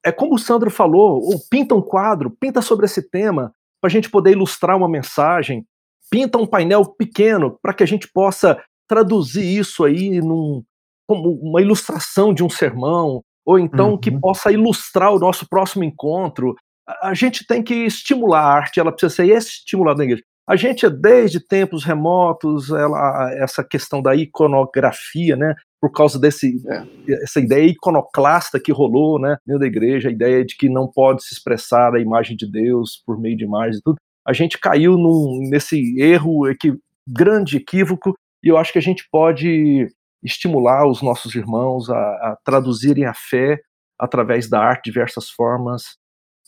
É 0.05 0.11
como 0.11 0.35
o 0.35 0.39
Sandro 0.39 0.71
falou, 0.71 1.21
ou 1.23 1.39
pinta 1.51 1.75
um 1.75 1.83
quadro, 1.83 2.31
pinta 2.31 2.63
sobre 2.63 2.87
esse 2.87 3.03
tema, 3.03 3.53
para 3.81 3.89
a 3.89 3.91
gente 3.91 4.11
poder 4.11 4.33
ilustrar 4.33 4.77
uma 4.77 4.89
mensagem, 4.89 5.65
pinta 6.11 6.39
um 6.39 6.47
painel 6.47 6.85
pequeno 6.85 7.59
para 7.63 7.75
que 7.75 7.83
a 7.83 7.87
gente 7.87 8.09
possa 8.09 8.61
traduzir 8.89 9.59
isso 9.59 9.85
aí 9.85 10.21
num, 10.21 10.63
como 11.07 11.31
uma 11.43 11.61
ilustração 11.61 12.33
de 12.33 12.43
um 12.43 12.51
sermão, 12.51 13.23
ou 13.47 13.59
então 13.59 13.93
uhum. 13.93 13.99
que 13.99 14.11
possa 14.11 14.51
ilustrar 14.51 15.13
o 15.13 15.19
nosso 15.19 15.47
próximo 15.49 15.85
encontro 15.85 16.55
a 17.03 17.13
gente 17.13 17.47
tem 17.47 17.63
que 17.63 17.75
estimular 17.75 18.41
a 18.41 18.53
arte, 18.53 18.81
ela 18.81 18.91
precisa 18.91 19.15
ser 19.15 19.27
estimulada 19.37 19.99
na 19.99 20.05
igreja. 20.05 20.23
A 20.49 20.57
gente, 20.57 20.89
desde 20.89 21.47
tempos 21.47 21.85
remotos, 21.85 22.71
ela, 22.71 23.31
essa 23.35 23.63
questão 23.63 24.01
da 24.01 24.17
iconografia, 24.17 25.37
né, 25.37 25.55
por 25.79 25.93
causa 25.93 26.19
desse 26.19 26.57
é. 26.67 27.23
essa 27.23 27.39
ideia 27.39 27.67
iconoclasta 27.67 28.59
que 28.59 28.73
rolou, 28.73 29.21
né, 29.21 29.37
dentro 29.47 29.61
da 29.61 29.67
igreja, 29.67 30.09
a 30.09 30.13
ideia 30.13 30.43
de 30.45 30.57
que 30.57 30.71
não 30.71 30.91
pode 30.91 31.23
se 31.23 31.35
expressar 31.35 31.95
a 31.95 32.01
imagem 32.01 32.35
de 32.35 32.51
Deus 32.51 33.03
por 33.05 33.21
meio 33.21 33.37
de 33.37 33.45
imagens 33.45 33.77
e 33.77 33.83
tudo. 33.83 33.97
A 34.27 34.33
gente 34.33 34.59
caiu 34.59 34.97
num, 34.97 35.49
nesse 35.51 36.01
erro, 36.01 36.49
equi, 36.49 36.73
grande 37.07 37.59
equívoco, 37.59 38.15
e 38.43 38.49
eu 38.49 38.57
acho 38.57 38.73
que 38.73 38.79
a 38.79 38.83
gente 38.83 39.07
pode 39.11 39.87
estimular 40.23 40.87
os 40.87 41.03
nossos 41.03 41.35
irmãos 41.35 41.89
a, 41.91 41.97
a 41.97 42.39
traduzirem 42.45 43.05
a 43.05 43.15
fé 43.15 43.61
através 43.99 44.49
da 44.49 44.61
arte 44.61 44.85
de 44.85 44.91
diversas 44.93 45.31
formas, 45.31 45.97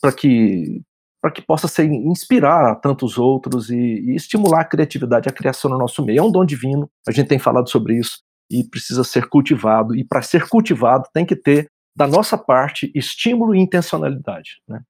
para 0.01 0.11
que 0.11 0.81
para 1.21 1.29
que 1.31 1.41
possa 1.41 1.67
ser 1.67 1.85
inspirar 1.85 2.77
tantos 2.77 3.19
outros 3.19 3.69
e, 3.69 3.75
e, 3.75 4.15
estimular 4.15 4.61
a 4.61 4.65
criatividade, 4.65 5.29
a 5.29 5.31
criação 5.31 5.69
no 5.69 5.77
nosso 5.77 6.03
meio. 6.03 6.17
É 6.17 6.23
um 6.23 6.31
dom 6.31 6.43
divino, 6.43 6.89
a 7.07 7.11
gente 7.11 7.27
tem 7.27 7.37
falado 7.37 7.69
sobre 7.69 7.95
isso 7.95 8.21
e 8.49 8.63
precisa 8.63 9.03
ser 9.03 9.29
cultivado. 9.29 9.95
E 9.95 10.03
para 10.03 10.23
ser 10.23 10.49
cultivado 10.49 11.07
tem 11.13 11.23
que 11.23 11.35
ter 11.35 11.67
da 11.95 12.07
nossa 12.07 12.37
parte 12.37 12.91
estímulo 12.95 13.53
e 13.53 13.59
intencionalidade, 13.59 14.61
né? 14.67 14.81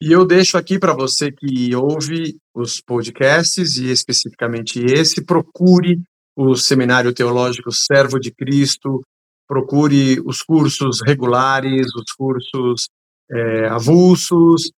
E 0.00 0.12
eu 0.12 0.26
deixo 0.26 0.58
aqui 0.58 0.78
para 0.78 0.92
você 0.92 1.30
que 1.30 1.74
ouve 1.74 2.36
os 2.54 2.80
podcasts 2.80 3.76
e 3.76 3.90
especificamente 3.90 4.78
esse, 4.80 5.24
procure 5.24 6.02
o 6.36 6.56
Seminário 6.56 7.14
Teológico 7.14 7.70
Servo 7.70 8.18
de 8.18 8.32
Cristo, 8.32 9.00
procure 9.46 10.20
os 10.26 10.42
cursos 10.42 11.00
regulares, 11.06 11.86
os 11.94 12.12
cursos 12.12 12.88
é, 13.30 13.68
avulsos. 13.68 14.72